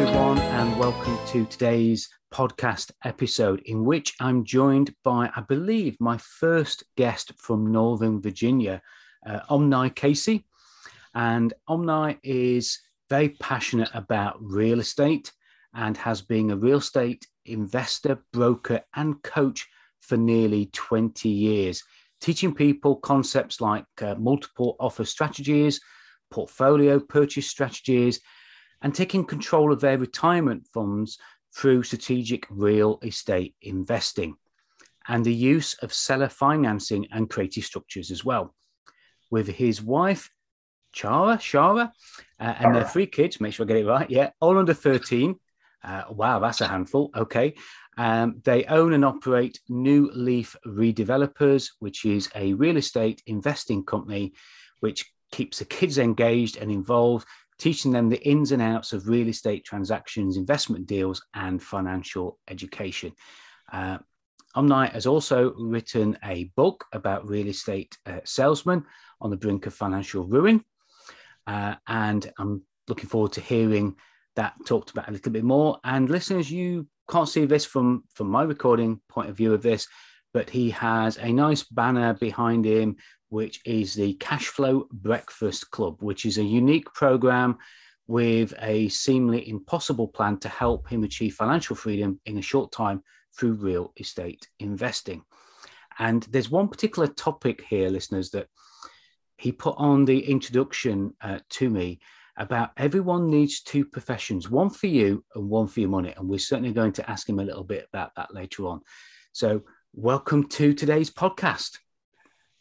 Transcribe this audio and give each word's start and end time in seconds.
Everyone, 0.00 0.38
and 0.38 0.80
welcome 0.80 1.18
to 1.26 1.44
today's 1.44 2.08
podcast 2.32 2.90
episode 3.04 3.60
in 3.66 3.84
which 3.84 4.14
I'm 4.18 4.46
joined 4.46 4.94
by, 5.04 5.30
I 5.36 5.42
believe, 5.42 5.98
my 6.00 6.16
first 6.16 6.84
guest 6.96 7.32
from 7.36 7.70
Northern 7.70 8.22
Virginia, 8.22 8.80
uh, 9.26 9.40
Omni 9.50 9.90
Casey. 9.90 10.46
And 11.14 11.52
Omni 11.68 12.18
is 12.22 12.80
very 13.10 13.28
passionate 13.28 13.90
about 13.92 14.38
real 14.40 14.80
estate 14.80 15.34
and 15.74 15.98
has 15.98 16.22
been 16.22 16.50
a 16.50 16.56
real 16.56 16.78
estate 16.78 17.26
investor, 17.44 18.24
broker, 18.32 18.80
and 18.96 19.22
coach 19.22 19.68
for 20.00 20.16
nearly 20.16 20.70
20 20.72 21.28
years, 21.28 21.82
teaching 22.22 22.54
people 22.54 22.96
concepts 22.96 23.60
like 23.60 23.84
uh, 24.00 24.14
multiple 24.14 24.76
offer 24.80 25.04
strategies, 25.04 25.78
portfolio 26.30 26.98
purchase 26.98 27.50
strategies, 27.50 28.18
and 28.82 28.94
taking 28.94 29.24
control 29.24 29.72
of 29.72 29.80
their 29.80 29.98
retirement 29.98 30.66
funds 30.72 31.18
through 31.54 31.82
strategic 31.82 32.46
real 32.50 32.98
estate 33.02 33.54
investing 33.62 34.36
and 35.08 35.24
the 35.24 35.34
use 35.34 35.74
of 35.82 35.92
seller 35.92 36.28
financing 36.28 37.06
and 37.10 37.30
creative 37.30 37.64
structures 37.64 38.10
as 38.10 38.24
well. 38.24 38.54
With 39.30 39.48
his 39.48 39.82
wife, 39.82 40.30
Chara, 40.92 41.36
Shara, 41.36 41.92
uh, 42.38 42.54
and 42.58 42.74
their 42.74 42.84
three 42.84 43.06
kids, 43.06 43.40
make 43.40 43.54
sure 43.54 43.64
I 43.64 43.68
get 43.68 43.76
it 43.78 43.86
right, 43.86 44.10
yeah, 44.10 44.30
all 44.40 44.58
under 44.58 44.74
13. 44.74 45.36
Uh, 45.82 46.02
wow, 46.10 46.38
that's 46.38 46.60
a 46.60 46.68
handful. 46.68 47.10
Okay. 47.16 47.54
Um, 47.96 48.40
they 48.44 48.64
own 48.64 48.92
and 48.92 49.04
operate 49.04 49.60
New 49.68 50.10
Leaf 50.14 50.56
Redevelopers, 50.66 51.70
which 51.78 52.04
is 52.04 52.28
a 52.34 52.54
real 52.54 52.76
estate 52.76 53.22
investing 53.26 53.84
company 53.84 54.32
which 54.80 55.12
keeps 55.32 55.58
the 55.58 55.64
kids 55.64 55.98
engaged 55.98 56.56
and 56.56 56.70
involved 56.70 57.26
teaching 57.60 57.92
them 57.92 58.08
the 58.08 58.22
ins 58.26 58.52
and 58.52 58.62
outs 58.62 58.92
of 58.92 59.08
real 59.08 59.28
estate 59.28 59.64
transactions, 59.64 60.36
investment 60.36 60.86
deals, 60.86 61.22
and 61.34 61.62
financial 61.62 62.38
education. 62.48 63.12
Uh, 63.72 63.98
Omni 64.54 64.88
has 64.88 65.06
also 65.06 65.54
written 65.54 66.18
a 66.24 66.44
book 66.56 66.84
about 66.92 67.28
real 67.28 67.46
estate 67.46 67.96
uh, 68.06 68.20
salesmen 68.24 68.84
on 69.20 69.30
the 69.30 69.36
brink 69.36 69.66
of 69.66 69.74
financial 69.74 70.24
ruin. 70.24 70.64
Uh, 71.46 71.74
and 71.86 72.32
I'm 72.38 72.62
looking 72.88 73.08
forward 73.08 73.32
to 73.32 73.40
hearing 73.40 73.94
that 74.36 74.54
talked 74.66 74.90
about 74.90 75.08
a 75.08 75.12
little 75.12 75.30
bit 75.30 75.44
more. 75.44 75.78
And 75.84 76.10
listeners, 76.10 76.50
you 76.50 76.88
can't 77.08 77.28
see 77.28 77.44
this 77.44 77.64
from, 77.64 78.04
from 78.10 78.28
my 78.28 78.42
recording 78.42 79.00
point 79.08 79.28
of 79.28 79.36
view 79.36 79.52
of 79.52 79.62
this, 79.62 79.86
but 80.32 80.50
he 80.50 80.70
has 80.70 81.18
a 81.18 81.32
nice 81.32 81.62
banner 81.64 82.14
behind 82.14 82.64
him 82.64 82.96
which 83.30 83.60
is 83.64 83.94
the 83.94 84.12
Cash 84.14 84.48
Flow 84.48 84.86
Breakfast 84.92 85.70
Club, 85.70 86.02
which 86.02 86.26
is 86.26 86.38
a 86.38 86.44
unique 86.44 86.92
program 86.92 87.58
with 88.06 88.52
a 88.60 88.88
seemingly 88.88 89.48
impossible 89.48 90.08
plan 90.08 90.36
to 90.38 90.48
help 90.48 90.88
him 90.88 91.04
achieve 91.04 91.34
financial 91.34 91.76
freedom 91.76 92.20
in 92.26 92.38
a 92.38 92.42
short 92.42 92.72
time 92.72 93.02
through 93.38 93.52
real 93.52 93.92
estate 93.98 94.48
investing. 94.58 95.22
And 95.98 96.22
there's 96.24 96.50
one 96.50 96.68
particular 96.68 97.06
topic 97.06 97.62
here, 97.68 97.88
listeners, 97.88 98.30
that 98.30 98.48
he 99.38 99.52
put 99.52 99.76
on 99.78 100.04
the 100.04 100.18
introduction 100.18 101.14
uh, 101.20 101.38
to 101.50 101.70
me 101.70 102.00
about 102.36 102.70
everyone 102.76 103.30
needs 103.30 103.60
two 103.60 103.84
professions, 103.84 104.50
one 104.50 104.70
for 104.70 104.88
you 104.88 105.24
and 105.34 105.48
one 105.48 105.68
for 105.68 105.80
your 105.80 105.88
money. 105.88 106.12
And 106.16 106.28
we're 106.28 106.38
certainly 106.38 106.72
going 106.72 106.92
to 106.92 107.10
ask 107.10 107.28
him 107.28 107.38
a 107.38 107.44
little 107.44 107.64
bit 107.64 107.86
about 107.92 108.12
that 108.16 108.34
later 108.34 108.66
on. 108.66 108.80
So, 109.32 109.62
welcome 109.94 110.48
to 110.48 110.74
today's 110.74 111.10
podcast. 111.10 111.78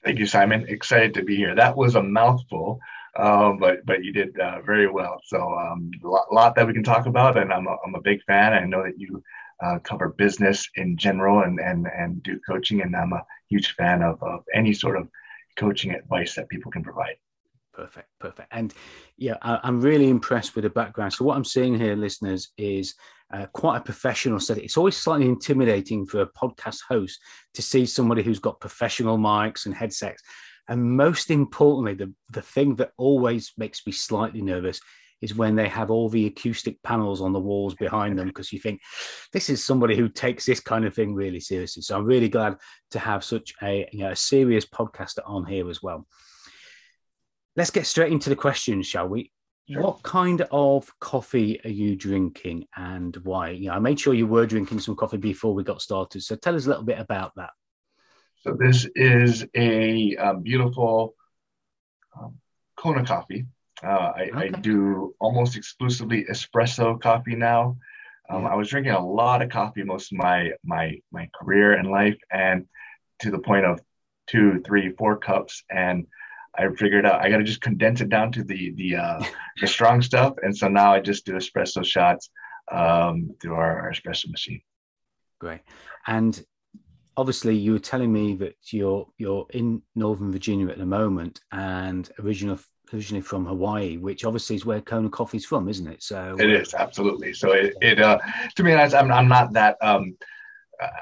Thank 0.04 0.20
you, 0.20 0.26
Simon. 0.26 0.66
Excited 0.70 1.14
to 1.16 1.24
be 1.24 1.36
here. 1.36 1.56
That 1.56 1.76
was 1.76 1.96
a 1.96 2.04
mouthful, 2.04 2.80
um, 3.18 3.58
but 3.58 3.86
but 3.86 4.04
you 4.04 4.14
did 4.14 4.40
uh, 4.40 4.62
very 4.62 4.90
well. 4.90 5.20
So 5.26 5.38
um, 5.38 5.92
a 6.04 6.08
lot, 6.08 6.34
lot, 6.34 6.56
that 6.56 6.68
we 6.68 6.74
can 6.74 6.84
talk 6.84 7.06
about, 7.06 7.38
and 7.38 7.52
I'm 7.52 7.68
a, 7.68 7.76
I'm 7.86 7.96
a 7.96 8.02
big 8.02 8.24
fan. 8.24 8.54
I 8.54 8.66
know 8.66 8.84
that 8.84 8.98
you 8.98 9.22
uh, 9.62 9.80
cover 9.80 10.10
business 10.10 10.68
in 10.76 10.96
general 10.96 11.42
and 11.42 11.60
and 11.60 11.88
and 11.88 12.24
do 12.24 12.40
coaching, 12.48 12.82
and 12.82 12.96
I'm 12.96 13.14
a 13.14 13.26
huge 13.50 13.74
fan 13.76 14.02
of, 14.02 14.22
of 14.24 14.44
any 14.54 14.74
sort 14.74 14.98
of 14.98 15.10
coaching 15.58 15.92
advice 15.92 16.36
that 16.36 16.48
people 16.48 16.72
can 16.72 16.84
provide. 16.84 17.18
Perfect, 17.74 18.08
perfect. 18.20 18.48
And 18.52 18.74
yeah, 19.18 19.36
I, 19.42 19.60
am 19.64 19.82
really 19.82 20.10
impressed 20.10 20.56
with 20.56 20.64
the 20.64 20.70
background. 20.70 21.14
So 21.14 21.26
what 21.26 21.36
I'm 21.36 21.46
seeing 21.46 21.78
here, 21.78 21.96
listeners, 21.96 22.52
is 22.58 22.96
uh, 23.32 23.46
quite 23.54 23.78
a 23.78 23.82
professional 23.82 24.40
setting. 24.40 24.64
It's 24.64 24.78
always 24.78 24.98
slightly 24.98 25.28
intimidating 25.28 26.06
for 26.06 26.22
a 26.22 26.32
podcast 26.32 26.80
host 26.88 27.20
to 27.54 27.62
see 27.62 27.86
somebody 27.86 28.24
who's 28.24 28.40
got 28.40 28.60
professional 28.60 29.18
mics 29.18 29.66
and 29.66 29.76
headsets. 29.76 30.24
And 30.68 30.96
most 30.98 31.32
importantly, 31.32 31.94
the, 31.96 32.14
the 32.32 32.42
thing 32.42 32.76
that 32.76 32.92
always 32.98 33.54
makes 33.58 33.86
me 33.86 33.92
slightly 33.92 34.42
nervous 34.42 34.80
is 35.22 35.36
when 35.36 35.56
they 35.56 35.68
have 35.68 35.92
all 35.92 36.10
the 36.10 36.28
acoustic 36.28 36.82
panels 36.82 37.22
on 37.22 37.34
the 37.34 37.40
walls 37.40 37.76
behind 37.76 38.18
them 38.18 38.28
because 38.28 38.54
you 38.54 38.60
think 38.60 38.80
this 39.34 39.50
is 39.50 39.64
somebody 39.64 39.96
who 39.96 40.08
takes 40.08 40.46
this 40.46 40.60
kind 40.60 40.86
of 40.86 40.94
thing 40.94 41.14
really 41.14 41.40
seriously. 41.40 41.82
So 41.82 41.98
I'm 41.98 42.06
really 42.06 42.30
glad 42.30 42.58
to 42.92 43.00
have 43.00 43.24
such 43.24 43.54
a, 43.62 43.88
you 43.92 44.00
know, 44.00 44.12
a 44.12 44.16
serious 44.16 44.66
podcaster 44.66 45.20
on 45.26 45.46
here 45.46 45.70
as 45.70 45.84
well. 45.84 46.08
Let's 47.56 47.72
get 47.72 47.86
straight 47.86 48.14
into 48.14 48.30
the 48.30 48.36
questions, 48.36 48.88
shall 48.88 49.10
we? 49.10 49.32
Sure. 49.72 49.84
What 49.84 50.02
kind 50.02 50.42
of 50.50 50.92
coffee 51.00 51.62
are 51.64 51.70
you 51.70 51.96
drinking 51.96 52.66
and 52.76 53.16
why? 53.18 53.52
You 53.52 53.68
know, 53.68 53.76
I 53.76 53.80
made 53.80 54.00
sure 54.00 54.16
you 54.16 54.26
were 54.26 54.48
drinking 54.48 54.80
some 54.80 54.96
coffee 54.96 55.18
before 55.18 55.54
we 55.54 55.64
got 55.64 55.82
started. 55.82 56.24
So 56.24 56.36
tell 56.36 56.56
us 56.56 56.66
a 56.66 56.70
little 56.70 56.84
bit 56.84 57.00
about 57.00 57.34
that. 57.36 57.52
So 58.42 58.58
this 58.60 58.88
is 58.96 59.46
a 59.56 60.16
um, 60.16 60.42
beautiful 60.42 61.14
um, 62.20 62.40
Kona 62.78 63.06
coffee. 63.06 63.46
Uh, 63.84 63.88
I, 63.88 64.30
okay. 64.34 64.48
I, 64.48 64.60
do 64.60 65.14
almost 65.20 65.56
exclusively 65.56 66.26
espresso 66.26 67.00
coffee 67.00 67.36
now. 67.36 67.78
Um, 68.28 68.44
yeah. 68.44 68.50
I 68.50 68.56
was 68.56 68.70
drinking 68.70 68.94
a 68.94 69.06
lot 69.06 69.44
of 69.44 69.50
coffee 69.50 69.84
most 69.84 70.12
of 70.12 70.18
my 70.18 70.52
my 70.64 71.00
my 71.12 71.30
career 71.40 71.74
and 71.74 71.92
life, 71.92 72.18
and 72.32 72.66
to 73.20 73.30
the 73.30 73.40
point 73.40 73.66
of 73.66 73.80
two, 74.26 74.62
three, 74.66 74.94
four 74.94 75.18
cups. 75.18 75.64
And 75.70 76.08
I 76.56 76.68
figured 76.76 77.06
out 77.06 77.22
I 77.22 77.30
got 77.30 77.38
to 77.38 77.44
just 77.44 77.62
condense 77.62 78.02
it 78.02 78.10
down 78.10 78.32
to 78.34 78.44
the 78.44 78.72
the 78.72 78.96
uh, 78.96 79.24
the 79.62 79.68
strong 79.68 80.02
stuff, 80.02 80.36
and 80.42 80.56
so 80.56 80.68
now 80.68 80.94
I 80.94 81.00
just 81.00 81.26
do 81.26 81.34
espresso 81.34 81.86
shots 81.86 82.30
um, 82.72 83.36
through 83.42 83.56
our, 83.56 83.82
our 83.82 83.92
espresso 83.92 84.30
machine. 84.30 84.62
Great, 85.40 85.62
and 86.08 86.44
obviously 87.18 87.56
you 87.56 87.74
were 87.74 87.80
telling 87.80 88.12
me 88.12 88.36
that 88.36 88.56
you're 88.72 89.08
you're 89.18 89.46
in 89.52 89.82
Northern 89.96 90.32
Virginia 90.32 90.68
at 90.68 90.78
the 90.78 90.86
moment, 90.86 91.40
and 91.52 92.10
original 92.20 92.60
originally 92.94 93.22
from 93.22 93.46
Hawaii, 93.46 93.98
which 93.98 94.26
obviously 94.26 94.56
is 94.56 94.66
where 94.66 94.82
Kona 94.82 95.10
Coffee's 95.10 95.46
from, 95.46 95.70
isn't 95.70 95.88
it? 95.88 96.02
So 96.02 96.36
it 96.40 96.50
is 96.50 96.74
absolutely. 96.74 97.34
So 97.34 97.52
it, 97.52 97.76
it 97.82 98.02
uh, 98.02 98.20
to 98.56 98.64
be 98.64 98.74
honest, 98.74 98.96
I'm 98.96 99.12
I'm 99.12 99.28
not 99.28 99.54
that 99.54 99.78
um 99.82 100.18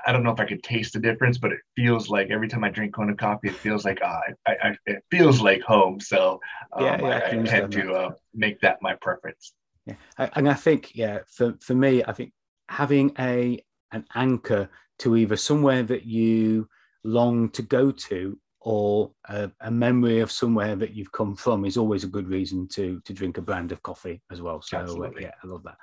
I 0.05 0.11
don't 0.11 0.23
know 0.23 0.31
if 0.31 0.39
I 0.39 0.45
could 0.45 0.63
taste 0.63 0.93
the 0.93 0.99
difference, 0.99 1.37
but 1.37 1.51
it 1.51 1.59
feels 1.75 2.09
like 2.09 2.29
every 2.29 2.47
time 2.47 2.63
I 2.63 2.69
drink 2.69 2.95
Kona 2.95 3.15
coffee, 3.15 3.49
it 3.49 3.55
feels 3.55 3.85
like 3.85 4.01
uh, 4.01 4.19
I, 4.47 4.51
I, 4.63 4.77
it 4.85 5.03
feels 5.11 5.41
like 5.41 5.61
home. 5.61 5.99
So 5.99 6.39
um, 6.73 6.85
yeah, 6.85 7.01
yeah, 7.01 7.07
I, 7.07 7.35
I, 7.35 7.41
I 7.41 7.43
tend 7.43 7.71
to 7.73 7.93
uh, 7.93 8.11
make 8.33 8.59
that 8.61 8.81
my 8.81 8.95
preference. 8.95 9.53
Yeah, 9.85 9.95
and 10.17 10.49
I 10.49 10.53
think 10.53 10.95
yeah, 10.95 11.19
for 11.27 11.55
for 11.61 11.75
me, 11.75 12.03
I 12.03 12.11
think 12.11 12.33
having 12.69 13.13
a 13.19 13.63
an 13.91 14.05
anchor 14.15 14.69
to 14.99 15.15
either 15.15 15.37
somewhere 15.37 15.83
that 15.83 16.05
you 16.05 16.67
long 17.03 17.49
to 17.49 17.61
go 17.61 17.91
to 17.91 18.37
or 18.59 19.11
a, 19.29 19.49
a, 19.61 19.71
memory 19.71 20.19
of 20.19 20.29
somewhere 20.29 20.75
that 20.75 20.93
you've 20.93 21.11
come 21.13 21.35
from 21.35 21.63
is 21.63 21.77
always 21.77 22.03
a 22.03 22.07
good 22.07 22.27
reason 22.27 22.67
to 22.67 22.99
to 23.05 23.13
drink 23.13 23.37
a 23.37 23.41
brand 23.41 23.71
of 23.71 23.81
coffee 23.83 24.21
as 24.31 24.41
well. 24.41 24.61
So 24.61 24.79
uh, 24.79 25.11
yeah, 25.19 25.31
I 25.43 25.47
love 25.47 25.63
that. 25.63 25.77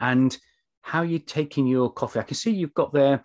And 0.00 0.36
how 0.84 1.00
you're 1.00 1.18
taking 1.18 1.66
your 1.66 1.90
coffee. 1.90 2.20
I 2.20 2.24
can 2.24 2.36
see 2.36 2.50
you've 2.50 2.74
got 2.74 2.92
there 2.92 3.22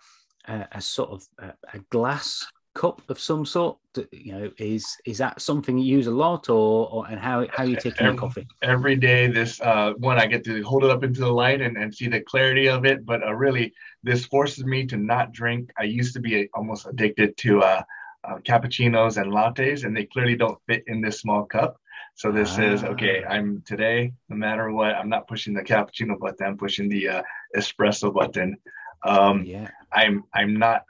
uh, 0.48 0.64
a 0.72 0.80
sort 0.80 1.10
of 1.10 1.28
uh, 1.40 1.52
a 1.74 1.78
glass 1.90 2.46
cup 2.74 3.02
of 3.10 3.20
some 3.20 3.44
sort. 3.44 3.76
You 4.12 4.32
know, 4.32 4.50
is 4.56 4.96
is 5.04 5.18
that 5.18 5.42
something 5.42 5.76
you 5.76 5.96
use 5.98 6.06
a 6.06 6.10
lot, 6.10 6.48
or, 6.48 6.88
or 6.90 7.06
and 7.08 7.20
how 7.20 7.46
how 7.52 7.64
you 7.64 7.76
taking 7.76 8.06
every, 8.06 8.12
your 8.12 8.16
coffee? 8.16 8.46
Every 8.62 8.96
day, 8.96 9.26
this 9.26 9.60
uh, 9.60 9.92
one 9.98 10.18
I 10.18 10.26
get 10.26 10.42
to 10.44 10.62
hold 10.62 10.84
it 10.84 10.90
up 10.90 11.04
into 11.04 11.20
the 11.20 11.30
light 11.30 11.60
and, 11.60 11.76
and 11.76 11.94
see 11.94 12.08
the 12.08 12.22
clarity 12.22 12.66
of 12.68 12.86
it. 12.86 13.04
But 13.04 13.22
uh, 13.22 13.34
really, 13.34 13.74
this 14.02 14.24
forces 14.24 14.64
me 14.64 14.86
to 14.86 14.96
not 14.96 15.32
drink. 15.32 15.70
I 15.78 15.84
used 15.84 16.14
to 16.14 16.20
be 16.20 16.48
almost 16.54 16.86
addicted 16.86 17.36
to 17.38 17.62
uh, 17.62 17.82
uh, 18.24 18.36
cappuccinos 18.38 19.20
and 19.20 19.32
lattes, 19.32 19.84
and 19.84 19.94
they 19.94 20.06
clearly 20.06 20.36
don't 20.36 20.58
fit 20.66 20.84
in 20.86 21.00
this 21.00 21.20
small 21.20 21.44
cup. 21.44 21.79
So 22.14 22.30
this 22.30 22.58
ah. 22.58 22.62
is 22.62 22.84
okay. 22.84 23.24
I'm 23.24 23.62
today, 23.66 24.12
no 24.28 24.36
matter 24.36 24.70
what, 24.70 24.94
I'm 24.94 25.08
not 25.08 25.28
pushing 25.28 25.54
the 25.54 25.62
cappuccino 25.62 26.18
button. 26.18 26.46
I'm 26.46 26.58
pushing 26.58 26.88
the 26.88 27.08
uh, 27.08 27.22
espresso 27.56 28.12
button. 28.12 28.56
Um, 29.04 29.44
yeah. 29.44 29.68
I'm 29.92 30.24
I'm 30.34 30.54
not 30.54 30.82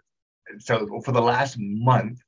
so 0.59 1.01
for 1.05 1.13
the 1.13 1.23
last 1.23 1.57
month, 1.59 2.21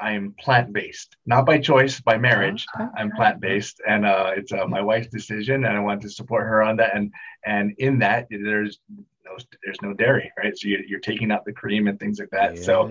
I 0.00 0.12
am 0.12 0.34
plant 0.38 0.72
based, 0.72 1.16
not 1.26 1.46
by 1.46 1.58
choice, 1.58 2.00
by 2.00 2.16
marriage. 2.16 2.66
Okay. 2.74 2.88
I'm 2.96 3.10
plant 3.12 3.40
based, 3.40 3.80
and 3.86 4.06
uh, 4.06 4.32
it's 4.34 4.52
uh, 4.52 4.66
my 4.66 4.80
wife's 4.80 5.08
decision, 5.08 5.64
and 5.64 5.76
I 5.76 5.80
want 5.80 6.02
to 6.02 6.10
support 6.10 6.46
her 6.46 6.62
on 6.62 6.76
that. 6.76 6.96
And 6.96 7.12
and 7.44 7.74
in 7.78 7.98
that, 8.00 8.26
there's 8.30 8.78
no 9.24 9.36
there's 9.64 9.80
no 9.82 9.92
dairy, 9.92 10.30
right? 10.38 10.56
So 10.56 10.68
you're, 10.68 10.84
you're 10.84 11.00
taking 11.00 11.30
out 11.30 11.44
the 11.44 11.52
cream 11.52 11.88
and 11.88 11.98
things 11.98 12.18
like 12.18 12.30
that. 12.30 12.56
Yeah, 12.56 12.62
so 12.62 12.82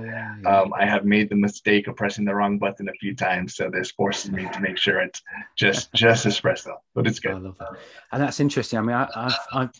um, 0.46 0.74
I 0.74 0.86
have 0.86 1.06
made 1.06 1.30
the 1.30 1.36
mistake 1.36 1.88
of 1.88 1.96
pressing 1.96 2.26
the 2.26 2.36
wrong 2.36 2.58
button 2.58 2.90
a 2.90 2.94
few 2.94 3.16
times. 3.16 3.56
So 3.56 3.70
this 3.70 3.92
forces 3.92 4.31
me 4.31 4.48
to 4.52 4.60
make 4.60 4.78
sure 4.78 5.00
it's 5.00 5.22
just 5.56 5.94
just 5.94 6.26
espresso, 6.26 6.76
but 6.94 7.08
it's 7.08 7.20
good. 7.20 7.34
I 7.34 7.38
love 7.40 7.58
that, 7.60 7.72
and 8.12 8.22
that's 8.22 8.40
interesting. 8.40 8.80
I 8.80 8.81
mean, 8.81 8.96
I, 8.96 9.08
I've, 9.16 9.40
I've 9.52 9.72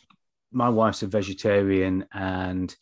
my 0.52 0.70
wife's 0.70 1.04
a 1.04 1.08
vegetarian, 1.08 2.06
and 2.14 2.76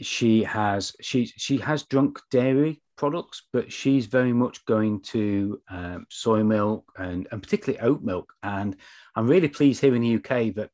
she 0.00 0.44
has 0.44 0.94
she 1.00 1.26
she 1.26 1.58
has 1.58 1.84
drunk 1.84 2.20
dairy 2.30 2.82
products, 3.00 3.44
but 3.50 3.72
she's 3.72 4.04
very 4.04 4.32
much 4.32 4.62
going 4.66 5.00
to 5.00 5.58
um, 5.70 6.06
soy 6.10 6.44
milk 6.44 6.84
and, 6.98 7.26
and 7.32 7.42
particularly 7.42 7.80
oat 7.80 8.02
milk. 8.02 8.30
And 8.42 8.76
I'm 9.16 9.26
really 9.26 9.48
pleased 9.48 9.80
here 9.80 9.94
in 9.94 10.02
the 10.02 10.16
UK 10.16 10.54
that 10.56 10.68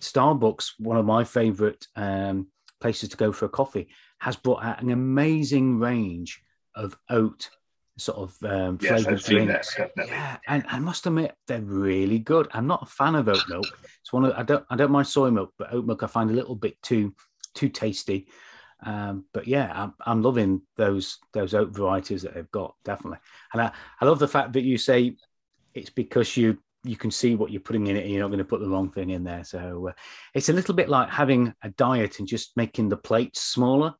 Starbucks, 0.00 0.72
one 0.78 0.96
of 0.96 1.06
my 1.06 1.24
favorite 1.24 1.86
um, 1.96 2.48
places 2.80 3.10
to 3.10 3.16
go 3.16 3.32
for 3.32 3.46
a 3.46 3.50
coffee, 3.50 3.88
has 4.18 4.36
brought 4.36 4.64
out 4.64 4.82
an 4.82 4.90
amazing 4.90 5.78
range 5.78 6.42
of 6.74 6.98
oat 7.08 7.50
sort 7.98 8.18
of 8.18 8.50
um, 8.50 8.78
yes, 8.80 9.02
flavored 9.02 9.22
drinks. 9.22 9.74
That, 9.74 9.92
yeah, 9.96 10.38
and 10.48 10.64
I 10.68 10.78
must 10.78 11.06
admit 11.06 11.34
they're 11.46 11.60
really 11.60 12.18
good. 12.18 12.48
I'm 12.52 12.66
not 12.66 12.82
a 12.82 12.86
fan 12.86 13.14
of 13.14 13.28
oat 13.28 13.44
milk. 13.48 13.66
It's 14.00 14.12
one 14.12 14.24
of 14.24 14.32
I 14.36 14.42
don't 14.42 14.64
I 14.70 14.76
don't 14.76 14.90
mind 14.90 15.06
soy 15.06 15.30
milk, 15.30 15.52
but 15.58 15.72
oat 15.72 15.86
milk 15.86 16.02
I 16.02 16.06
find 16.06 16.30
a 16.30 16.34
little 16.34 16.56
bit 16.56 16.80
too 16.82 17.14
too 17.54 17.68
tasty. 17.68 18.28
Um, 18.82 19.26
but 19.34 19.46
yeah, 19.46 19.70
I'm, 19.74 19.94
I'm 20.06 20.22
loving 20.22 20.62
those 20.76 21.18
those 21.32 21.54
oat 21.54 21.70
varieties 21.70 22.22
that 22.22 22.34
they've 22.34 22.50
got 22.50 22.74
definitely, 22.84 23.18
and 23.52 23.62
I, 23.62 23.72
I 24.00 24.04
love 24.06 24.18
the 24.18 24.28
fact 24.28 24.54
that 24.54 24.62
you 24.62 24.78
say 24.78 25.16
it's 25.74 25.90
because 25.90 26.36
you 26.36 26.58
you 26.84 26.96
can 26.96 27.10
see 27.10 27.34
what 27.34 27.50
you're 27.50 27.60
putting 27.60 27.86
in 27.86 27.96
it 27.96 28.04
and 28.04 28.10
you're 28.10 28.22
not 28.22 28.28
going 28.28 28.38
to 28.38 28.44
put 28.44 28.60
the 28.60 28.68
wrong 28.68 28.90
thing 28.90 29.10
in 29.10 29.24
there. 29.24 29.44
So 29.44 29.88
uh, 29.88 29.92
it's 30.34 30.48
a 30.48 30.52
little 30.52 30.74
bit 30.74 30.88
like 30.88 31.10
having 31.10 31.52
a 31.62 31.70
diet 31.70 32.18
and 32.18 32.28
just 32.28 32.56
making 32.56 32.88
the 32.88 32.96
plates 32.96 33.40
smaller. 33.42 33.94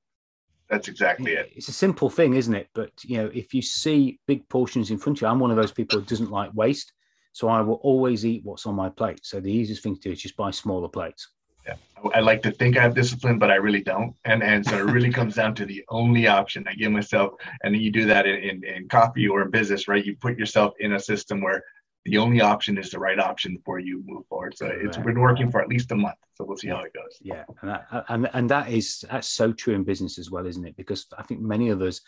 That's 0.69 0.89
exactly 0.89 1.33
it. 1.33 1.53
It's 1.55 1.69
a 1.69 1.73
simple 1.73 2.09
thing, 2.09 2.35
isn't 2.35 2.55
it? 2.55 2.69
But 2.75 2.93
you 3.05 3.19
know, 3.19 3.31
if 3.35 3.53
you 3.53 3.61
see 3.61 4.21
big 4.27 4.49
portions 4.49 4.91
in 4.91 4.99
front 4.99 5.19
of 5.19 5.23
you, 5.23 5.29
I'm 5.29 5.41
one 5.41 5.51
of 5.51 5.57
those 5.57 5.73
people 5.73 5.99
who 5.99 6.07
doesn't 6.07 6.31
like 6.31 6.51
waste, 6.55 6.93
so 7.33 7.49
I 7.49 7.61
will 7.61 7.81
always 7.83 8.25
eat 8.25 8.45
what's 8.45 8.67
on 8.67 8.77
my 8.77 8.89
plate. 8.89 9.21
So 9.25 9.41
the 9.41 9.53
easiest 9.53 9.83
thing 9.83 9.97
to 9.97 10.01
do 10.01 10.13
is 10.13 10.23
just 10.23 10.37
buy 10.37 10.53
smaller 10.53 10.89
plates 10.89 11.29
yeah. 11.67 11.75
I 12.15 12.21
like 12.21 12.43
to 12.43 12.51
think 12.51 12.77
I 12.77 12.83
have 12.83 12.95
discipline, 12.95 13.39
but 13.39 13.51
I 13.51 13.57
really 13.57 13.83
don't. 13.83 14.15
And 14.25 14.43
and 14.43 14.65
so 14.65 14.79
it 14.79 14.91
really 14.91 15.13
comes 15.13 15.35
down 15.35 15.55
to 15.57 15.67
the 15.67 15.85
only 15.89 16.27
option 16.27 16.67
I 16.67 16.75
give 16.75 16.93
myself. 16.93 17.33
And 17.63 17.75
then 17.75 17.83
you 17.83 17.93
do 17.93 18.07
that 18.07 18.27
in, 18.27 18.37
in, 18.37 18.65
in 18.65 18.89
coffee 18.89 19.29
or 19.29 19.43
in 19.43 19.51
business, 19.51 19.89
right? 19.89 20.05
You 20.05 20.17
put 20.17 20.39
yourself 20.39 20.75
in 20.81 20.95
a 20.95 21.01
system 21.01 21.41
where 21.41 21.63
the 22.05 22.17
only 22.19 22.41
option 22.41 22.79
is 22.79 22.91
the 22.91 22.99
right 22.99 23.19
option 23.19 23.59
for 23.65 23.79
you 23.79 24.03
move 24.07 24.27
forward. 24.27 24.57
So 24.57 24.67
it's 24.67 24.97
been 24.97 25.21
working 25.21 25.51
for 25.51 25.61
at 25.61 25.69
least 25.69 25.93
a 25.93 25.97
month. 25.97 26.17
So 26.35 26.45
we'll 26.45 26.57
see 26.57 26.69
how 26.69 26.81
it 26.81 26.95
goes. 26.95 27.19
Yeah. 27.21 27.45
And 27.61 27.71
that, 27.71 28.05
and, 28.09 28.31
and 28.33 28.51
that 28.51 28.71
is, 28.71 29.05
that's 29.11 29.29
so 29.29 29.53
true 29.53 29.75
in 29.75 29.85
business 29.85 30.19
as 30.19 30.31
well, 30.31 30.47
isn't 30.47 30.67
it? 30.67 30.77
Because 30.77 31.07
I 31.19 31.23
think 31.23 31.43
many 31.43 31.69
of 31.69 31.83
us 31.83 32.01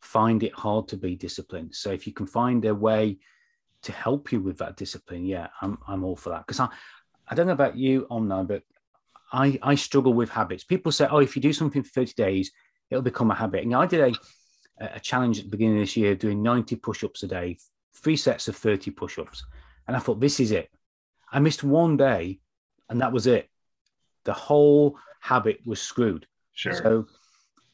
find 0.00 0.42
it 0.42 0.54
hard 0.54 0.88
to 0.88 0.98
be 0.98 1.16
disciplined. 1.16 1.74
So 1.74 1.90
if 1.90 2.06
you 2.06 2.12
can 2.12 2.26
find 2.26 2.64
a 2.66 2.74
way 2.74 3.18
to 3.82 3.92
help 3.92 4.32
you 4.32 4.40
with 4.40 4.58
that 4.58 4.76
discipline, 4.76 5.24
yeah, 5.24 5.48
I'm, 5.62 5.78
I'm 5.88 6.04
all 6.04 6.16
for 6.16 6.30
that. 6.30 6.46
Because 6.46 6.60
I, 6.60 6.68
I 7.26 7.34
don't 7.34 7.46
know 7.46 7.52
about 7.54 7.76
you, 7.76 8.06
Omni, 8.10 8.44
but 8.44 8.62
I, 9.32 9.58
I 9.62 9.74
struggle 9.76 10.12
with 10.12 10.28
habits. 10.28 10.64
People 10.64 10.92
say, 10.92 11.06
oh, 11.10 11.18
if 11.18 11.36
you 11.36 11.42
do 11.42 11.54
something 11.54 11.82
for 11.82 11.90
30 11.90 12.12
days, 12.14 12.52
it'll 12.90 13.02
become 13.02 13.30
a 13.30 13.34
habit. 13.34 13.64
And 13.64 13.74
I 13.74 13.86
did 13.86 14.14
a, 14.80 14.94
a 14.96 15.00
challenge 15.00 15.38
at 15.38 15.44
the 15.44 15.50
beginning 15.50 15.76
of 15.76 15.82
this 15.82 15.96
year 15.96 16.14
doing 16.14 16.42
90 16.42 16.76
push 16.76 17.02
ups 17.02 17.22
a 17.22 17.26
day, 17.28 17.58
three 17.94 18.16
sets 18.16 18.48
of 18.48 18.56
30 18.56 18.90
push 18.90 19.18
ups. 19.18 19.44
And 19.86 19.96
I 19.96 20.00
thought, 20.00 20.20
this 20.20 20.40
is 20.40 20.52
it. 20.52 20.70
I 21.30 21.40
missed 21.40 21.64
one 21.64 21.96
day 21.96 22.40
and 22.88 23.00
that 23.00 23.12
was 23.12 23.26
it. 23.26 23.48
The 24.24 24.32
whole 24.32 24.98
habit 25.20 25.60
was 25.64 25.80
screwed. 25.80 26.26
Sure. 26.52 26.74
So 26.74 27.06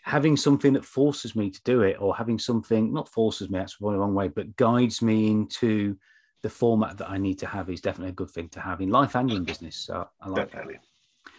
having 0.02 0.36
something 0.36 0.74
that 0.74 0.84
forces 0.84 1.34
me 1.34 1.50
to 1.50 1.60
do 1.64 1.82
it 1.82 1.96
or 2.00 2.14
having 2.14 2.38
something, 2.38 2.92
not 2.92 3.08
forces 3.08 3.48
me, 3.48 3.58
that's 3.58 3.78
the 3.78 3.86
wrong 3.86 4.14
way, 4.14 4.28
but 4.28 4.56
guides 4.56 5.02
me 5.02 5.30
into 5.30 5.96
the 6.42 6.50
format 6.50 6.98
that 6.98 7.08
I 7.08 7.16
need 7.16 7.38
to 7.38 7.46
have 7.46 7.70
is 7.70 7.80
definitely 7.80 8.10
a 8.10 8.14
good 8.14 8.30
thing 8.30 8.50
to 8.50 8.60
have 8.60 8.82
in 8.82 8.90
life 8.90 9.16
and 9.16 9.32
in 9.32 9.44
business. 9.44 9.76
So 9.76 10.06
I 10.20 10.28
like 10.28 10.50
definitely. 10.50 10.74
That. 10.74 11.32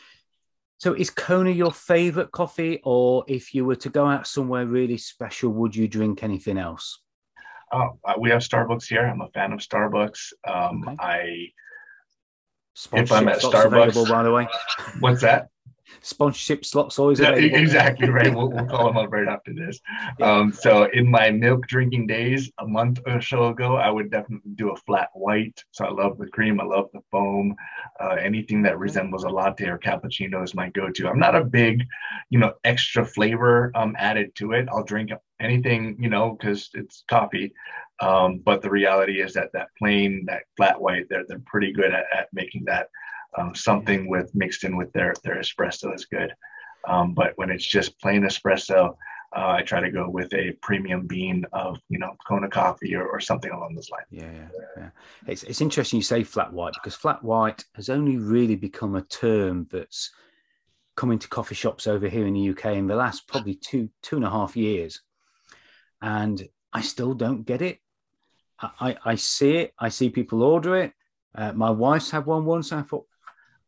So 0.77 0.93
is 0.93 1.09
Kona 1.09 1.51
your 1.51 1.71
favorite 1.71 2.31
coffee, 2.31 2.81
or 2.83 3.23
if 3.27 3.53
you 3.53 3.65
were 3.65 3.75
to 3.77 3.89
go 3.89 4.07
out 4.07 4.27
somewhere 4.27 4.65
really 4.65 4.97
special, 4.97 5.51
would 5.51 5.75
you 5.75 5.87
drink 5.87 6.23
anything 6.23 6.57
else? 6.57 6.99
Uh, 7.71 7.89
we 8.19 8.29
have 8.29 8.41
Starbucks 8.41 8.85
here. 8.87 9.05
I'm 9.05 9.21
a 9.21 9.29
fan 9.29 9.51
of 9.51 9.59
Starbucks. 9.59 10.33
Um, 10.47 10.83
okay. 10.87 10.97
I 10.99 11.47
if 12.93 13.11
I'm 13.11 13.27
at 13.27 13.39
Starbucks, 13.39 14.09
by 14.09 14.23
the 14.23 14.31
way. 14.31 14.47
What's 14.99 15.21
that? 15.21 15.49
Sponsorship 16.01 16.65
slots 16.65 16.99
always 16.99 17.19
yeah, 17.19 17.31
exactly 17.33 18.09
right. 18.09 18.33
We'll, 18.33 18.49
we'll, 18.49 18.65
call 18.65 18.87
them 18.87 18.97
up 18.97 19.11
right 19.11 19.27
after 19.27 19.53
this. 19.53 19.79
Yeah. 20.19 20.31
um, 20.31 20.51
so 20.51 20.89
in 20.91 21.09
my 21.09 21.31
milk 21.31 21.67
drinking 21.67 22.07
days 22.07 22.51
a 22.59 22.67
month 22.67 22.99
or 23.05 23.21
so 23.21 23.47
ago 23.47 23.75
i 23.75 23.89
would 23.89 24.11
definitely 24.11 24.51
do 24.55 24.71
a 24.71 24.75
flat 24.77 25.09
white. 25.13 25.63
So 25.71 25.85
i 25.85 25.91
love 25.91 26.17
the 26.17 26.27
cream 26.27 26.59
i 26.59 26.63
love 26.63 26.89
the 26.93 27.01
foam. 27.11 27.55
Uh, 27.99 28.15
anything 28.19 28.61
that 28.63 28.79
resembles 28.79 29.23
a 29.23 29.29
latte 29.29 29.65
or 29.67 29.77
cappuccino 29.77 30.43
is 30.43 30.55
my 30.55 30.69
go-to. 30.69 31.07
I'm 31.07 31.19
not 31.19 31.35
a 31.35 31.43
big 31.43 31.83
you 32.29 32.39
know 32.39 32.53
extra 32.63 33.05
flavor 33.05 33.71
um, 33.75 33.95
added 33.97 34.35
to 34.35 34.53
it. 34.53 34.67
I'll 34.71 34.83
drink 34.83 35.11
anything 35.39 35.97
you 35.99 36.09
know 36.09 36.37
because 36.39 36.69
it's 36.73 37.03
coffee. 37.07 37.53
Um, 38.01 38.41
but 38.43 38.61
the 38.61 38.69
reality 38.69 39.21
is 39.21 39.33
that 39.33 39.51
that 39.53 39.69
plain 39.77 40.25
that 40.27 40.43
flat 40.57 40.79
white 40.81 41.07
they're, 41.09 41.23
they're 41.27 41.41
pretty 41.45 41.71
good 41.71 41.93
at, 41.93 42.05
at 42.13 42.27
making 42.33 42.65
that 42.65 42.89
um, 43.37 43.55
something 43.55 44.09
with 44.09 44.33
mixed 44.33 44.63
in 44.63 44.77
with 44.77 44.91
their 44.93 45.13
their 45.23 45.39
espresso 45.39 45.93
is 45.93 46.05
good. 46.05 46.33
Um, 46.87 47.13
but 47.13 47.33
when 47.35 47.49
it's 47.49 47.65
just 47.65 47.99
plain 47.99 48.21
espresso, 48.21 48.95
uh, 49.35 49.49
I 49.57 49.63
try 49.63 49.81
to 49.81 49.91
go 49.91 50.07
with 50.09 50.33
a 50.33 50.51
premium 50.61 51.07
bean 51.07 51.45
of 51.51 51.79
you 51.89 51.99
know 51.99 52.15
Kona 52.27 52.49
coffee 52.49 52.95
or, 52.95 53.07
or 53.07 53.19
something 53.19 53.51
along 53.51 53.75
those 53.75 53.89
lines. 53.89 54.05
Yeah, 54.09 54.31
yeah, 54.31 54.47
yeah. 54.77 54.89
It's 55.27 55.43
it's 55.43 55.61
interesting 55.61 55.97
you 55.97 56.03
say 56.03 56.23
flat 56.23 56.53
white 56.53 56.73
because 56.73 56.95
flat 56.95 57.23
white 57.23 57.65
has 57.75 57.89
only 57.89 58.17
really 58.17 58.55
become 58.55 58.95
a 58.95 59.01
term 59.01 59.67
that's 59.71 60.11
come 60.95 61.11
into 61.11 61.27
coffee 61.27 61.55
shops 61.55 61.87
over 61.87 62.07
here 62.07 62.25
in 62.25 62.33
the 62.33 62.49
UK 62.49 62.77
in 62.77 62.87
the 62.87 62.95
last 62.95 63.27
probably 63.27 63.55
two 63.55 63.89
two 64.01 64.15
and 64.15 64.25
a 64.25 64.29
half 64.29 64.55
years, 64.55 65.01
and 66.01 66.47
I 66.71 66.81
still 66.81 67.13
don't 67.13 67.45
get 67.45 67.61
it. 67.61 67.79
I, 68.59 68.95
I, 69.03 69.15
see 69.15 69.57
it. 69.57 69.73
I 69.77 69.89
see 69.89 70.09
people 70.09 70.41
order 70.41 70.77
it. 70.77 70.93
Uh, 71.35 71.51
my 71.51 71.69
wife's 71.69 72.11
had 72.11 72.25
one 72.25 72.45
once. 72.45 72.71
I 72.71 72.83
thought, 72.83 73.05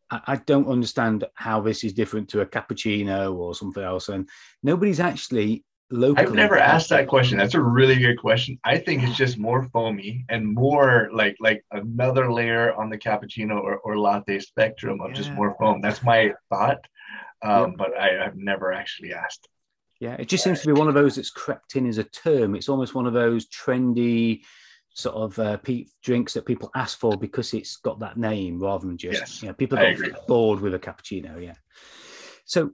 I 0.10 0.38
don't 0.46 0.68
understand 0.70 1.26
how 1.34 1.60
this 1.62 1.84
is 1.84 1.94
different 1.94 2.30
to 2.30 2.42
a 2.42 2.46
cappuccino 2.46 3.36
or 3.36 3.54
something 3.54 3.84
else. 3.84 4.10
And 4.10 4.30
nobody's 4.64 5.00
actually 5.02 5.66
locally. 5.92 6.28
I've 6.28 6.34
never 6.34 6.58
asked 6.58 6.90
that 6.90 7.08
question. 7.08 7.38
That's 7.38 7.56
a 7.56 7.62
really 7.62 7.98
good 7.98 8.18
question. 8.18 8.60
I 8.64 8.78
think 8.78 9.04
it's 9.04 9.18
just 9.18 9.38
more 9.38 9.64
foamy 9.64 10.26
and 10.30 10.54
more 10.54 11.10
like 11.14 11.36
like 11.40 11.64
another 11.72 12.32
layer 12.32 12.74
on 12.74 12.90
the 12.90 12.98
cappuccino 12.98 13.62
or, 13.62 13.78
or 13.80 13.98
latte 13.98 14.40
spectrum 14.40 15.02
of 15.02 15.10
yeah. 15.10 15.16
just 15.16 15.32
more 15.34 15.56
foam. 15.60 15.82
That's 15.82 16.04
my 16.04 16.34
thought. 16.50 16.86
Um, 17.44 17.72
yep. 17.72 17.78
But 17.78 17.98
I, 17.98 18.26
I've 18.26 18.38
never 18.38 18.74
actually 18.74 19.14
asked. 19.14 19.48
Yeah, 20.00 20.16
it 20.20 20.28
just 20.28 20.44
seems 20.44 20.62
to 20.62 20.68
be 20.68 20.74
one 20.74 20.88
of 20.88 20.94
those 20.94 21.16
that's 21.16 21.32
crept 21.32 21.76
in 21.76 21.88
as 21.88 21.98
a 21.98 22.04
term. 22.04 22.56
It's 22.56 22.70
almost 22.70 22.94
one 22.94 23.08
of 23.08 23.14
those 23.14 23.48
trendy 23.48 24.44
sort 24.98 25.16
of 25.16 25.38
uh, 25.38 25.58
drinks 26.04 26.34
that 26.34 26.46
people 26.46 26.72
ask 26.76 26.98
for 26.98 27.16
because 27.18 27.54
it's 27.54 27.78
got 27.78 28.00
that 28.00 28.18
name 28.18 28.60
rather 28.60 28.88
than 28.88 28.98
just 28.98 29.20
yes, 29.20 29.42
you 29.44 29.48
know 29.48 29.54
people 29.54 29.78
got 29.78 30.28
bored 30.28 30.60
with 30.60 30.74
a 30.74 30.80
cappuccino. 30.80 31.42
Yeah. 31.42 31.54
So 32.46 32.72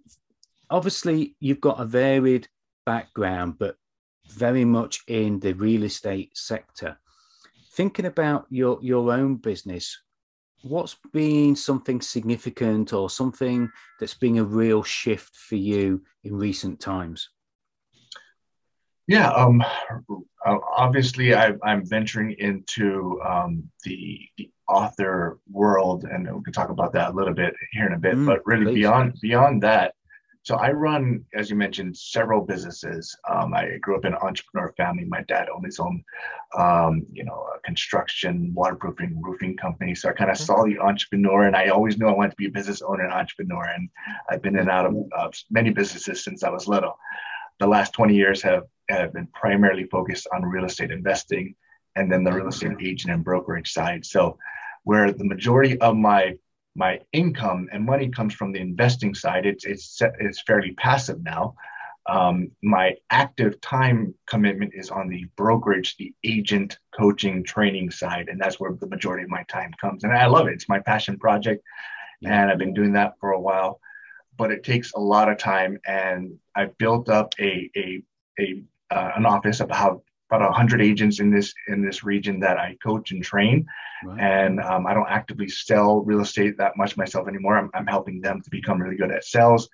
obviously 0.70 1.36
you've 1.42 1.60
got 1.60 1.82
a 1.82 1.86
varied 1.86 2.48
background, 2.86 3.56
but 3.60 3.76
very 4.30 4.64
much 4.64 5.02
in 5.08 5.42
the 5.42 5.54
real 5.54 5.84
estate 5.84 6.38
sector. 6.38 6.98
Thinking 7.74 8.06
about 8.06 8.46
your 8.50 8.80
your 8.82 9.12
own 9.12 9.36
business, 9.36 10.02
what's 10.62 10.96
been 11.12 11.58
something 11.58 12.00
significant 12.00 12.94
or 12.94 13.10
something 13.10 13.70
that's 14.00 14.14
been 14.14 14.38
a 14.38 14.46
real 14.46 14.82
shift 14.82 15.36
for 15.36 15.58
you 15.58 16.02
in 16.24 16.38
recent 16.38 16.80
times? 16.80 17.32
Yeah, 19.08 19.30
um, 19.32 19.62
uh, 20.46 20.58
obviously 20.78 21.34
I, 21.34 21.54
am 21.66 21.86
venturing 21.86 22.36
into 22.40 23.22
um, 23.28 23.70
the, 23.84 24.20
the 24.38 24.50
author 24.68 25.40
world, 25.52 26.06
and 26.06 26.34
we 26.34 26.44
can 26.44 26.54
talk 26.54 26.70
about 26.70 26.94
that 26.94 27.12
a 27.12 27.14
little 27.14 27.34
bit 27.34 27.54
here 27.74 27.86
in 27.86 27.94
a 27.94 28.00
bit. 28.00 28.16
Mm, 28.16 28.26
but 28.26 28.42
really, 28.46 28.66
please. 28.66 28.76
beyond 28.76 29.20
beyond 29.22 29.64
that, 29.64 29.94
so 30.44 30.58
I 30.58 30.72
run, 30.72 31.24
as 31.34 31.50
you 31.50 31.56
mentioned, 31.56 31.96
several 31.96 32.42
businesses. 32.42 33.18
Um, 33.30 33.54
I 33.54 33.78
grew 33.80 33.96
up 33.96 34.04
in 34.04 34.12
an 34.12 34.20
entrepreneur 34.22 34.74
family. 34.76 35.06
My 35.06 35.22
dad 35.22 35.48
owned 35.48 35.66
his 35.66 35.80
own, 35.80 36.04
um, 36.58 37.06
you 37.14 37.24
know, 37.24 37.48
construction, 37.64 38.52
waterproofing, 38.54 39.22
roofing 39.22 39.56
company. 39.56 39.96
So 39.96 40.10
I 40.10 40.12
kind 40.12 40.30
of 40.30 40.36
mm-hmm. 40.36 40.46
saw 40.46 40.66
the 40.66 40.80
entrepreneur, 40.80 41.44
and 41.44 41.56
I 41.56 41.68
always 41.68 41.98
knew 41.98 42.10
I 42.10 42.14
wanted 42.14 42.32
to 42.32 42.36
be 42.36 42.48
a 42.48 42.52
business 42.52 42.82
owner 42.82 43.06
and 43.06 43.14
entrepreneur. 43.14 43.64
And 43.64 43.90
I've 44.30 44.42
been 44.42 44.56
in 44.56 44.62
and 44.62 44.70
out 44.70 44.86
of 44.86 44.96
uh, 45.18 45.30
many 45.50 45.70
businesses 45.70 46.26
since 46.26 46.44
I 46.44 46.50
was 46.50 46.68
little. 46.68 46.98
the 47.60 47.68
last 47.68 47.94
20 47.94 48.14
years 48.14 48.42
have, 48.42 48.64
have 48.94 49.14
been 49.14 49.28
primarily 49.28 49.86
focused 49.86 50.28
on 50.34 50.44
real 50.44 50.66
estate 50.66 50.92
investing 50.92 51.56
and 51.96 52.12
then 52.12 52.24
the 52.24 52.32
real 52.32 52.48
estate 52.48 52.78
agent 52.82 53.14
and 53.14 53.24
brokerage 53.24 53.72
side. 53.72 54.06
So 54.06 54.38
where 54.84 55.12
the 55.12 55.26
majority 55.26 55.80
of 55.80 55.96
my 55.96 56.38
my 56.76 57.00
income 57.12 57.70
and 57.72 57.86
money 57.86 58.10
comes 58.10 58.34
from 58.34 58.52
the 58.52 58.60
investing 58.60 59.14
side, 59.14 59.46
it's 59.46 59.66
it's 59.66 60.02
it's 60.20 60.42
fairly 60.42 60.72
passive 60.72 61.22
now. 61.22 61.56
Um, 62.10 62.52
my 62.62 62.96
active 63.12 63.62
time 63.62 64.14
commitment 64.28 64.74
is 64.74 64.90
on 64.90 65.08
the 65.08 65.26
brokerage, 65.38 65.96
the 65.98 66.14
agent 66.24 66.78
coaching 66.98 67.44
training 67.44 67.92
side, 67.92 68.28
and 68.28 68.42
that's 68.42 68.60
where 68.60 68.74
the 68.74 68.88
majority 68.88 69.24
of 69.24 69.30
my 69.30 69.44
time 69.44 69.72
comes. 69.80 70.04
And 70.04 70.12
I 70.12 70.26
love 70.26 70.48
it; 70.48 70.54
it's 70.54 70.68
my 70.68 70.80
passion 70.80 71.18
project, 71.18 71.64
and 72.24 72.52
I've 72.52 72.58
been 72.58 72.74
doing 72.74 72.94
that 72.94 73.14
for 73.20 73.32
a 73.32 73.40
while. 73.40 73.80
But 74.36 74.52
it 74.52 74.64
takes 74.64 74.92
a 74.94 75.00
lot 75.00 75.30
of 75.30 75.38
time, 75.38 75.78
and 75.86 76.40
I've 76.56 76.78
built 76.80 77.08
up 77.08 77.36
a 77.40 77.70
a 77.78 78.04
a 78.40 78.64
uh, 78.92 79.12
an 79.16 79.26
office 79.26 79.60
of 79.60 79.68
about 79.68 80.04
about 80.32 80.50
100 80.50 80.82
agents 80.82 81.20
in 81.20 81.30
this 81.30 81.54
in 81.68 81.84
this 81.84 82.04
region 82.04 82.40
that 82.40 82.58
I 82.58 82.78
coach 82.84 83.12
and 83.12 83.24
train. 83.24 83.66
Right. 84.04 84.20
And 84.20 84.60
um, 84.60 84.88
I 84.88 84.94
don't 84.94 85.10
actively 85.10 85.48
sell 85.48 86.02
real 86.02 86.22
estate 86.22 86.58
that 86.58 86.76
much 86.76 86.98
myself 86.98 87.28
anymore. 87.28 87.58
I'm, 87.58 87.70
I'm 87.74 87.88
helping 87.88 88.20
them 88.20 88.42
to 88.42 88.50
become 88.50 88.82
really 88.82 88.98
good 88.98 89.12
at 89.12 89.24
sales. 89.24 89.70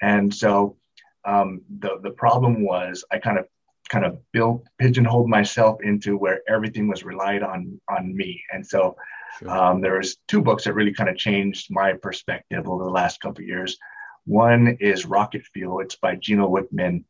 And 0.00 0.34
so 0.34 0.76
um, 1.24 1.62
the 1.78 1.98
the 2.02 2.10
problem 2.10 2.64
was 2.64 3.04
I 3.12 3.18
kind 3.18 3.38
of 3.38 3.46
kind 3.88 4.04
of 4.04 4.18
built 4.32 4.66
pigeonholed 4.78 5.28
myself 5.28 5.78
into 5.82 6.16
where 6.16 6.40
everything 6.48 6.88
was 6.88 7.04
relied 7.04 7.42
on 7.42 7.80
on 7.88 8.16
me. 8.16 8.42
And 8.52 8.66
so 8.66 8.96
sure. 9.38 9.50
um, 9.50 9.80
there 9.80 9.98
was 9.98 10.16
two 10.26 10.40
books 10.42 10.64
that 10.64 10.74
really 10.74 10.94
kind 10.94 11.10
of 11.10 11.16
changed 11.16 11.68
my 11.70 11.92
perspective 11.92 12.68
over 12.68 12.84
the 12.84 12.90
last 12.90 13.20
couple 13.20 13.44
years. 13.44 13.76
One 14.24 14.76
is 14.80 15.06
Rocket 15.06 15.44
Fuel. 15.54 15.80
It's 15.80 15.96
by 15.96 16.16
Gino 16.16 16.48
Wickman. 16.48 17.04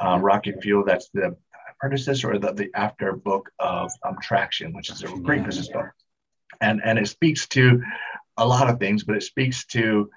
Uh, 0.00 0.18
Rocket 0.20 0.62
Fuel. 0.62 0.84
That's 0.84 1.10
the 1.12 1.36
predecessor 1.78 2.32
or 2.32 2.38
the, 2.38 2.52
the 2.52 2.70
after 2.74 3.12
book 3.12 3.50
of 3.58 3.90
um, 4.04 4.16
Traction, 4.22 4.72
which 4.72 4.90
is 4.90 5.02
a 5.02 5.08
great 5.08 5.44
business 5.44 5.68
book. 5.68 5.86
And, 6.60 6.80
and 6.84 6.98
it 6.98 7.08
speaks 7.08 7.46
to 7.48 7.82
a 8.36 8.46
lot 8.46 8.68
of 8.68 8.78
things, 8.78 9.04
but 9.04 9.16
it 9.16 9.22
speaks 9.22 9.64
to 9.66 10.10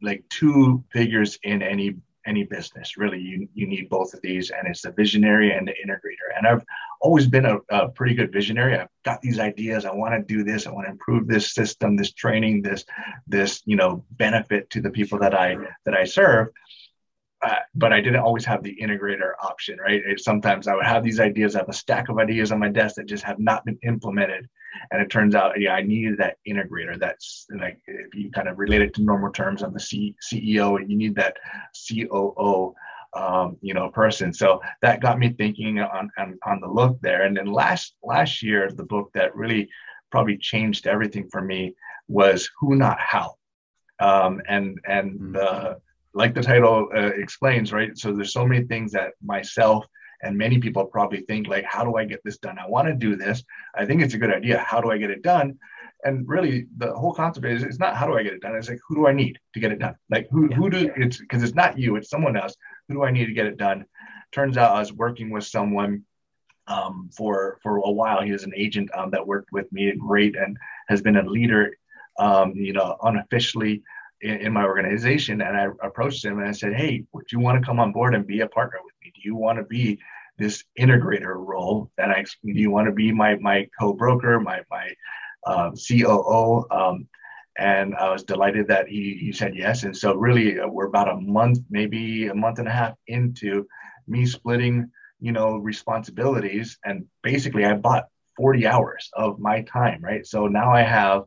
like 0.00 0.24
two 0.30 0.82
figures 0.92 1.38
in 1.42 1.62
any 1.62 1.96
any 2.26 2.44
business. 2.44 2.96
Really 2.96 3.20
you, 3.20 3.46
you 3.52 3.66
need 3.66 3.90
both 3.90 4.14
of 4.14 4.22
these 4.22 4.50
and 4.50 4.66
it's 4.66 4.80
the 4.80 4.92
visionary 4.92 5.52
and 5.52 5.68
the 5.68 5.72
integrator. 5.72 6.36
And 6.36 6.46
i've 6.46 6.64
always 7.02 7.26
been 7.26 7.44
a, 7.44 7.58
a 7.68 7.88
pretty 7.88 8.14
good 8.14 8.32
visionary. 8.32 8.78
I've 8.78 8.88
got 9.04 9.20
these 9.20 9.38
ideas. 9.38 9.84
I 9.84 9.92
want 9.92 10.14
to 10.14 10.34
do 10.34 10.42
this. 10.42 10.66
I 10.66 10.70
want 10.70 10.86
to 10.86 10.92
improve 10.92 11.28
this 11.28 11.52
system 11.52 11.96
this 11.96 12.12
training 12.12 12.62
this 12.62 12.86
this 13.26 13.62
you 13.66 13.76
know 13.76 14.04
benefit 14.12 14.70
to 14.70 14.80
the 14.80 14.90
people 14.90 15.18
that 15.18 15.34
i 15.34 15.56
that 15.84 15.94
i 15.94 16.04
serve 16.04 16.48
uh, 17.44 17.56
but 17.74 17.92
I 17.92 18.00
didn't 18.00 18.22
always 18.22 18.44
have 18.46 18.62
the 18.62 18.74
integrator 18.80 19.32
option, 19.42 19.78
right? 19.78 20.00
It, 20.06 20.20
sometimes 20.20 20.66
I 20.66 20.74
would 20.74 20.86
have 20.86 21.02
these 21.04 21.20
ideas, 21.20 21.54
I 21.54 21.58
have 21.58 21.68
a 21.68 21.74
stack 21.74 22.08
of 22.08 22.18
ideas 22.18 22.52
on 22.52 22.58
my 22.58 22.70
desk 22.70 22.96
that 22.96 23.06
just 23.06 23.22
have 23.24 23.38
not 23.38 23.66
been 23.66 23.78
implemented. 23.82 24.48
And 24.90 25.02
it 25.02 25.10
turns 25.10 25.34
out, 25.34 25.60
yeah, 25.60 25.74
I 25.74 25.82
needed 25.82 26.16
that 26.18 26.38
integrator. 26.48 26.98
That's 26.98 27.46
like, 27.60 27.78
if 27.86 28.14
you 28.14 28.30
kind 28.30 28.48
of 28.48 28.58
relate 28.58 28.80
it 28.80 28.94
to 28.94 29.02
normal 29.02 29.30
terms, 29.30 29.62
I'm 29.62 29.74
the 29.74 29.80
C- 29.80 30.16
CEO 30.24 30.76
and 30.76 30.90
you 30.90 30.96
need 30.96 31.14
that 31.16 31.36
COO, 31.86 32.74
um, 33.14 33.58
you 33.60 33.74
know, 33.74 33.90
person. 33.90 34.32
So 34.32 34.62
that 34.80 35.02
got 35.02 35.18
me 35.18 35.28
thinking 35.28 35.80
on, 35.80 36.10
on, 36.16 36.38
on 36.46 36.60
the 36.60 36.68
look 36.68 36.98
there. 37.02 37.24
And 37.24 37.36
then 37.36 37.46
last, 37.46 37.94
last 38.02 38.42
year, 38.42 38.70
the 38.70 38.84
book 38.84 39.10
that 39.12 39.36
really 39.36 39.68
probably 40.10 40.38
changed 40.38 40.86
everything 40.86 41.28
for 41.30 41.42
me 41.42 41.74
was 42.08 42.50
Who 42.60 42.74
Not 42.74 42.98
How. 42.98 43.34
Um, 44.00 44.40
and 44.48 44.78
and 44.86 45.12
mm-hmm. 45.12 45.32
the 45.32 45.78
like 46.14 46.34
the 46.34 46.42
title 46.42 46.88
uh, 46.94 47.10
explains, 47.16 47.72
right? 47.72 47.96
So 47.98 48.12
there's 48.12 48.32
so 48.32 48.46
many 48.46 48.64
things 48.64 48.92
that 48.92 49.12
myself 49.22 49.86
and 50.22 50.38
many 50.38 50.58
people 50.58 50.86
probably 50.86 51.20
think 51.22 51.48
like, 51.48 51.64
how 51.64 51.84
do 51.84 51.96
I 51.96 52.04
get 52.04 52.20
this 52.24 52.38
done? 52.38 52.58
I 52.58 52.68
want 52.68 52.88
to 52.88 52.94
do 52.94 53.16
this. 53.16 53.42
I 53.76 53.84
think 53.84 54.00
it's 54.00 54.14
a 54.14 54.18
good 54.18 54.32
idea. 54.32 54.58
How 54.58 54.80
do 54.80 54.90
I 54.90 54.98
get 54.98 55.10
it 55.10 55.22
done? 55.22 55.58
And 56.04 56.28
really, 56.28 56.66
the 56.76 56.94
whole 56.94 57.14
concept 57.14 57.46
is 57.46 57.62
it's 57.62 57.78
not 57.78 57.96
how 57.96 58.06
do 58.06 58.16
I 58.16 58.22
get 58.22 58.34
it 58.34 58.42
done. 58.42 58.54
It's 58.54 58.68
like 58.68 58.80
who 58.86 58.94
do 58.94 59.06
I 59.06 59.12
need 59.12 59.38
to 59.54 59.60
get 59.60 59.72
it 59.72 59.78
done? 59.78 59.96
Like 60.10 60.28
who 60.30 60.48
yeah. 60.50 60.56
who 60.56 60.70
do 60.70 60.92
it's 60.96 61.18
because 61.18 61.42
it's 61.42 61.54
not 61.54 61.78
you, 61.78 61.96
it's 61.96 62.10
someone 62.10 62.36
else. 62.36 62.54
Who 62.88 62.94
do 62.94 63.04
I 63.04 63.10
need 63.10 63.26
to 63.26 63.32
get 63.32 63.46
it 63.46 63.56
done? 63.56 63.86
Turns 64.32 64.56
out 64.56 64.76
I 64.76 64.80
was 64.80 64.92
working 64.92 65.30
with 65.30 65.44
someone 65.44 66.04
um, 66.66 67.10
for 67.16 67.58
for 67.62 67.78
a 67.78 67.90
while. 67.90 68.22
He 68.22 68.32
was 68.32 68.44
an 68.44 68.52
agent 68.54 68.90
um, 68.94 69.10
that 69.12 69.26
worked 69.26 69.50
with 69.52 69.70
me, 69.72 69.92
great, 69.96 70.36
and 70.36 70.56
has 70.88 71.00
been 71.00 71.16
a 71.16 71.22
leader, 71.22 71.74
um, 72.18 72.52
you 72.54 72.74
know, 72.74 72.96
unofficially 73.02 73.82
in, 74.24 74.46
in, 74.46 74.52
my 74.52 74.64
organization 74.64 75.42
and 75.42 75.56
I 75.56 75.66
approached 75.86 76.24
him 76.24 76.38
and 76.38 76.48
I 76.48 76.52
said, 76.52 76.74
Hey, 76.74 77.04
would 77.12 77.30
you 77.30 77.38
want 77.38 77.60
to 77.60 77.66
come 77.66 77.78
on 77.78 77.92
board 77.92 78.14
and 78.14 78.26
be 78.26 78.40
a 78.40 78.48
partner 78.48 78.78
with 78.82 78.94
me? 79.02 79.12
Do 79.14 79.20
you 79.22 79.36
want 79.36 79.58
to 79.58 79.64
be 79.64 80.00
this 80.38 80.64
integrator 80.78 81.34
role? 81.36 81.90
And 81.98 82.10
I, 82.10 82.22
do 82.22 82.52
you 82.52 82.70
want 82.70 82.86
to 82.86 82.92
be 82.92 83.12
my, 83.12 83.36
my 83.36 83.68
co-broker, 83.78 84.40
my, 84.40 84.62
my 84.70 84.90
uh, 85.46 85.70
COO? 85.72 86.66
Um, 86.70 87.06
and 87.58 87.94
I 87.94 88.10
was 88.10 88.24
delighted 88.24 88.66
that 88.68 88.88
he, 88.88 89.18
he 89.20 89.30
said 89.30 89.54
yes. 89.54 89.84
And 89.84 89.96
so 89.96 90.14
really 90.14 90.58
uh, 90.58 90.66
we're 90.66 90.86
about 90.86 91.10
a 91.10 91.20
month, 91.20 91.58
maybe 91.70 92.28
a 92.28 92.34
month 92.34 92.58
and 92.58 92.66
a 92.66 92.72
half 92.72 92.94
into 93.06 93.66
me 94.08 94.24
splitting, 94.24 94.90
you 95.20 95.32
know, 95.32 95.58
responsibilities. 95.58 96.78
And 96.84 97.04
basically 97.22 97.64
I 97.64 97.74
bought 97.74 98.06
40 98.38 98.66
hours 98.66 99.10
of 99.12 99.38
my 99.38 99.62
time, 99.62 100.02
right? 100.02 100.26
So 100.26 100.48
now 100.48 100.72
I 100.72 100.82
have 100.82 101.24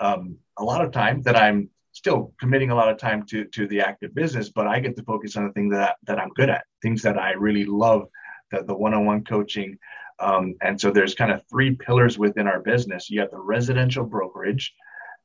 um, 0.00 0.38
a 0.58 0.64
lot 0.64 0.84
of 0.84 0.90
time 0.90 1.22
that 1.22 1.36
I'm 1.36 1.68
still 1.92 2.32
committing 2.38 2.70
a 2.70 2.74
lot 2.74 2.88
of 2.88 2.98
time 2.98 3.24
to 3.26 3.44
to 3.46 3.66
the 3.66 3.80
active 3.80 4.14
business, 4.14 4.50
but 4.50 4.66
I 4.66 4.80
get 4.80 4.96
to 4.96 5.02
focus 5.02 5.36
on 5.36 5.46
the 5.46 5.52
things 5.52 5.72
that 5.72 5.96
that 6.04 6.18
I'm 6.18 6.30
good 6.30 6.50
at, 6.50 6.64
things 6.82 7.02
that 7.02 7.18
I 7.18 7.32
really 7.32 7.64
love, 7.64 8.08
the 8.50 8.62
the 8.62 8.76
one-on-one 8.76 9.24
coaching. 9.24 9.78
Um, 10.20 10.54
and 10.60 10.78
so 10.78 10.90
there's 10.90 11.14
kind 11.14 11.32
of 11.32 11.40
three 11.48 11.74
pillars 11.74 12.18
within 12.18 12.46
our 12.46 12.60
business. 12.60 13.08
You 13.08 13.20
have 13.20 13.30
the 13.30 13.40
residential 13.40 14.04
brokerage, 14.04 14.74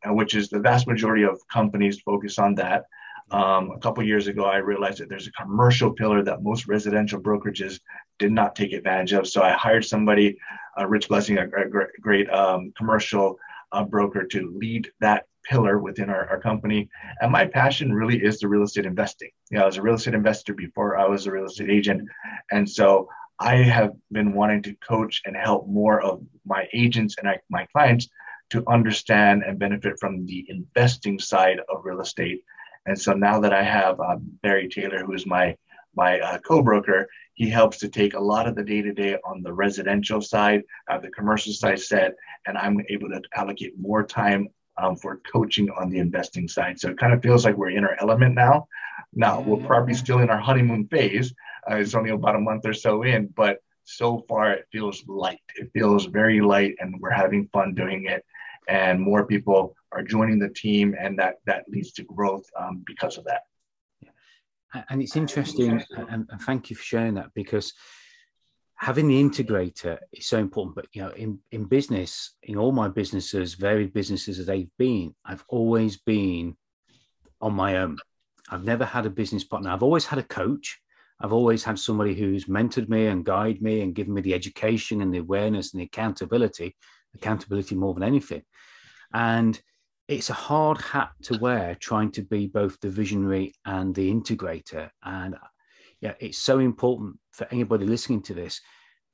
uh, 0.07 0.13
which 0.13 0.35
is 0.35 0.47
the 0.47 0.59
vast 0.59 0.87
majority 0.87 1.23
of 1.23 1.39
companies 1.51 1.99
focus 1.99 2.39
on 2.39 2.55
that. 2.55 2.85
Um, 3.31 3.71
a 3.71 3.79
couple 3.79 4.03
years 4.03 4.27
ago, 4.27 4.45
I 4.45 4.57
realized 4.57 4.99
that 4.99 5.09
there's 5.09 5.27
a 5.27 5.31
commercial 5.31 5.91
pillar 5.91 6.23
that 6.23 6.43
most 6.43 6.67
residential 6.67 7.19
brokerages 7.19 7.79
did 8.19 8.31
not 8.31 8.55
take 8.55 8.71
advantage 8.71 9.13
of. 9.13 9.27
So 9.27 9.41
I 9.41 9.51
hired 9.51 9.83
somebody, 9.83 10.37
uh, 10.79 10.85
Rich 10.87 11.09
Blessing, 11.09 11.39
a, 11.39 11.43
a 11.43 11.67
great, 11.67 11.89
great 12.01 12.29
um, 12.29 12.71
commercial 12.77 13.37
uh, 13.71 13.83
broker, 13.83 14.25
to 14.25 14.53
lead 14.57 14.89
that 14.99 15.25
pillar 15.43 15.77
within 15.79 16.09
our, 16.09 16.27
our 16.27 16.39
company. 16.39 16.89
And 17.21 17.31
my 17.31 17.45
passion 17.45 17.93
really 17.93 18.17
is 18.23 18.39
the 18.39 18.47
real 18.47 18.63
estate 18.63 18.85
investing. 18.85 19.29
You 19.51 19.57
know, 19.57 19.63
I 19.63 19.67
was 19.67 19.77
a 19.77 19.81
real 19.81 19.95
estate 19.95 20.13
investor 20.13 20.53
before 20.53 20.97
I 20.97 21.07
was 21.07 21.27
a 21.27 21.31
real 21.31 21.45
estate 21.45 21.69
agent. 21.69 22.07
And 22.51 22.69
so 22.69 23.07
I 23.39 23.57
have 23.57 23.91
been 24.11 24.33
wanting 24.33 24.63
to 24.63 24.75
coach 24.75 25.21
and 25.25 25.35
help 25.35 25.67
more 25.67 26.01
of 26.01 26.23
my 26.45 26.67
agents 26.73 27.15
and 27.17 27.27
I, 27.27 27.39
my 27.49 27.65
clients 27.67 28.07
to 28.51 28.63
understand 28.67 29.43
and 29.43 29.59
benefit 29.59 29.99
from 29.99 30.25
the 30.25 30.45
investing 30.49 31.19
side 31.19 31.59
of 31.69 31.83
real 31.83 32.01
estate. 32.01 32.43
And 32.85 32.99
so 32.99 33.13
now 33.13 33.39
that 33.39 33.53
I 33.53 33.63
have 33.63 33.99
uh, 33.99 34.17
Barry 34.43 34.67
Taylor, 34.67 34.99
who 34.99 35.13
is 35.13 35.25
my 35.25 35.55
my 35.95 36.19
uh, 36.19 36.37
co-broker, 36.39 37.07
he 37.35 37.49
helps 37.49 37.77
to 37.79 37.89
take 37.89 38.13
a 38.15 38.19
lot 38.19 38.47
of 38.47 38.55
the 38.55 38.63
day-to-day 38.63 39.17
on 39.23 39.43
the 39.43 39.53
residential 39.53 40.21
side, 40.21 40.63
uh, 40.89 40.97
the 40.97 41.09
commercial 41.09 41.53
side 41.53 41.79
set, 41.79 42.15
and 42.47 42.57
I'm 42.57 42.81
able 42.89 43.09
to 43.09 43.21
allocate 43.35 43.73
more 43.77 44.03
time 44.03 44.47
um, 44.81 44.95
for 44.95 45.21
coaching 45.31 45.69
on 45.69 45.89
the 45.89 45.99
investing 45.99 46.47
side. 46.47 46.79
So 46.79 46.89
it 46.89 46.97
kind 46.97 47.13
of 47.13 47.21
feels 47.21 47.45
like 47.45 47.57
we're 47.57 47.69
in 47.69 47.85
our 47.85 47.97
element 48.01 48.35
now. 48.35 48.67
Now 49.13 49.41
we're 49.41 49.65
probably 49.65 49.93
still 49.93 50.19
in 50.19 50.29
our 50.29 50.39
honeymoon 50.39 50.87
phase. 50.87 51.33
Uh, 51.69 51.75
it's 51.75 51.95
only 51.95 52.11
about 52.11 52.35
a 52.35 52.39
month 52.39 52.65
or 52.65 52.73
so 52.73 53.03
in, 53.03 53.27
but 53.35 53.59
so 53.83 54.25
far 54.27 54.51
it 54.51 54.65
feels 54.71 55.03
light. 55.07 55.39
It 55.55 55.69
feels 55.73 56.05
very 56.05 56.41
light, 56.41 56.75
and 56.79 56.99
we're 56.99 57.11
having 57.11 57.49
fun 57.53 57.75
doing 57.75 58.05
it. 58.05 58.25
And 58.67 58.99
more 58.99 59.25
people 59.25 59.75
are 59.91 60.03
joining 60.03 60.39
the 60.39 60.49
team, 60.49 60.95
and 60.99 61.19
that 61.19 61.35
that 61.45 61.65
leads 61.67 61.91
to 61.93 62.03
growth 62.03 62.45
um, 62.59 62.83
because 62.85 63.17
of 63.17 63.25
that. 63.25 63.41
And 64.89 65.01
it's 65.01 65.15
interesting, 65.15 65.81
and, 66.09 66.27
and 66.29 66.41
thank 66.41 66.69
you 66.69 66.75
for 66.75 66.83
sharing 66.83 67.13
that 67.15 67.33
because 67.33 67.73
having 68.75 69.07
the 69.07 69.23
integrator 69.23 69.97
is 70.11 70.27
so 70.27 70.37
important 70.37 70.75
but 70.75 70.85
you 70.91 71.01
know 71.01 71.09
in 71.11 71.39
in 71.53 71.63
business 71.63 72.35
in 72.43 72.57
all 72.57 72.73
my 72.73 72.89
businesses 72.89 73.53
varied 73.53 73.93
businesses 73.93 74.37
as 74.37 74.45
they've 74.47 74.69
been 74.77 75.15
i've 75.23 75.45
always 75.47 75.95
been 75.95 76.53
on 77.41 77.53
my 77.53 77.77
own. 77.77 77.97
I've 78.49 78.63
never 78.63 78.85
had 78.85 79.05
a 79.05 79.09
business 79.09 79.43
partner. 79.43 79.69
I've 79.69 79.83
always 79.83 80.05
had 80.05 80.19
a 80.19 80.23
coach. 80.23 80.79
I've 81.19 81.33
always 81.33 81.63
had 81.63 81.79
somebody 81.79 82.13
who's 82.13 82.45
mentored 82.45 82.89
me 82.89 83.07
and 83.07 83.23
guided 83.23 83.61
me 83.61 83.81
and 83.81 83.95
given 83.95 84.13
me 84.13 84.21
the 84.21 84.33
education 84.33 85.01
and 85.01 85.13
the 85.13 85.19
awareness 85.19 85.71
and 85.71 85.81
the 85.81 85.85
accountability 85.85 86.75
accountability 87.13 87.75
more 87.75 87.93
than 87.93 88.03
anything. 88.03 88.41
And 89.13 89.59
it's 90.07 90.29
a 90.29 90.33
hard 90.33 90.79
hat 90.79 91.11
to 91.23 91.37
wear 91.39 91.75
trying 91.75 92.11
to 92.11 92.21
be 92.21 92.47
both 92.47 92.79
the 92.79 92.89
visionary 92.89 93.53
and 93.65 93.95
the 93.95 94.11
integrator 94.11 94.89
and 95.03 95.35
yeah, 96.01 96.13
it's 96.19 96.37
so 96.37 96.59
important 96.59 97.17
for 97.31 97.47
anybody 97.51 97.85
listening 97.85 98.21
to 98.23 98.33
this 98.33 98.61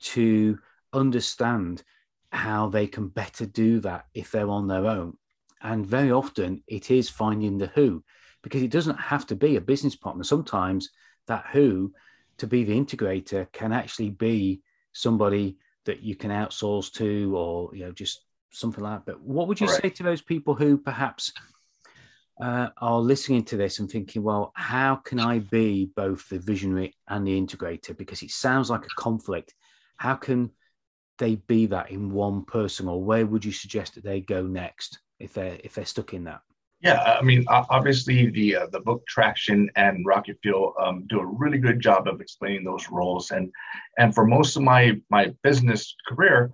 to 0.01 0.57
understand 0.93 1.83
how 2.31 2.69
they 2.69 2.87
can 2.87 3.07
better 3.07 3.45
do 3.45 3.79
that 3.81 4.05
if 4.13 4.31
they're 4.31 4.49
on 4.49 4.67
their 4.67 4.85
own. 4.85 5.17
And 5.61 5.85
very 5.85 6.11
often 6.11 6.63
it 6.67 6.89
is 6.89 7.09
finding 7.09 7.57
the 7.57 7.67
who, 7.67 8.03
because 8.41 8.63
it 8.63 8.71
doesn't 8.71 8.99
have 8.99 9.27
to 9.27 9.35
be 9.35 9.55
a 9.55 9.61
business 9.61 9.95
partner. 9.95 10.23
Sometimes 10.23 10.89
that 11.27 11.45
who 11.51 11.93
to 12.39 12.47
be 12.47 12.63
the 12.63 12.77
integrator 12.77 13.51
can 13.51 13.71
actually 13.71 14.09
be 14.09 14.61
somebody 14.93 15.57
that 15.85 16.01
you 16.01 16.15
can 16.15 16.31
outsource 16.31 16.91
to 16.93 17.37
or 17.37 17.73
you 17.75 17.85
know 17.85 17.91
just 17.91 18.25
something 18.51 18.83
like 18.83 19.05
that. 19.05 19.13
But 19.13 19.21
what 19.21 19.47
would 19.47 19.59
you 19.59 19.67
say 19.67 19.89
to 19.89 20.03
those 20.03 20.21
people 20.21 20.53
who 20.55 20.77
perhaps 20.77 21.31
uh, 22.41 22.69
are 22.77 22.99
listening 22.99 23.43
to 23.45 23.57
this 23.57 23.79
and 23.79 23.89
thinking 23.89 24.23
well 24.23 24.51
how 24.55 24.95
can 24.95 25.19
i 25.19 25.37
be 25.37 25.91
both 25.95 26.27
the 26.29 26.39
visionary 26.39 26.95
and 27.07 27.25
the 27.25 27.39
integrator? 27.39 27.95
Because 27.95 28.21
it 28.21 28.31
sounds 28.31 28.69
like 28.69 28.85
a 28.85 29.01
conflict. 29.01 29.53
How 29.97 30.15
can 30.15 30.51
they 31.17 31.35
be 31.35 31.67
that 31.67 31.91
in 31.91 32.11
one 32.11 32.43
person? 32.45 32.87
Or 32.87 33.03
where 33.03 33.25
would 33.25 33.45
you 33.45 33.51
suggest 33.51 33.95
that 33.95 34.03
they 34.03 34.21
go 34.21 34.43
next 34.43 34.99
if 35.19 35.33
they're 35.33 35.57
if 35.63 35.75
they're 35.75 35.85
stuck 35.85 36.13
in 36.13 36.25
that? 36.25 36.41
Yeah, 36.81 36.99
I 37.19 37.21
mean, 37.21 37.45
obviously 37.47 38.31
the 38.31 38.55
uh, 38.55 38.67
the 38.71 38.79
book 38.79 39.05
Traction 39.07 39.69
and 39.75 40.03
Rocket 40.03 40.37
Fuel 40.41 40.73
um, 40.81 41.05
do 41.07 41.19
a 41.19 41.25
really 41.25 41.59
good 41.59 41.79
job 41.79 42.07
of 42.07 42.21
explaining 42.21 42.63
those 42.63 42.89
roles, 42.89 43.29
and 43.29 43.51
and 43.99 44.15
for 44.15 44.25
most 44.25 44.55
of 44.55 44.63
my 44.63 44.99
my 45.11 45.31
business 45.43 45.95
career, 46.07 46.51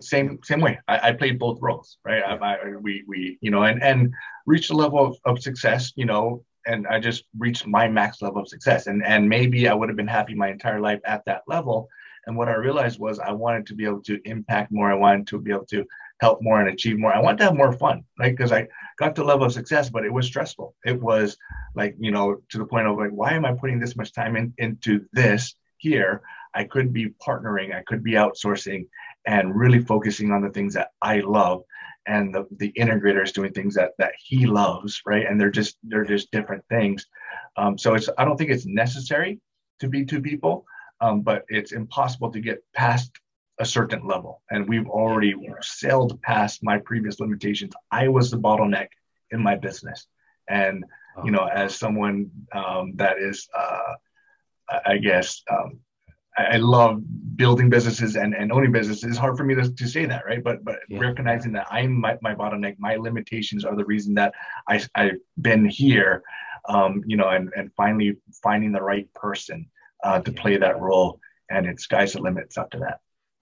same 0.00 0.38
same 0.42 0.60
way. 0.60 0.78
I, 0.88 1.08
I 1.08 1.12
played 1.12 1.38
both 1.38 1.58
roles, 1.60 1.98
right? 2.04 2.22
I, 2.22 2.34
I, 2.34 2.76
we 2.80 3.04
we 3.06 3.38
you 3.40 3.50
know, 3.50 3.62
and 3.62 3.82
and 3.82 4.12
reached 4.46 4.70
a 4.70 4.76
level 4.76 5.04
of, 5.04 5.16
of 5.24 5.42
success, 5.42 5.92
you 5.96 6.06
know, 6.06 6.44
and 6.66 6.86
I 6.86 7.00
just 7.00 7.24
reached 7.38 7.66
my 7.66 7.88
max 7.88 8.22
level 8.22 8.42
of 8.42 8.48
success, 8.48 8.86
and 8.86 9.04
and 9.04 9.28
maybe 9.28 9.68
I 9.68 9.74
would 9.74 9.88
have 9.88 9.96
been 9.96 10.06
happy 10.08 10.34
my 10.34 10.50
entire 10.50 10.80
life 10.80 11.00
at 11.04 11.24
that 11.26 11.42
level. 11.46 11.88
And 12.26 12.36
what 12.36 12.48
I 12.48 12.54
realized 12.54 13.00
was 13.00 13.18
I 13.18 13.32
wanted 13.32 13.66
to 13.66 13.74
be 13.74 13.84
able 13.86 14.02
to 14.02 14.20
impact 14.24 14.70
more. 14.70 14.92
I 14.92 14.94
wanted 14.94 15.26
to 15.28 15.40
be 15.40 15.52
able 15.52 15.64
to 15.66 15.86
help 16.20 16.42
more 16.42 16.60
and 16.60 16.68
achieve 16.68 16.98
more. 16.98 17.14
I 17.14 17.20
wanted 17.20 17.38
to 17.38 17.44
have 17.44 17.56
more 17.56 17.72
fun, 17.72 18.04
right? 18.18 18.36
Because 18.36 18.52
I 18.52 18.68
got 18.98 19.16
to 19.16 19.24
level 19.24 19.46
of 19.46 19.52
success, 19.52 19.88
but 19.88 20.04
it 20.04 20.12
was 20.12 20.26
stressful. 20.26 20.74
It 20.84 21.00
was 21.00 21.36
like, 21.74 21.96
you 21.98 22.10
know, 22.10 22.42
to 22.50 22.58
the 22.58 22.66
point 22.66 22.86
of 22.86 22.98
like, 22.98 23.10
why 23.10 23.32
am 23.32 23.46
I 23.46 23.54
putting 23.54 23.80
this 23.80 23.96
much 23.96 24.12
time 24.12 24.36
in, 24.36 24.52
into 24.58 25.06
this 25.12 25.54
here? 25.78 26.20
I 26.52 26.64
could 26.64 26.92
be 26.92 27.14
partnering, 27.26 27.74
I 27.74 27.82
could 27.86 28.02
be 28.02 28.12
outsourcing 28.12 28.86
and 29.26 29.54
really 29.54 29.80
focusing 29.80 30.30
on 30.32 30.42
the 30.42 30.50
things 30.50 30.74
that 30.74 30.90
I 31.02 31.20
love. 31.20 31.62
And 32.06 32.34
the, 32.34 32.46
the 32.56 32.72
integrator 32.72 33.22
is 33.22 33.32
doing 33.32 33.52
things 33.52 33.74
that 33.74 33.92
that 33.98 34.12
he 34.18 34.46
loves, 34.46 35.02
right? 35.06 35.26
And 35.26 35.40
they're 35.40 35.50
just 35.50 35.76
they're 35.82 36.04
just 36.04 36.30
different 36.30 36.64
things. 36.68 37.06
Um, 37.56 37.76
so 37.76 37.94
it's 37.94 38.08
I 38.18 38.24
don't 38.24 38.36
think 38.36 38.50
it's 38.50 38.66
necessary 38.66 39.40
to 39.80 39.88
be 39.88 40.04
two 40.04 40.20
people, 40.20 40.64
um, 41.00 41.20
but 41.20 41.44
it's 41.48 41.72
impossible 41.72 42.30
to 42.32 42.40
get 42.40 42.64
past 42.74 43.10
a 43.58 43.64
certain 43.64 44.06
level. 44.06 44.42
And 44.50 44.68
we've 44.68 44.88
already 44.88 45.34
sailed 45.60 46.20
past 46.22 46.64
my 46.64 46.78
previous 46.78 47.20
limitations. 47.20 47.74
I 47.90 48.08
was 48.08 48.30
the 48.30 48.38
bottleneck 48.38 48.88
in 49.30 49.42
my 49.42 49.56
business. 49.56 50.06
And, 50.48 50.84
you 51.24 51.30
know, 51.30 51.44
as 51.44 51.76
someone 51.76 52.30
um, 52.52 52.92
that 52.96 53.18
is, 53.18 53.48
uh, 53.56 53.94
I 54.86 54.96
guess, 54.96 55.42
I, 56.36 56.56
love 56.56 57.02
building 57.36 57.68
businesses 57.68 58.16
and, 58.16 58.34
and 58.34 58.52
owning 58.52 58.72
businesses. 58.72 59.04
It's 59.04 59.18
hard 59.18 59.36
for 59.36 59.44
me 59.44 59.54
to, 59.56 59.72
to 59.72 59.88
say 59.88 60.06
that, 60.06 60.24
right? 60.26 60.42
But 60.42 60.64
but 60.64 60.76
yeah. 60.88 61.00
recognizing 61.00 61.52
that 61.52 61.66
I'm 61.70 62.00
my, 62.00 62.16
my 62.22 62.34
bottleneck, 62.34 62.76
my 62.78 62.96
limitations 62.96 63.64
are 63.64 63.76
the 63.76 63.84
reason 63.84 64.14
that 64.14 64.34
I, 64.68 64.82
I've 64.94 65.18
been 65.40 65.64
here, 65.64 66.22
um, 66.68 67.02
you 67.06 67.16
know, 67.16 67.28
and, 67.28 67.50
and 67.56 67.70
finally 67.76 68.16
finding 68.42 68.72
the 68.72 68.82
right 68.82 69.12
person 69.14 69.68
uh, 70.04 70.20
to 70.20 70.32
play 70.32 70.56
that 70.56 70.80
role. 70.80 71.20
And 71.50 71.66
it's 71.66 71.82
sky's 71.82 72.12
the 72.12 72.22
limits 72.22 72.54
to 72.54 72.78
that. 72.78 73.00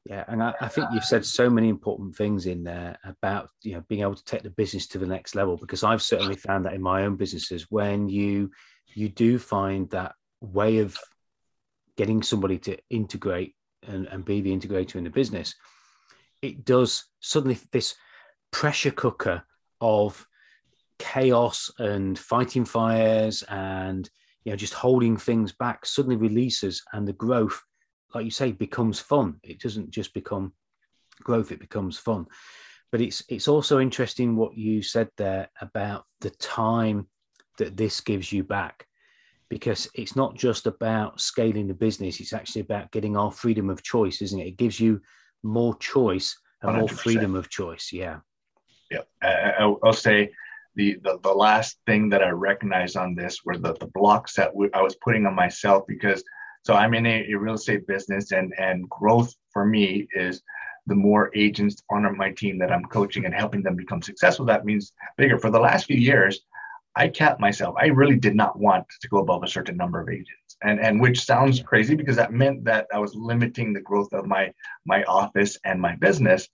Yeah, 0.08 0.24
and 0.26 0.42
I, 0.42 0.54
I, 0.58 0.68
think 0.68 0.88
you've 0.94 1.04
said 1.04 1.26
so 1.26 1.50
many 1.50 1.68
important 1.68 2.16
things 2.16 2.46
in 2.46 2.64
there 2.64 2.96
about 3.04 3.50
you 3.62 3.74
know 3.74 3.84
being 3.88 4.00
able 4.00 4.14
to 4.14 4.24
take 4.24 4.42
the 4.42 4.48
business 4.48 4.86
to 4.88 4.98
the 4.98 5.06
next 5.06 5.34
level 5.34 5.58
because 5.58 5.84
I've 5.84 6.00
certainly 6.00 6.36
found 6.36 6.64
that 6.64 6.72
in 6.72 6.80
my 6.80 7.04
own 7.04 7.16
businesses 7.16 7.66
when 7.68 8.08
you 8.08 8.50
you 8.86 9.10
do 9.10 9.38
find 9.38 9.90
that 9.90 10.14
way 10.40 10.78
of 10.78 10.98
getting 11.98 12.22
somebody 12.22 12.58
to 12.58 12.78
integrate 12.88 13.54
and, 13.86 14.06
and 14.06 14.24
be 14.24 14.40
the 14.40 14.56
integrator 14.56 14.96
in 14.96 15.04
the 15.04 15.10
business, 15.10 15.54
it 16.40 16.64
does 16.64 17.04
suddenly 17.20 17.58
this 17.72 17.94
pressure 18.50 18.90
cooker 18.90 19.42
of 19.82 20.26
chaos 20.98 21.70
and 21.78 22.18
fighting 22.18 22.64
fires 22.64 23.44
and 23.50 24.10
you 24.44 24.50
know 24.50 24.56
just 24.56 24.74
holding 24.74 25.16
things 25.16 25.52
back 25.52 25.84
suddenly 25.84 26.16
releases 26.16 26.82
and 26.92 27.06
the 27.06 27.12
growth 27.12 27.62
like 28.14 28.24
you 28.24 28.30
say, 28.30 28.52
becomes 28.52 28.98
fun. 29.00 29.36
It 29.42 29.60
doesn't 29.60 29.90
just 29.90 30.14
become 30.14 30.52
growth; 31.22 31.52
it 31.52 31.60
becomes 31.60 31.98
fun. 31.98 32.26
But 32.90 33.00
it's 33.00 33.22
it's 33.28 33.48
also 33.48 33.80
interesting 33.80 34.36
what 34.36 34.56
you 34.56 34.82
said 34.82 35.10
there 35.16 35.48
about 35.60 36.04
the 36.20 36.30
time 36.30 37.08
that 37.58 37.76
this 37.76 38.00
gives 38.00 38.32
you 38.32 38.44
back, 38.44 38.86
because 39.48 39.88
it's 39.94 40.16
not 40.16 40.36
just 40.36 40.66
about 40.66 41.20
scaling 41.20 41.68
the 41.68 41.74
business; 41.74 42.20
it's 42.20 42.32
actually 42.32 42.62
about 42.62 42.90
getting 42.92 43.16
our 43.16 43.32
freedom 43.32 43.70
of 43.70 43.82
choice, 43.82 44.22
isn't 44.22 44.40
it? 44.40 44.48
It 44.48 44.56
gives 44.56 44.78
you 44.78 45.00
more 45.42 45.76
choice 45.76 46.36
and 46.62 46.72
100%. 46.72 46.78
more 46.78 46.88
freedom 46.88 47.34
of 47.34 47.48
choice. 47.48 47.90
Yeah. 47.92 48.20
Yeah, 48.90 49.02
I, 49.22 49.66
will 49.66 49.92
say 49.92 50.30
the, 50.74 50.96
the 51.02 51.18
the 51.22 51.32
last 51.32 51.76
thing 51.86 52.08
that 52.08 52.22
I 52.22 52.30
recognized 52.30 52.96
on 52.96 53.14
this 53.14 53.44
were 53.44 53.58
the 53.58 53.74
the 53.74 53.88
blocks 53.88 54.34
that 54.36 54.52
I 54.72 54.80
was 54.80 54.96
putting 54.96 55.26
on 55.26 55.34
myself 55.34 55.84
because 55.86 56.24
so 56.62 56.74
I'm 56.74 56.94
in 56.94 57.06
a, 57.06 57.30
a, 57.30 57.34
real 57.34 57.54
estate 57.54 57.86
business, 57.86 58.32
and 58.32 58.52
and 58.58 58.88
growth 58.88 59.34
for 59.52 59.64
me 59.64 60.06
is 60.12 60.42
the 60.86 60.94
more 60.94 61.30
agents 61.34 61.82
on 61.90 62.16
my 62.16 62.30
team 62.30 62.58
that 62.58 62.72
I'm 62.72 62.84
coaching 62.84 63.26
and 63.26 63.34
helping 63.34 63.62
them 63.62 63.76
become 63.76 64.02
successful. 64.02 64.46
That 64.46 64.64
means 64.64 64.92
bigger. 65.16 65.38
For 65.38 65.50
the 65.50 65.60
last 65.60 65.86
few 65.86 65.98
years, 65.98 66.40
I 66.98 67.08
capped 67.08 67.40
myself. 67.40 67.76
I 67.78 67.86
really 67.86 68.16
did 68.16 68.34
not 68.34 68.58
want 68.58 68.84
to 69.00 69.08
go 69.08 69.18
above 69.18 69.44
a 69.44 69.48
certain 69.48 69.76
number 69.76 70.00
of 70.00 70.08
agents, 70.08 70.56
and 70.62 70.80
and 70.80 71.00
which 71.00 71.24
sounds 71.24 71.62
crazy 71.62 71.94
because 71.94 72.16
that 72.16 72.32
meant 72.32 72.64
that 72.64 72.88
I 72.92 72.98
was 72.98 73.14
limiting 73.14 73.72
the 73.72 73.80
growth 73.80 74.12
of 74.12 74.26
my 74.26 74.52
my 74.84 75.04
office 75.04 75.56
and 75.64 75.80
my 75.80 75.94
business. 75.96 76.48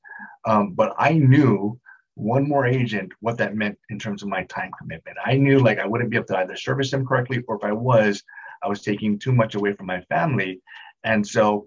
Um, 0.44 0.74
but 0.74 0.94
I 0.98 1.14
knew 1.14 1.80
one 2.14 2.46
more 2.46 2.66
agent 2.66 3.10
what 3.20 3.38
that 3.38 3.56
meant 3.56 3.78
in 3.88 3.98
terms 3.98 4.22
of 4.22 4.28
my 4.28 4.44
time 4.44 4.70
commitment. 4.78 5.16
I 5.24 5.36
knew 5.36 5.58
like 5.58 5.78
I 5.78 5.86
wouldn't 5.86 6.10
be 6.10 6.16
able 6.16 6.26
to 6.26 6.38
either 6.38 6.56
service 6.56 6.90
them 6.90 7.06
correctly, 7.06 7.42
or 7.48 7.56
if 7.56 7.64
I 7.64 7.72
was, 7.72 8.22
I 8.62 8.68
was 8.68 8.82
taking 8.82 9.18
too 9.18 9.32
much 9.32 9.54
away 9.54 9.72
from 9.72 9.86
my 9.86 10.02
family. 10.02 10.60
And 11.04 11.26
so 11.26 11.66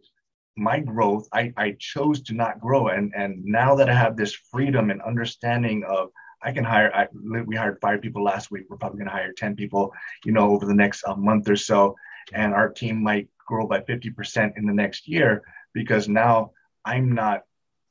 my 0.56 0.80
growth, 0.80 1.28
I, 1.34 1.54
I 1.58 1.76
chose 1.80 2.22
to 2.24 2.34
not 2.34 2.60
grow. 2.60 2.88
And, 2.88 3.14
and 3.16 3.44
now 3.44 3.76
that 3.76 3.90
I 3.90 3.94
have 3.94 4.16
this 4.16 4.34
freedom 4.34 4.90
and 4.90 5.02
understanding 5.02 5.84
of 5.84 6.10
I 6.48 6.54
can 6.54 6.64
hire, 6.64 6.90
I, 6.96 7.08
we 7.46 7.58
hired 7.58 7.82
five 7.82 8.02
people 8.02 8.24
last 8.24 8.52
week. 8.52 8.68
We're 8.70 8.78
probably 8.78 9.00
going 9.00 9.10
to 9.10 9.14
hire 9.14 9.34
10 9.34 9.58
people, 9.58 9.92
you 10.24 10.32
know, 10.32 10.50
over 10.52 10.66
the 10.66 10.74
next 10.74 11.04
uh, 11.06 11.14
month 11.14 11.50
or 11.50 11.58
so. 11.58 11.98
And 12.34 12.54
our 12.54 12.70
team 12.70 13.04
might 13.04 13.28
grow 13.46 13.68
by 13.68 13.82
50% 13.82 14.54
in 14.56 14.66
the 14.66 14.72
next 14.72 15.10
year 15.10 15.44
because 15.74 16.08
now 16.08 16.52
I'm 16.86 17.12
not 17.12 17.42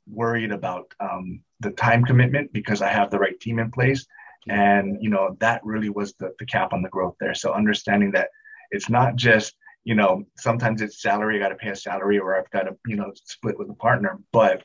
worried 0.09 0.53
about 0.53 0.90
um, 1.01 1.42
the 1.61 1.71
time 1.73 2.03
commitment 2.03 2.51
because 2.55 2.81
I 2.81 2.88
have 2.88 3.11
the 3.11 3.19
right 3.19 3.38
team 3.38 3.59
in 3.59 3.71
place. 3.71 4.07
And, 4.49 5.03
you 5.03 5.11
know, 5.11 5.37
that 5.40 5.62
really 5.62 5.90
was 5.90 6.14
the, 6.14 6.33
the 6.38 6.47
cap 6.47 6.73
on 6.73 6.81
the 6.81 6.88
growth 6.88 7.16
there. 7.21 7.35
So 7.35 7.53
understanding 7.53 8.12
that 8.12 8.31
it's 8.71 8.88
not 8.88 9.16
just, 9.16 9.55
you 9.85 9.95
know, 9.95 10.25
sometimes 10.38 10.81
it's 10.81 11.03
salary, 11.03 11.37
I 11.37 11.40
got 11.40 11.51
to 11.51 11.57
pay 11.57 11.71
a 11.71 11.77
salary 11.77 12.19
or 12.19 12.38
I've 12.38 12.51
got 12.51 12.62
to, 12.62 12.77
you 12.87 12.97
know, 12.97 13.12
split 13.23 13.59
with 13.59 13.69
a 13.69 13.75
partner. 13.75 14.19
But 14.33 14.62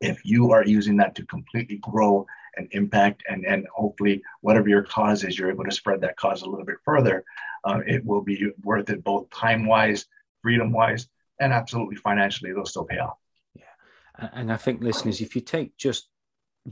if 0.00 0.24
you 0.24 0.52
are 0.52 0.64
using 0.64 0.98
that 0.98 1.16
to 1.16 1.26
completely 1.26 1.78
grow 1.78 2.24
and 2.56 2.68
impact 2.72 3.22
and, 3.28 3.44
and 3.44 3.66
hopefully 3.74 4.22
whatever 4.40 4.68
your 4.68 4.82
cause 4.82 5.24
is, 5.24 5.38
you're 5.38 5.50
able 5.50 5.64
to 5.64 5.70
spread 5.70 6.00
that 6.00 6.16
cause 6.16 6.42
a 6.42 6.48
little 6.48 6.64
bit 6.64 6.78
further, 6.84 7.24
uh, 7.64 7.80
it 7.86 8.04
will 8.04 8.22
be 8.22 8.50
worth 8.62 8.90
it 8.90 9.04
both 9.04 9.28
time 9.30 9.66
wise, 9.66 10.06
freedom 10.42 10.72
wise, 10.72 11.08
and 11.40 11.52
absolutely 11.52 11.96
financially, 11.96 12.50
it'll 12.50 12.66
still 12.66 12.84
pay 12.84 12.98
off. 12.98 13.18
Yeah. 13.54 14.28
And 14.32 14.52
I 14.52 14.56
think 14.56 14.82
listeners, 14.82 15.20
if 15.20 15.34
you 15.34 15.42
take 15.42 15.76
just 15.76 16.08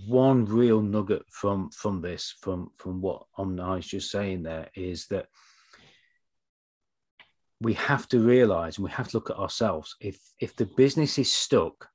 one 0.06 0.44
real 0.46 0.80
nugget 0.80 1.22
from 1.30 1.70
from 1.70 2.00
this, 2.00 2.34
from 2.40 2.70
from 2.76 3.00
what 3.00 3.26
Omni 3.36 3.78
is 3.78 3.86
just 3.86 4.10
saying 4.10 4.42
there, 4.42 4.68
is 4.74 5.06
that 5.08 5.26
we 7.60 7.74
have 7.74 8.08
to 8.08 8.20
realize 8.20 8.76
and 8.76 8.84
we 8.84 8.90
have 8.90 9.08
to 9.08 9.16
look 9.16 9.30
at 9.30 9.36
ourselves. 9.36 9.96
If 10.00 10.18
if 10.38 10.56
the 10.56 10.66
business 10.66 11.18
is 11.18 11.32
stuck, 11.32 11.88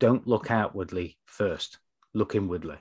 don't 0.00 0.26
look 0.26 0.50
outwardly 0.50 1.18
first. 1.26 1.78
Look 2.14 2.34
inwardly. 2.34 2.76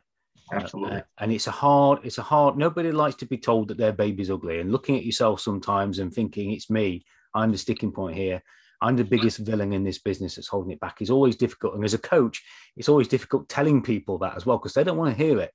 Absolutely. 0.54 0.98
Uh, 0.98 1.02
and 1.20 1.32
it's 1.32 1.48
a 1.48 1.52
hard, 1.52 2.00
it's 2.04 2.18
a 2.18 2.24
hard, 2.24 2.58
nobody 2.58 2.92
likes 2.92 3.16
to 3.16 3.26
be 3.26 3.38
told 3.38 3.70
that 3.70 3.78
their 3.78 3.94
baby's 3.94 4.30
ugly. 4.30 4.60
And 4.60 4.72
looking 4.72 4.98
at 4.98 5.06
yourself 5.06 5.40
sometimes 5.40 6.00
and 6.00 6.14
thinking, 6.14 6.52
it's 6.52 6.70
me, 6.70 7.06
I'm 7.34 7.52
the 7.52 7.58
sticking 7.58 7.92
point 7.92 8.18
here. 8.18 8.44
I'm 8.82 8.96
the 8.96 9.04
biggest 9.04 9.38
villain 9.38 9.74
in 9.74 9.84
this 9.84 10.00
business 10.00 10.36
that's 10.36 10.48
holding 10.48 10.72
it 10.72 10.80
back 10.80 11.02
is 11.02 11.12
always 11.12 11.36
difficult. 11.36 11.76
And 11.76 11.86
as 11.86 11.94
a 11.94 12.00
coach, 12.00 12.44
it's 12.76 12.90
always 12.90 13.08
difficult 13.08 13.48
telling 13.48 13.82
people 13.82 14.18
that 14.20 14.36
as 14.36 14.46
well 14.46 14.58
because 14.58 14.74
they 14.74 14.84
don't 14.84 14.98
want 14.98 15.16
to 15.16 15.24
hear 15.24 15.40
it. 15.40 15.52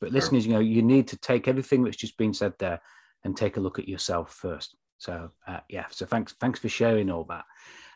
But 0.00 0.12
listeners, 0.12 0.46
you 0.46 0.52
know, 0.52 0.60
you 0.60 0.82
need 0.82 1.08
to 1.08 1.18
take 1.18 1.48
everything 1.48 1.82
that's 1.82 1.96
just 1.96 2.16
been 2.16 2.32
said 2.32 2.52
there 2.58 2.80
and 3.24 3.36
take 3.36 3.56
a 3.56 3.60
look 3.60 3.80
at 3.80 3.88
yourself 3.88 4.32
first. 4.32 4.76
So 4.98 5.30
uh, 5.46 5.60
yeah, 5.68 5.86
so 5.90 6.06
thanks 6.06 6.34
thanks 6.40 6.60
for 6.60 6.68
sharing 6.68 7.10
all 7.10 7.24
that, 7.24 7.44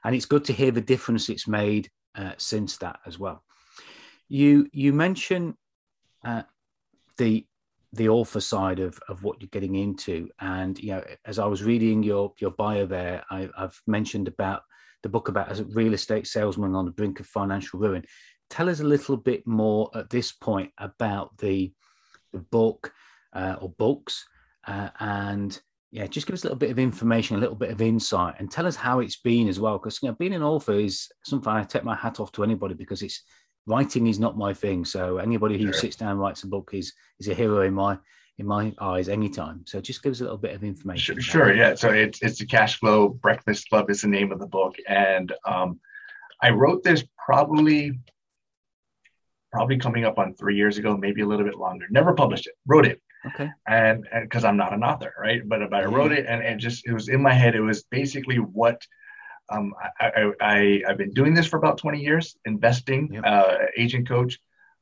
and 0.04 0.14
it's 0.14 0.24
good 0.24 0.44
to 0.46 0.52
hear 0.52 0.70
the 0.70 0.80
difference 0.80 1.28
it's 1.28 1.48
made 1.48 1.90
uh, 2.14 2.32
since 2.38 2.76
that 2.78 3.00
as 3.06 3.18
well. 3.18 3.44
You 4.32 4.66
you 4.72 4.94
mentioned 4.94 5.56
uh, 6.24 6.44
the 7.18 7.44
the 7.92 8.08
author 8.08 8.40
side 8.40 8.80
of, 8.80 8.98
of 9.06 9.22
what 9.22 9.42
you're 9.42 9.50
getting 9.52 9.74
into. 9.74 10.30
And 10.40 10.78
you 10.78 10.92
know, 10.92 11.04
as 11.26 11.38
I 11.38 11.44
was 11.44 11.62
reading 11.62 12.02
your 12.02 12.32
your 12.38 12.52
bio 12.52 12.86
there, 12.86 13.22
I, 13.30 13.50
have 13.58 13.78
mentioned 13.86 14.28
about 14.28 14.62
the 15.02 15.10
book 15.10 15.28
about 15.28 15.50
as 15.50 15.60
a 15.60 15.66
real 15.66 15.92
estate 15.92 16.26
salesman 16.26 16.74
on 16.74 16.86
the 16.86 16.92
brink 16.92 17.20
of 17.20 17.26
financial 17.26 17.78
ruin. 17.78 18.06
Tell 18.48 18.70
us 18.70 18.80
a 18.80 18.84
little 18.84 19.18
bit 19.18 19.46
more 19.46 19.90
at 19.94 20.08
this 20.08 20.32
point 20.32 20.70
about 20.78 21.36
the 21.36 21.70
the 22.32 22.38
book 22.38 22.90
uh, 23.34 23.56
or 23.60 23.68
books, 23.68 24.24
uh, 24.66 24.88
and 24.98 25.60
yeah, 25.90 26.06
just 26.06 26.26
give 26.26 26.32
us 26.32 26.42
a 26.42 26.46
little 26.46 26.58
bit 26.58 26.70
of 26.70 26.78
information, 26.78 27.36
a 27.36 27.40
little 27.40 27.54
bit 27.54 27.70
of 27.70 27.82
insight, 27.82 28.36
and 28.38 28.50
tell 28.50 28.66
us 28.66 28.76
how 28.76 29.00
it's 29.00 29.20
been 29.20 29.46
as 29.46 29.60
well. 29.60 29.76
Because 29.76 30.02
you 30.02 30.08
know, 30.08 30.16
being 30.18 30.32
an 30.32 30.42
author 30.42 30.72
is 30.72 31.06
something 31.22 31.52
I 31.52 31.64
take 31.64 31.84
my 31.84 31.94
hat 31.94 32.18
off 32.18 32.32
to 32.32 32.44
anybody 32.44 32.72
because 32.72 33.02
it's 33.02 33.22
writing 33.66 34.06
is 34.06 34.18
not 34.18 34.36
my 34.36 34.52
thing. 34.52 34.84
So 34.84 35.18
anybody 35.18 35.58
who 35.58 35.66
sure. 35.66 35.72
sits 35.74 35.96
down 35.96 36.12
and 36.12 36.20
writes 36.20 36.42
a 36.42 36.48
book 36.48 36.70
is 36.72 36.92
is 37.18 37.28
a 37.28 37.34
hero 37.34 37.62
in 37.62 37.74
my 37.74 37.98
in 38.38 38.46
my 38.46 38.74
eyes 38.80 39.08
anytime. 39.08 39.62
So 39.66 39.80
just 39.80 40.02
give 40.02 40.12
us 40.12 40.20
a 40.20 40.24
little 40.24 40.38
bit 40.38 40.54
of 40.54 40.64
information. 40.64 41.20
Sure, 41.20 41.46
sure 41.46 41.54
yeah. 41.54 41.74
So 41.74 41.90
it's 41.90 42.22
it's 42.22 42.38
the 42.38 42.46
Cash 42.46 42.78
Flow 42.78 43.08
Breakfast 43.08 43.68
Club 43.68 43.90
is 43.90 44.02
the 44.02 44.08
name 44.08 44.32
of 44.32 44.38
the 44.38 44.46
book, 44.46 44.76
and 44.88 45.32
um, 45.46 45.80
I 46.42 46.50
wrote 46.50 46.82
this 46.82 47.04
probably 47.24 47.98
probably 49.52 49.76
coming 49.76 50.04
up 50.04 50.18
on 50.18 50.34
three 50.34 50.56
years 50.56 50.78
ago, 50.78 50.96
maybe 50.96 51.20
a 51.20 51.26
little 51.26 51.44
bit 51.44 51.56
longer. 51.56 51.86
Never 51.90 52.14
published 52.14 52.46
it. 52.46 52.54
Wrote 52.66 52.86
it. 52.86 53.02
Okay. 53.26 53.50
And 53.68 54.06
because 54.22 54.44
I'm 54.44 54.56
not 54.56 54.72
an 54.72 54.82
author, 54.82 55.14
right? 55.20 55.46
But, 55.46 55.70
but 55.70 55.82
I 55.82 55.84
wrote 55.84 56.10
it, 56.10 56.26
and 56.26 56.42
and 56.42 56.58
just 56.58 56.86
it 56.86 56.92
was 56.92 57.08
in 57.08 57.22
my 57.22 57.32
head. 57.32 57.54
It 57.54 57.60
was 57.60 57.84
basically 57.84 58.36
what 58.36 58.82
um, 59.52 59.74
I, 60.00 60.32
I, 60.40 60.82
have 60.86 60.96
been 60.96 61.10
doing 61.10 61.34
this 61.34 61.46
for 61.46 61.56
about 61.58 61.78
20 61.78 62.00
years, 62.00 62.36
investing, 62.44 63.12
yep. 63.12 63.24
uh, 63.26 63.56
agent 63.76 64.08
coach. 64.08 64.38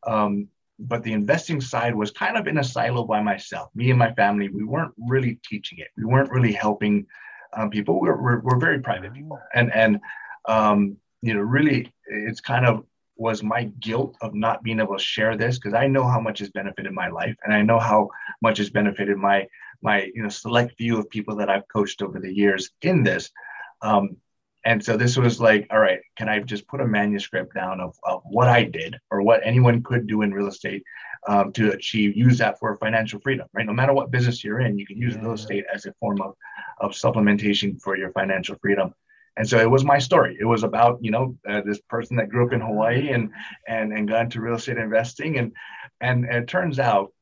Um, 0.06 0.48
but 0.78 1.02
the 1.02 1.12
investing 1.12 1.60
side 1.60 1.94
was 1.94 2.10
kind 2.10 2.36
of 2.36 2.46
in 2.46 2.58
a 2.58 2.64
silo 2.64 3.04
by 3.04 3.20
myself. 3.20 3.70
Me 3.74 3.90
and 3.90 3.98
my 3.98 4.12
family, 4.14 4.48
we 4.48 4.64
weren't 4.64 4.94
really 4.96 5.38
teaching 5.44 5.78
it. 5.78 5.88
We 5.96 6.04
weren't 6.04 6.30
really 6.30 6.52
helping 6.52 7.06
um, 7.52 7.68
people. 7.70 8.00
We're, 8.00 8.20
we're, 8.20 8.40
we're, 8.40 8.58
very 8.58 8.80
private 8.80 9.12
people. 9.12 9.38
And, 9.54 9.72
and 9.74 10.00
um, 10.46 10.96
you 11.20 11.34
know, 11.34 11.40
really, 11.40 11.92
it's 12.06 12.40
kind 12.40 12.64
of 12.64 12.84
was 13.16 13.42
my 13.42 13.64
guilt 13.80 14.16
of 14.22 14.34
not 14.34 14.62
being 14.62 14.80
able 14.80 14.96
to 14.96 15.02
share 15.02 15.36
this 15.36 15.58
because 15.58 15.74
I 15.74 15.86
know 15.86 16.08
how 16.08 16.20
much 16.20 16.38
has 16.38 16.48
benefited 16.48 16.92
my 16.92 17.08
life 17.08 17.36
and 17.44 17.52
I 17.52 17.60
know 17.60 17.78
how 17.78 18.08
much 18.40 18.56
has 18.56 18.70
benefited 18.70 19.18
my 19.18 19.46
my 19.82 20.10
you 20.14 20.22
know 20.22 20.30
select 20.30 20.74
few 20.78 20.98
of 20.98 21.10
people 21.10 21.36
that 21.36 21.50
I've 21.50 21.68
coached 21.68 22.00
over 22.00 22.18
the 22.18 22.32
years 22.32 22.70
in 22.80 23.02
this. 23.02 23.30
Um, 23.82 24.16
and 24.64 24.84
so 24.84 24.96
this 24.96 25.16
was 25.16 25.40
like 25.40 25.66
all 25.70 25.78
right 25.78 26.00
can 26.16 26.28
i 26.28 26.38
just 26.38 26.66
put 26.68 26.80
a 26.80 26.86
manuscript 26.86 27.54
down 27.54 27.80
of, 27.80 27.96
of 28.04 28.22
what 28.24 28.48
i 28.48 28.62
did 28.62 28.96
or 29.10 29.22
what 29.22 29.40
anyone 29.44 29.82
could 29.82 30.06
do 30.06 30.22
in 30.22 30.32
real 30.32 30.48
estate 30.48 30.82
um, 31.28 31.52
to 31.52 31.72
achieve 31.72 32.16
use 32.16 32.38
that 32.38 32.58
for 32.58 32.76
financial 32.76 33.20
freedom 33.20 33.46
right? 33.52 33.66
No 33.66 33.72
matter 33.72 33.92
what 33.92 34.10
business 34.10 34.42
you're 34.42 34.60
in 34.60 34.78
you 34.78 34.86
can 34.86 34.98
use 34.98 35.14
yeah. 35.14 35.22
real 35.22 35.32
estate 35.32 35.64
as 35.72 35.86
a 35.86 35.92
form 36.00 36.20
of, 36.20 36.34
of 36.80 36.92
supplementation 36.92 37.80
for 37.80 37.96
your 37.96 38.10
financial 38.12 38.56
freedom. 38.60 38.94
And 39.36 39.48
so 39.48 39.58
it 39.58 39.70
was 39.70 39.84
my 39.84 39.98
story. 39.98 40.36
It 40.40 40.44
was 40.44 40.64
about 40.64 40.98
you 41.00 41.10
know 41.10 41.36
uh, 41.48 41.62
this 41.64 41.80
person 41.88 42.16
that 42.16 42.28
grew 42.28 42.46
up 42.46 42.52
in 42.52 42.60
hawaii 42.60 43.10
and 43.10 43.30
and 43.68 43.92
and 43.92 44.08
got 44.08 44.24
into 44.24 44.40
real 44.40 44.56
estate 44.56 44.76
investing. 44.76 45.38
And 45.38 45.52
and, 46.00 46.24
and 46.24 46.44
it 46.44 46.48
turns 46.48 46.78
out 46.78 47.12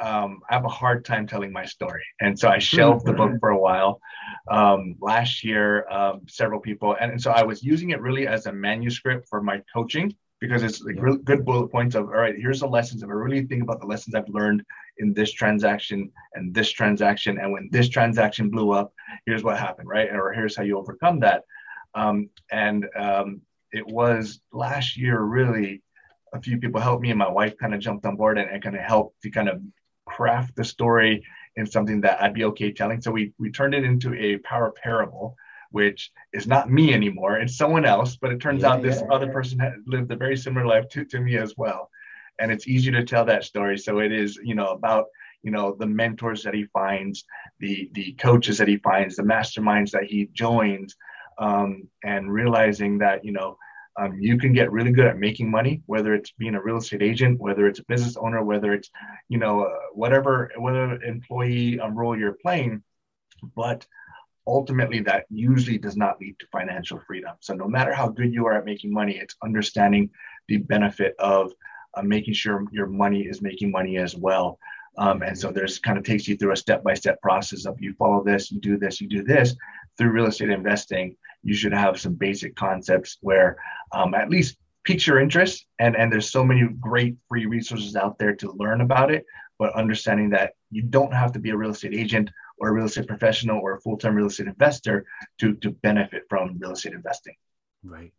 um, 0.00 0.40
I 0.50 0.54
have 0.54 0.64
a 0.64 0.68
hard 0.68 1.04
time 1.04 1.26
telling 1.26 1.52
my 1.52 1.64
story. 1.64 2.02
And 2.20 2.38
so 2.38 2.48
I 2.48 2.58
shelved 2.58 3.06
the 3.06 3.12
book 3.12 3.30
mm-hmm. 3.30 3.38
for 3.38 3.50
a 3.50 3.58
while. 3.58 4.00
Um, 4.50 4.96
last 5.00 5.44
year, 5.44 5.88
um, 5.88 6.22
several 6.28 6.60
people, 6.60 6.96
and, 7.00 7.12
and, 7.12 7.22
so 7.22 7.30
I 7.30 7.42
was 7.42 7.62
using 7.62 7.90
it 7.90 8.00
really 8.00 8.26
as 8.26 8.46
a 8.46 8.52
manuscript 8.52 9.28
for 9.28 9.42
my 9.42 9.62
coaching 9.72 10.14
because 10.40 10.62
it's 10.62 10.82
like 10.82 11.00
really 11.00 11.18
good 11.18 11.44
bullet 11.44 11.68
points 11.68 11.94
of, 11.94 12.06
all 12.06 12.14
right, 12.14 12.34
here's 12.36 12.60
the 12.60 12.66
lessons. 12.66 13.02
If 13.02 13.08
I 13.08 13.12
really 13.12 13.46
think 13.46 13.62
about 13.62 13.80
the 13.80 13.86
lessons 13.86 14.14
I've 14.14 14.28
learned 14.28 14.62
in 14.98 15.14
this 15.14 15.32
transaction 15.32 16.10
and 16.34 16.52
this 16.52 16.70
transaction, 16.70 17.38
and 17.38 17.52
when 17.52 17.68
this 17.70 17.88
transaction 17.88 18.50
blew 18.50 18.72
up, 18.72 18.92
here's 19.26 19.44
what 19.44 19.58
happened, 19.58 19.88
right? 19.88 20.10
Or 20.12 20.32
here's 20.32 20.56
how 20.56 20.64
you 20.64 20.76
overcome 20.76 21.20
that. 21.20 21.44
Um, 21.94 22.28
and 22.50 22.86
um, 22.96 23.40
it 23.70 23.86
was 23.86 24.40
last 24.52 24.96
year 24.96 25.20
really 25.20 25.82
a 26.34 26.40
few 26.40 26.58
people 26.58 26.80
helped 26.80 27.02
me 27.02 27.10
and 27.10 27.18
my 27.18 27.30
wife 27.30 27.56
kind 27.56 27.74
of 27.74 27.80
jumped 27.80 28.04
on 28.04 28.16
board 28.16 28.38
and, 28.38 28.50
and 28.50 28.62
kind 28.62 28.76
of 28.76 28.82
helped 28.82 29.22
to 29.22 29.30
kind 29.30 29.48
of 29.48 29.62
craft 30.16 30.54
the 30.56 30.64
story 30.64 31.24
in 31.56 31.66
something 31.66 32.00
that 32.02 32.22
I'd 32.22 32.34
be 32.34 32.44
okay 32.44 32.72
telling. 32.72 33.00
So 33.00 33.10
we 33.10 33.32
we 33.38 33.50
turned 33.50 33.74
it 33.74 33.84
into 33.84 34.14
a 34.14 34.38
power 34.38 34.72
parable, 34.82 35.36
which 35.70 36.10
is 36.32 36.46
not 36.46 36.70
me 36.70 36.94
anymore. 36.94 37.38
It's 37.38 37.56
someone 37.56 37.84
else, 37.84 38.16
but 38.16 38.32
it 38.32 38.40
turns 38.40 38.62
yeah, 38.62 38.70
out 38.70 38.82
this 38.82 39.00
yeah, 39.00 39.14
other 39.14 39.30
person 39.32 39.58
had 39.58 39.74
lived 39.86 40.10
a 40.12 40.16
very 40.16 40.36
similar 40.36 40.66
life 40.66 40.88
to, 40.90 41.04
to 41.04 41.20
me 41.20 41.36
as 41.36 41.54
well. 41.56 41.90
And 42.40 42.50
it's 42.50 42.66
easier 42.66 42.92
to 42.92 43.04
tell 43.04 43.24
that 43.26 43.44
story. 43.44 43.78
So 43.78 44.00
it 44.00 44.12
is, 44.12 44.36
you 44.42 44.54
know, 44.54 44.68
about 44.68 45.06
you 45.42 45.50
know 45.50 45.76
the 45.78 45.86
mentors 45.86 46.42
that 46.44 46.54
he 46.54 46.64
finds, 46.72 47.24
the 47.60 47.90
the 47.92 48.12
coaches 48.12 48.58
that 48.58 48.68
he 48.68 48.78
finds, 48.78 49.16
the 49.16 49.22
masterminds 49.22 49.90
that 49.92 50.04
he 50.04 50.28
joins, 50.32 50.96
um, 51.38 51.88
and 52.02 52.32
realizing 52.32 52.98
that 52.98 53.24
you 53.24 53.32
know 53.32 53.58
um, 53.96 54.18
you 54.18 54.38
can 54.38 54.52
get 54.52 54.72
really 54.72 54.90
good 54.90 55.06
at 55.06 55.18
making 55.18 55.50
money, 55.50 55.82
whether 55.86 56.14
it's 56.14 56.32
being 56.32 56.54
a 56.54 56.62
real 56.62 56.78
estate 56.78 57.02
agent, 57.02 57.40
whether 57.40 57.66
it's 57.66 57.78
a 57.78 57.84
business 57.84 58.16
owner, 58.16 58.42
whether 58.42 58.72
it's, 58.72 58.90
you 59.28 59.38
know, 59.38 59.64
uh, 59.64 59.78
whatever, 59.92 60.50
whatever 60.56 61.02
employee 61.02 61.78
um, 61.80 61.96
role 61.96 62.18
you're 62.18 62.38
playing. 62.42 62.82
But 63.54 63.86
ultimately, 64.46 65.00
that 65.00 65.26
usually 65.30 65.78
does 65.78 65.96
not 65.96 66.20
lead 66.20 66.38
to 66.38 66.46
financial 66.48 67.00
freedom. 67.06 67.34
So 67.40 67.54
no 67.54 67.68
matter 67.68 67.92
how 67.92 68.08
good 68.08 68.32
you 68.32 68.46
are 68.46 68.58
at 68.58 68.64
making 68.64 68.92
money, 68.92 69.16
it's 69.16 69.36
understanding 69.42 70.10
the 70.48 70.58
benefit 70.58 71.14
of 71.18 71.52
uh, 71.94 72.02
making 72.02 72.34
sure 72.34 72.64
your 72.72 72.86
money 72.86 73.22
is 73.22 73.40
making 73.40 73.70
money 73.70 73.98
as 73.98 74.16
well. 74.16 74.58
Um, 74.96 75.22
and 75.22 75.38
so 75.38 75.50
there's 75.50 75.78
kind 75.78 75.98
of 75.98 76.04
takes 76.04 76.28
you 76.28 76.36
through 76.36 76.52
a 76.52 76.56
step-by-step 76.56 77.20
process 77.20 77.64
of 77.66 77.80
you 77.80 77.94
follow 77.94 78.22
this, 78.22 78.52
you 78.52 78.60
do 78.60 78.76
this, 78.76 79.00
you 79.00 79.08
do 79.08 79.22
this 79.22 79.56
through 79.96 80.10
real 80.10 80.26
estate 80.26 80.50
investing. 80.50 81.16
You 81.44 81.54
should 81.54 81.72
have 81.72 82.00
some 82.00 82.14
basic 82.14 82.56
concepts 82.56 83.18
where 83.20 83.56
um, 83.92 84.14
at 84.14 84.30
least 84.30 84.56
piques 84.84 85.06
your 85.06 85.20
interest. 85.20 85.66
And, 85.78 85.96
and 85.96 86.10
there's 86.10 86.30
so 86.30 86.44
many 86.44 86.66
great 86.80 87.16
free 87.28 87.46
resources 87.46 87.96
out 87.96 88.18
there 88.18 88.34
to 88.36 88.52
learn 88.52 88.80
about 88.80 89.10
it, 89.10 89.24
but 89.58 89.74
understanding 89.74 90.30
that 90.30 90.52
you 90.70 90.82
don't 90.82 91.14
have 91.14 91.32
to 91.32 91.38
be 91.38 91.50
a 91.50 91.56
real 91.56 91.70
estate 91.70 91.94
agent 91.94 92.30
or 92.58 92.68
a 92.68 92.72
real 92.72 92.86
estate 92.86 93.06
professional 93.06 93.60
or 93.60 93.74
a 93.74 93.80
full-time 93.80 94.14
real 94.14 94.26
estate 94.26 94.46
investor 94.46 95.04
to, 95.38 95.54
to 95.54 95.70
benefit 95.70 96.22
from 96.28 96.58
real 96.58 96.72
estate 96.72 96.92
investing. 96.92 97.34
Right. 97.82 98.12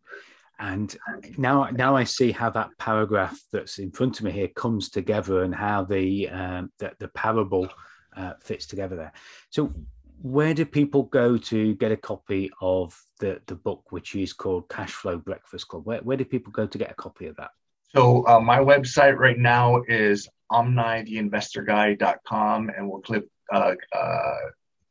And 0.58 0.96
now, 1.38 1.70
now 1.72 1.98
I 1.98 2.06
see 2.06 2.32
how 2.32 2.50
that 2.52 2.70
paragraph 2.80 3.38
that's 3.52 3.78
in 3.78 3.92
front 3.92 4.20
of 4.20 4.26
me 4.26 4.32
here 4.32 4.48
comes 4.48 4.90
together, 4.90 5.44
and 5.44 5.54
how 5.54 5.84
the 5.84 6.30
um, 6.30 6.72
the, 6.80 6.94
the 6.98 7.10
parable 7.10 7.68
uh, 8.16 8.34
fits 8.40 8.66
together 8.66 8.96
there. 8.96 9.12
So, 9.50 9.74
where 10.22 10.54
do 10.54 10.66
people 10.66 11.04
go 11.04 11.38
to 11.38 11.76
get 11.76 11.92
a 11.92 11.98
copy 11.98 12.52
of 12.62 13.00
the 13.20 13.42
the 13.48 13.56
book, 13.56 13.92
which 13.92 14.16
is 14.16 14.34
called 14.34 14.70
Cash 14.70 14.92
Flow 14.92 15.18
Breakfast 15.18 15.68
Club? 15.68 15.86
Where 15.86 16.00
where 16.00 16.18
do 16.18 16.26
people 16.26 16.52
go 16.52 16.68
to 16.68 16.78
get 16.78 16.92
a 16.92 16.96
copy 16.96 17.28
of 17.28 17.36
that? 17.38 17.52
So, 17.96 18.28
uh, 18.28 18.40
my 18.40 18.60
website 18.60 19.18
right 19.18 19.38
now 19.38 19.82
is 19.88 20.28
omnitheinvestorguy.com, 20.52 22.72
and 22.76 22.90
we'll 22.90 23.02
click 23.02 23.26
uh, 23.54 23.76
uh, 23.94 24.38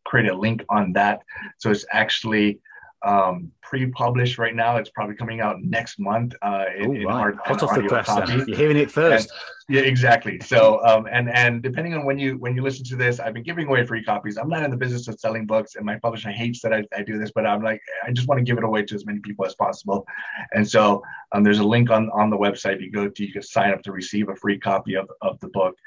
create 0.04 0.30
a 0.30 0.36
link 0.36 0.64
on 0.68 0.92
that. 0.92 1.22
So 1.58 1.70
it's 1.70 1.86
actually 1.90 2.60
um, 3.04 3.52
pre-published 3.62 4.38
right 4.38 4.54
now. 4.54 4.76
It's 4.76 4.90
probably 4.90 5.14
coming 5.14 5.40
out 5.40 5.62
next 5.62 5.98
month 5.98 6.34
uh, 6.42 6.64
in, 6.76 6.90
Ooh, 6.90 7.00
in 7.00 7.06
right. 7.06 7.34
Hot 7.44 7.62
off 7.62 7.74
the 7.74 7.82
press. 7.82 8.08
You're 8.28 8.56
hearing 8.56 8.76
it 8.76 8.90
first. 8.90 9.30
And, 9.30 9.76
yeah, 9.76 9.82
exactly. 9.82 10.40
So, 10.40 10.84
um, 10.84 11.06
and 11.10 11.30
and 11.30 11.62
depending 11.62 11.94
on 11.94 12.04
when 12.04 12.18
you 12.18 12.36
when 12.36 12.54
you 12.54 12.62
listen 12.62 12.84
to 12.86 12.96
this, 12.96 13.18
I've 13.18 13.32
been 13.32 13.42
giving 13.42 13.66
away 13.66 13.86
free 13.86 14.04
copies. 14.04 14.36
I'm 14.36 14.48
not 14.48 14.62
in 14.62 14.70
the 14.70 14.76
business 14.76 15.08
of 15.08 15.18
selling 15.18 15.46
books, 15.46 15.76
and 15.76 15.86
my 15.86 15.96
publisher 15.96 16.30
hates 16.30 16.60
that 16.62 16.74
I, 16.74 16.84
I 16.94 17.02
do 17.02 17.18
this, 17.18 17.30
but 17.34 17.46
I'm 17.46 17.62
like, 17.62 17.80
I 18.06 18.10
just 18.12 18.28
want 18.28 18.40
to 18.40 18.44
give 18.44 18.58
it 18.58 18.64
away 18.64 18.82
to 18.84 18.94
as 18.94 19.06
many 19.06 19.20
people 19.20 19.46
as 19.46 19.54
possible. 19.54 20.06
And 20.52 20.68
so, 20.68 21.02
um, 21.32 21.44
there's 21.44 21.60
a 21.60 21.64
link 21.64 21.90
on 21.90 22.10
on 22.10 22.28
the 22.28 22.36
website. 22.36 22.82
You 22.82 22.90
go 22.90 23.08
to, 23.08 23.24
you 23.24 23.32
can 23.32 23.42
sign 23.42 23.72
up 23.72 23.82
to 23.84 23.92
receive 23.92 24.28
a 24.28 24.36
free 24.36 24.58
copy 24.58 24.94
of 24.96 25.10
of 25.22 25.40
the 25.40 25.48
book 25.48 25.78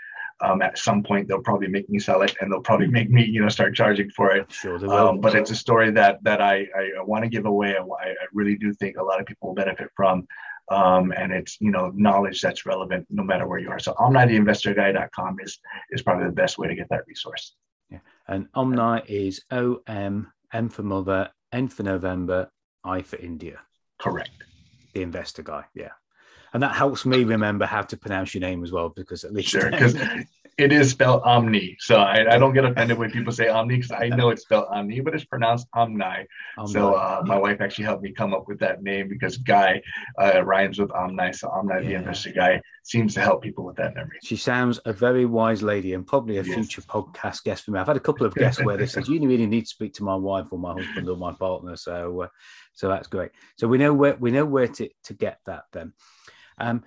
um, 0.42 0.62
at 0.62 0.78
some 0.78 1.04
point 1.04 1.28
they'll 1.28 1.42
probably 1.42 1.68
make 1.68 1.90
me 1.90 2.00
sell 2.00 2.22
it 2.22 2.36
and 2.40 2.52
they'll 2.52 2.62
probably 2.62 2.88
make 2.88 3.10
me 3.10 3.26
you 3.26 3.42
know 3.42 3.50
start 3.50 3.76
charging 3.76 4.10
for 4.12 4.36
it. 4.36 4.52
Sure 4.52 4.78
um, 4.92 5.20
but 5.20 5.36
it's 5.36 5.52
a 5.52 5.56
story 5.56 5.92
that 5.92 6.24
that 6.24 6.42
i 6.42 6.68
i, 6.76 7.02
want 7.02 7.24
to 7.24 7.30
give 7.30 7.46
away 7.46 7.76
I, 7.78 7.82
I, 7.82 8.14
really 8.34 8.56
do 8.56 8.74
think 8.74 8.98
a 8.98 9.04
lot 9.04 9.20
of 9.20 9.26
people 9.26 9.50
will 9.50 9.56
benefit 9.56 9.90
from. 9.96 10.28
Um, 10.70 11.14
and 11.16 11.32
it's 11.32 11.62
you 11.62 11.72
know 11.72 11.94
knowledge 11.96 12.42
that's 12.42 12.66
relevant 12.66 13.08
no 13.10 13.24
matter 13.24 13.48
where 13.48 13.60
you 13.60 13.70
are. 13.70 13.80
So 13.80 13.94
omnitheinvestorguy.com 13.94 15.38
is 15.42 15.60
is 15.92 16.02
probably 16.02 16.26
the 16.26 16.34
best 16.34 16.58
way 16.58 16.68
to 16.68 16.76
get 16.76 16.90
that 16.90 17.08
resource. 17.08 17.56
Yeah. 17.90 18.00
And 18.28 18.48
omni 18.54 19.02
is 19.08 19.42
o 19.50 19.82
m 19.88 20.32
m 20.52 20.70
for 20.70 20.84
mother 20.84 21.30
n 21.54 21.70
for 21.70 21.84
november 21.84 22.50
i 22.84 23.02
for 23.02 23.16
india. 23.16 23.60
Correct. 23.98 24.32
The 24.94 25.04
investor 25.04 25.42
guy 25.42 25.64
yeah 25.74 25.92
and 26.54 26.64
that 26.64 26.76
helps 26.76 27.06
me 27.06 27.24
remember 27.24 27.66
how 27.66 27.82
to 27.82 27.98
pronounce 27.98 28.34
your 28.34 28.42
name 28.42 28.64
as 28.64 28.72
well 28.72 28.90
because 28.90 29.24
at 29.24 29.34
least 29.34 29.50
sure 29.50 29.70
because 29.72 29.96
it 30.58 30.74
is 30.74 30.90
spelled 30.90 31.22
Omni. 31.24 31.78
So 31.80 31.98
I, 31.98 32.34
I 32.34 32.40
don't 32.40 32.54
get 32.54 32.66
offended 32.66 32.98
when 32.98 33.12
people 33.12 33.32
say 33.32 33.48
Omni 33.48 33.76
because 33.76 33.92
I 33.92 34.08
know 34.08 34.32
it's 34.32 34.42
spelled 34.42 34.66
Omni, 34.72 35.02
but 35.02 35.14
it's 35.14 35.24
pronounced 35.24 35.68
Omni. 35.74 36.04
Omni. 36.58 36.74
So 36.74 36.96
uh, 36.96 37.22
my 37.26 37.38
wife 37.38 37.62
actually 37.62 37.86
helped 37.86 38.02
me 38.02 38.12
come 38.12 38.34
up 38.34 38.48
with 38.48 38.60
that 38.60 38.82
name 38.82 39.08
because 39.08 39.38
Guy 39.38 39.82
uh, 40.20 40.44
rhymes 40.44 40.80
with 40.80 40.92
Omni. 40.92 41.34
So 41.34 41.50
Omni, 41.50 41.76
yeah. 41.76 41.82
the 41.82 41.96
investor 41.96 42.32
guy, 42.32 42.62
seems 42.82 43.14
to 43.14 43.22
help 43.22 43.44
people 43.44 43.66
with 43.66 43.76
that 43.76 43.94
memory. 43.94 44.18
She 44.24 44.36
sounds 44.36 44.80
a 44.86 44.94
very 44.94 45.26
wise 45.26 45.62
lady 45.62 45.94
and 45.94 46.08
probably 46.08 46.38
a 46.38 46.44
yes. 46.44 46.56
future 46.56 46.82
podcast 46.82 47.44
guest 47.44 47.66
for 47.66 47.72
me. 47.72 47.80
I've 47.80 47.88
had 47.88 47.98
a 47.98 48.02
couple 48.02 48.26
of 48.26 48.34
guests 48.34 48.64
where 48.64 48.78
they 48.78 48.88
said, 48.88 49.08
"You 49.08 49.20
really 49.28 49.46
need 49.46 49.62
to 49.62 49.68
speak 49.68 49.94
to 49.96 50.04
my 50.04 50.16
wife 50.16 50.48
or 50.50 50.58
my 50.58 50.74
husband 50.74 51.08
or 51.08 51.18
my 51.18 51.34
partner." 51.34 51.76
So, 51.76 52.22
uh, 52.22 52.28
so 52.74 52.90
that's 52.90 53.08
great. 53.08 53.30
So 53.58 53.68
we 53.68 53.78
know 53.78 53.94
where 53.94 54.16
we 54.16 54.32
know 54.32 54.46
where 54.46 54.68
to 54.68 54.90
to 55.04 55.14
get 55.14 55.40
that 55.46 55.66
then. 55.72 55.94
Um, 56.58 56.84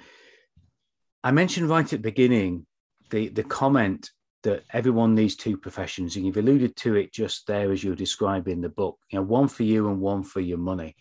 I 1.23 1.33
mentioned 1.33 1.69
right 1.69 1.85
at 1.85 1.91
the 1.91 1.99
beginning 1.99 2.67
the 3.11 3.29
the 3.29 3.45
comment 3.45 4.11
that 4.43 4.65
everyone 4.73 5.15
needs 5.15 5.37
two 5.37 5.57
professions, 5.57 6.17
and 6.17 6.25
you've 6.25 6.39
alluded 6.39 6.75
to 6.77 6.97
it 6.97 7.13
just 7.13 7.47
there 7.47 7.73
as 7.73 7.85
you're 7.85 7.95
describing 7.95 8.61
the 8.61 8.69
book. 8.71 8.99
You 9.11 9.19
know, 9.19 9.25
one 9.25 9.49
for 9.49 9.65
you 9.65 9.89
and 9.89 10.01
one 10.01 10.23
for 10.23 10.41
your 10.41 10.59
money. 10.59 10.97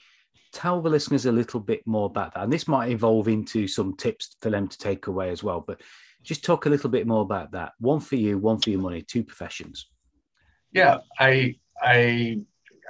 Tell 0.52 0.82
the 0.82 0.90
listeners 0.90 1.26
a 1.26 1.32
little 1.32 1.60
bit 1.60 1.86
more 1.86 2.08
about 2.08 2.34
that, 2.34 2.44
and 2.44 2.52
this 2.52 2.68
might 2.68 2.92
evolve 2.92 3.28
into 3.28 3.68
some 3.68 3.96
tips 3.96 4.36
for 4.42 4.50
them 4.50 4.68
to 4.68 4.78
take 4.78 5.08
away 5.08 5.30
as 5.30 5.44
well. 5.44 5.64
But 5.66 5.82
just 6.24 6.44
talk 6.44 6.66
a 6.66 6.70
little 6.70 6.90
bit 6.90 7.08
more 7.08 7.22
about 7.22 7.52
that. 7.52 7.74
One 7.80 8.00
for 8.00 8.16
you, 8.16 8.38
one 8.38 8.60
for 8.60 8.72
your 8.72 8.82
money, 8.82 9.02
two 9.02 9.24
professions. 9.24 9.88
Yeah, 10.72 10.98
I 11.18 11.56
I 11.82 12.42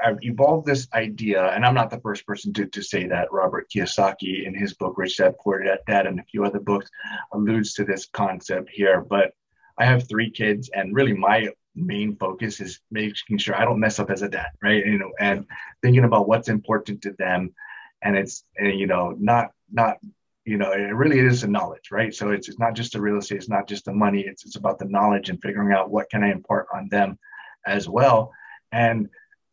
I've 0.04 0.18
evolved 0.22 0.66
this 0.66 0.88
idea, 0.94 1.50
and 1.50 1.66
I'm 1.66 1.74
not 1.74 1.90
the 1.90 2.00
first 2.00 2.26
person 2.26 2.54
to, 2.54 2.66
to 2.68 2.82
say 2.82 3.08
that. 3.08 3.32
Robert 3.32 3.70
Kiyosaki, 3.70 4.46
in 4.46 4.54
his 4.54 4.74
book 4.74 4.96
Rich 4.98 5.18
Dad 5.18 5.36
Poor 5.40 5.64
Dad, 5.64 6.08
and 6.08 6.20
a 6.20 6.24
few 6.24 6.46
other 6.46 6.60
books, 6.60 6.90
alludes 7.34 7.74
to 7.76 7.84
this 7.84 8.08
concept 8.12 8.70
here. 8.72 9.02
But 9.02 9.34
I 9.78 9.86
have 9.86 10.08
three 10.08 10.30
kids, 10.30 10.70
and 10.74 10.96
really 10.96 11.14
my 11.14 11.50
main 11.76 12.16
focus 12.18 12.60
is 12.60 12.80
making 12.92 13.38
sure 13.38 13.56
I 13.56 13.66
don't 13.66 13.80
mess 13.80 14.00
up 14.00 14.10
as 14.10 14.22
a 14.22 14.30
dad, 14.30 14.50
right? 14.62 14.86
You 14.86 15.00
know, 15.00 15.12
and 15.20 15.46
thinking 15.82 16.04
about 16.04 16.28
what's 16.28 16.50
important 16.50 17.02
to 17.04 17.14
them, 17.18 17.54
and 18.02 18.18
it's 18.18 18.44
you 18.60 18.88
know 18.88 19.16
not 19.20 19.52
not 19.72 19.98
you 20.46 20.58
know 20.58 20.72
it 20.72 20.94
really 20.94 21.20
is 21.20 21.42
the 21.42 21.48
knowledge, 21.48 21.92
right? 21.92 22.14
So 22.14 22.32
it's 22.32 22.50
it's 22.50 22.60
not 22.60 22.76
just 22.76 22.94
the 22.94 23.02
real 23.02 23.18
estate, 23.18 23.38
it's 23.38 23.50
not 23.50 23.68
just 23.68 23.86
the 23.86 23.94
money, 23.94 24.22
it's 24.22 24.46
it's 24.46 24.56
about 24.58 24.80
the 24.80 24.86
knowledge 24.86 25.30
and 25.30 25.42
figuring 25.42 25.74
out 25.74 25.92
what 25.92 26.10
can 26.10 26.24
I 26.24 26.32
impart 26.32 26.68
on 26.74 26.90
them 26.90 27.18
as 27.66 27.88
well, 27.88 28.32
and 28.72 29.10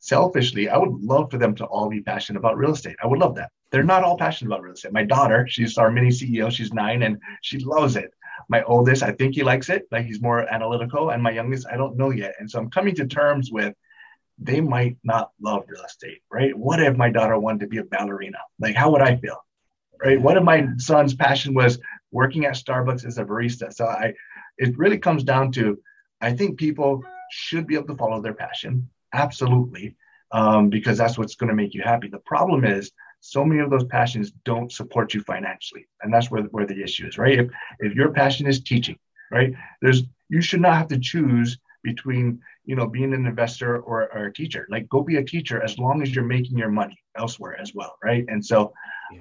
selfishly, 0.07 0.69
I 0.69 0.77
would 0.79 1.03
love 1.03 1.31
for 1.31 1.39
them 1.39 1.55
to 1.57 1.65
all 1.65 1.89
be 1.89 2.01
passionate 2.01 2.39
about 2.39 2.57
real 2.57 2.73
estate. 2.73 2.97
I 3.03 3.09
would 3.09 3.19
love 3.19 3.35
that. 3.35 3.51
They're 3.73 3.83
not 3.83 4.05
all 4.05 4.17
passionate 4.17 4.51
about 4.51 4.63
real 4.63 4.75
estate. 4.75 4.93
My 4.93 5.03
daughter, 5.03 5.47
she's 5.51 5.77
our 5.79 5.91
mini 5.91 6.11
CEO, 6.11 6.51
she's 6.51 6.73
nine 6.73 7.03
and 7.03 7.19
she 7.43 7.59
loves 7.59 7.97
it. 7.97 8.13
My 8.49 8.63
oldest, 8.63 9.03
I 9.03 9.11
think 9.11 9.35
he 9.35 9.43
likes 9.43 9.69
it, 9.69 9.89
like 9.91 10.07
he's 10.07 10.23
more 10.23 10.47
analytical. 10.53 11.11
And 11.11 11.23
my 11.23 11.33
youngest, 11.33 11.67
I 11.71 11.77
don't 11.77 11.97
know 11.97 12.11
yet. 12.11 12.35
And 12.39 12.49
so 12.49 12.61
I'm 12.61 12.71
coming 12.71 12.95
to 12.95 13.07
terms 13.07 13.51
with 13.51 13.75
they 14.39 14.61
might 14.61 14.97
not 15.03 15.31
love 15.41 15.65
real 15.67 15.83
estate, 15.83 16.21
right? 16.31 16.57
What 16.57 16.81
if 16.81 16.97
my 16.97 17.11
daughter 17.11 17.39
wanted 17.39 17.61
to 17.61 17.67
be 17.67 17.79
a 17.79 17.85
ballerina? 17.85 18.39
Like, 18.61 18.77
how 18.77 18.93
would 18.93 19.03
I 19.03 19.17
feel? 19.17 19.39
Right? 20.01 20.21
What 20.21 20.37
if 20.37 20.45
my 20.45 20.69
son's 20.77 21.15
passion 21.15 21.53
was 21.53 21.81
working 22.13 22.45
at 22.45 22.55
Starbucks 22.55 23.05
as 23.05 23.19
a 23.19 23.25
barista? 23.25 23.73
So 23.73 23.87
I, 23.87 24.13
it 24.59 24.79
really 24.79 24.99
comes 24.99 25.25
down 25.25 25.51
to, 25.53 25.79
I 26.21 26.33
think 26.33 26.59
people 26.59 27.03
should 27.31 27.67
be 27.67 27.75
able 27.75 27.89
to 27.89 27.97
follow 27.97 28.21
their 28.21 28.35
passion 28.35 28.89
absolutely, 29.17 29.97
um, 30.33 30.69
because 30.69 30.99
that's 30.99 31.19
what's 31.19 31.35
going 31.35 31.49
to 31.49 31.55
make 31.55 31.75
you 31.75 31.83
happy. 31.83 32.09
The 32.09 32.19
problem 32.19 32.65
is 32.65 32.93
so 33.21 33.45
many 33.45 33.61
of 33.61 33.71
those 33.71 33.85
passions 33.85 34.31
don't 34.45 34.71
support 34.71 35.15
you 35.15 35.21
financially, 35.23 35.87
and 36.03 36.13
that's 36.13 36.31
where, 36.31 36.43
where 36.45 36.67
the 36.67 36.83
issue 36.83 37.07
is, 37.07 37.19
right? 37.19 37.39
If 37.41 37.51
if 37.81 37.95
your 37.95 38.13
passion 38.13 38.47
is 38.47 38.63
teaching, 38.63 38.99
right, 39.31 39.53
there's 39.83 40.03
you 40.29 40.41
should 40.41 40.61
not 40.61 40.77
have 40.77 40.89
to 40.89 40.99
choose 40.99 41.59
between 41.83 42.41
you 42.65 42.77
know 42.77 42.87
being 42.87 43.15
an 43.15 43.27
investor 43.27 43.79
or, 43.79 44.13
or 44.13 44.27
a 44.27 44.33
teacher. 44.33 44.67
Like 44.71 44.89
go 44.89 45.03
be 45.03 45.17
a 45.17 45.25
teacher 45.25 45.63
as 45.63 45.79
long 45.79 46.03
as 46.03 46.15
you're 46.15 46.25
making 46.25 46.59
your 46.59 46.71
money 46.71 46.99
elsewhere 47.17 47.59
as 47.61 47.75
well, 47.75 47.97
right? 48.03 48.25
And 48.29 48.45
so, 48.45 48.73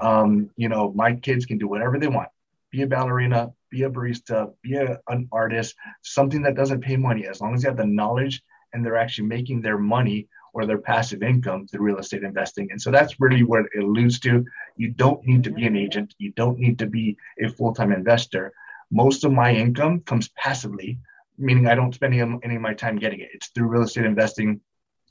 um, 0.02 0.50
you 0.56 0.70
know, 0.70 0.92
my 0.94 1.14
kids 1.14 1.46
can 1.46 1.58
do 1.58 1.68
whatever 1.68 1.98
they 2.00 2.08
want. 2.08 2.30
Be 2.72 2.82
a 2.82 2.88
ballerina, 2.88 3.54
be 3.70 3.84
a 3.84 3.90
barista, 3.90 4.54
be 4.62 4.76
a, 4.76 5.00
an 5.08 5.30
artist, 5.32 5.76
something 6.02 6.42
that 6.42 6.56
doesn't 6.56 6.82
pay 6.82 6.98
money, 6.98 7.28
as 7.28 7.40
long 7.40 7.54
as 7.54 7.64
you 7.64 7.70
have 7.70 7.78
the 7.78 7.86
knowledge 7.86 8.42
and 8.76 8.86
they're 8.86 8.98
actually 8.98 9.28
making 9.28 9.62
their 9.62 9.78
money 9.78 10.28
or 10.54 10.66
their 10.66 10.78
passive 10.78 11.24
income 11.24 11.66
through 11.66 11.86
real 11.86 11.98
estate 11.98 12.24
investing. 12.24 12.70
And 12.72 12.82
so 12.82 12.92
that's 12.92 13.20
really 13.20 13.44
what 13.44 13.66
it 13.74 13.84
alludes 13.84 14.20
to. 14.22 14.46
You 14.76 14.90
don't 14.90 15.26
need 15.26 15.46
to 15.46 15.50
be 15.50 15.66
an 15.66 15.78
agent, 15.78 16.14
you 16.18 16.32
don't 16.34 16.60
need 16.60 16.78
to 16.80 16.86
be 16.86 17.18
a 17.42 17.50
full 17.50 17.74
time 17.74 17.92
investor. 17.92 18.54
Most 18.92 19.24
of 19.24 19.32
my 19.32 19.54
income 19.54 20.02
comes 20.02 20.28
passively, 20.30 21.00
meaning 21.38 21.68
I 21.68 21.76
don't 21.76 21.96
spend 21.96 22.14
any, 22.14 22.40
any 22.44 22.56
of 22.56 22.62
my 22.62 22.74
time 22.74 22.98
getting 22.98 23.22
it. 23.22 23.30
It's 23.34 23.48
through 23.48 23.68
real 23.68 23.84
estate 23.84 24.06
investing 24.06 24.60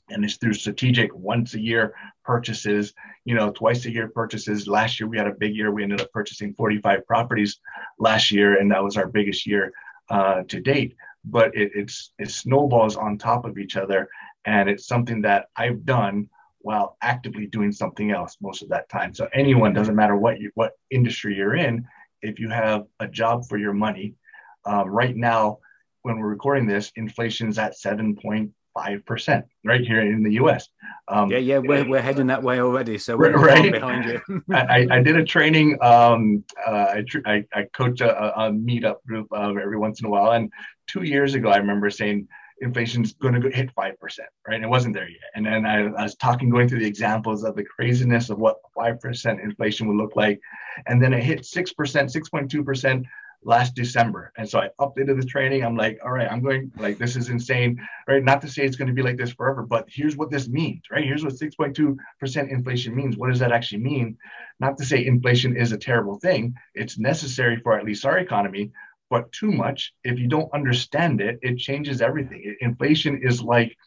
and 0.09 0.23
it's 0.23 0.37
through 0.37 0.53
strategic 0.53 1.13
once 1.15 1.55
a 1.55 1.59
year 1.59 1.95
purchases, 2.23 2.93
you 3.23 3.33
know, 3.33 3.51
twice 3.51 3.85
a 3.85 3.91
year 3.91 4.07
purchases. 4.07 4.67
Last 4.67 4.99
year 4.99 5.09
we 5.09 5.17
had 5.17 5.27
a 5.27 5.33
big 5.33 5.55
year. 5.55 5.71
We 5.71 5.81
ended 5.81 6.01
up 6.01 6.11
purchasing 6.11 6.53
45 6.53 7.07
properties 7.07 7.59
last 7.97 8.31
year, 8.31 8.59
and 8.59 8.71
that 8.71 8.83
was 8.83 8.97
our 8.97 9.07
biggest 9.07 9.47
year 9.47 9.73
uh, 10.09 10.43
to 10.43 10.61
date 10.61 10.95
but 11.25 11.55
it, 11.55 11.71
it's 11.75 12.11
it 12.19 12.29
snowballs 12.31 12.95
on 12.95 13.17
top 13.17 13.45
of 13.45 13.57
each 13.57 13.77
other, 13.77 14.07
and 14.45 14.69
it's 14.69 14.87
something 14.87 15.21
that 15.21 15.47
I've 15.55 15.85
done 15.85 16.29
while 16.59 16.97
actively 17.01 17.45
doing 17.45 17.71
something 17.71 18.11
else 18.11 18.37
most 18.41 18.63
of 18.63 18.69
that 18.69 18.89
time. 18.89 19.13
So 19.13 19.27
anyone 19.33 19.73
doesn't 19.73 19.95
matter 19.95 20.15
what 20.15 20.39
you 20.39 20.51
what 20.55 20.73
industry 20.89 21.35
you're 21.35 21.55
in, 21.55 21.87
if 22.21 22.39
you 22.39 22.49
have 22.49 22.85
a 22.99 23.07
job 23.07 23.45
for 23.47 23.57
your 23.57 23.73
money, 23.73 24.15
um, 24.65 24.89
right 24.89 25.15
now 25.15 25.59
when 26.01 26.19
we're 26.19 26.27
recording 26.27 26.67
this, 26.67 26.91
inflation's 26.95 27.57
at 27.57 27.77
seven 27.77 28.15
point 28.15 28.51
5%, 28.75 29.43
right 29.63 29.81
here 29.81 30.01
in 30.01 30.23
the 30.23 30.33
US. 30.33 30.69
Um, 31.07 31.29
yeah, 31.31 31.37
yeah, 31.37 31.57
we're, 31.59 31.87
we're 31.87 32.01
heading 32.01 32.27
that 32.27 32.43
way 32.43 32.59
already. 32.59 32.97
So 32.97 33.15
we're 33.17 33.31
right 33.31 33.71
behind 33.71 34.05
you. 34.05 34.43
I, 34.53 34.87
I, 34.91 35.01
did 35.01 35.15
a 35.15 35.23
training, 35.23 35.77
um, 35.81 36.43
uh, 36.65 36.95
I, 36.95 37.03
I, 37.25 37.45
I, 37.53 37.63
coach 37.73 38.01
a, 38.01 38.39
a 38.39 38.51
meetup 38.51 39.03
group 39.07 39.27
uh, 39.31 39.49
every 39.49 39.77
once 39.77 39.99
in 39.99 40.07
a 40.07 40.09
while. 40.09 40.31
And 40.31 40.51
two 40.87 41.03
years 41.03 41.35
ago, 41.35 41.49
I 41.49 41.57
remember 41.57 41.89
saying, 41.89 42.27
inflation's 42.61 43.13
going 43.13 43.39
to 43.39 43.49
hit 43.49 43.73
5%, 43.75 43.93
right? 44.47 44.55
And 44.55 44.63
it 44.63 44.69
wasn't 44.69 44.95
there 44.95 45.09
yet. 45.09 45.19
And 45.35 45.45
then 45.45 45.65
I, 45.65 45.85
I, 45.85 46.03
was 46.03 46.15
talking, 46.15 46.49
going 46.49 46.69
through 46.69 46.79
the 46.79 46.87
examples 46.87 47.43
of 47.43 47.55
the 47.55 47.63
craziness 47.63 48.29
of 48.29 48.37
what 48.37 48.57
5% 48.77 49.43
inflation 49.43 49.87
would 49.87 49.97
look 49.97 50.15
like. 50.15 50.39
And 50.87 51.01
then 51.01 51.13
it 51.13 51.23
hit 51.23 51.41
6%, 51.41 51.73
6.2%, 51.75 53.05
last 53.45 53.75
December. 53.75 54.33
And 54.37 54.49
so 54.49 54.59
I 54.59 54.69
updated 54.79 55.21
the 55.21 55.25
training. 55.25 55.63
I'm 55.63 55.77
like, 55.77 55.99
all 56.03 56.11
right, 56.11 56.29
I'm 56.29 56.41
going 56.41 56.71
like 56.77 56.97
this 56.97 57.15
is 57.15 57.29
insane, 57.29 57.79
right? 58.07 58.23
Not 58.23 58.41
to 58.41 58.49
say 58.49 58.65
it's 58.65 58.75
going 58.75 58.87
to 58.87 58.93
be 58.93 59.03
like 59.03 59.17
this 59.17 59.31
forever, 59.31 59.63
but 59.63 59.85
here's 59.87 60.17
what 60.17 60.31
this 60.31 60.49
means, 60.49 60.81
right? 60.91 61.05
Here's 61.05 61.23
what 61.23 61.33
6.2% 61.33 62.51
inflation 62.51 62.95
means. 62.95 63.15
What 63.15 63.29
does 63.29 63.39
that 63.39 63.51
actually 63.51 63.83
mean? 63.83 64.17
Not 64.59 64.77
to 64.79 64.85
say 64.85 65.05
inflation 65.05 65.55
is 65.55 65.71
a 65.71 65.77
terrible 65.77 66.19
thing. 66.19 66.55
It's 66.73 66.97
necessary 66.97 67.57
for 67.61 67.77
at 67.77 67.85
least 67.85 68.05
our 68.05 68.17
economy, 68.17 68.71
but 69.11 69.31
too 69.31 69.51
much, 69.51 69.93
if 70.03 70.17
you 70.17 70.27
don't 70.27 70.51
understand 70.53 71.21
it, 71.21 71.37
it 71.43 71.59
changes 71.59 72.01
everything. 72.01 72.55
Inflation 72.61 73.21
is 73.23 73.43
like 73.43 73.77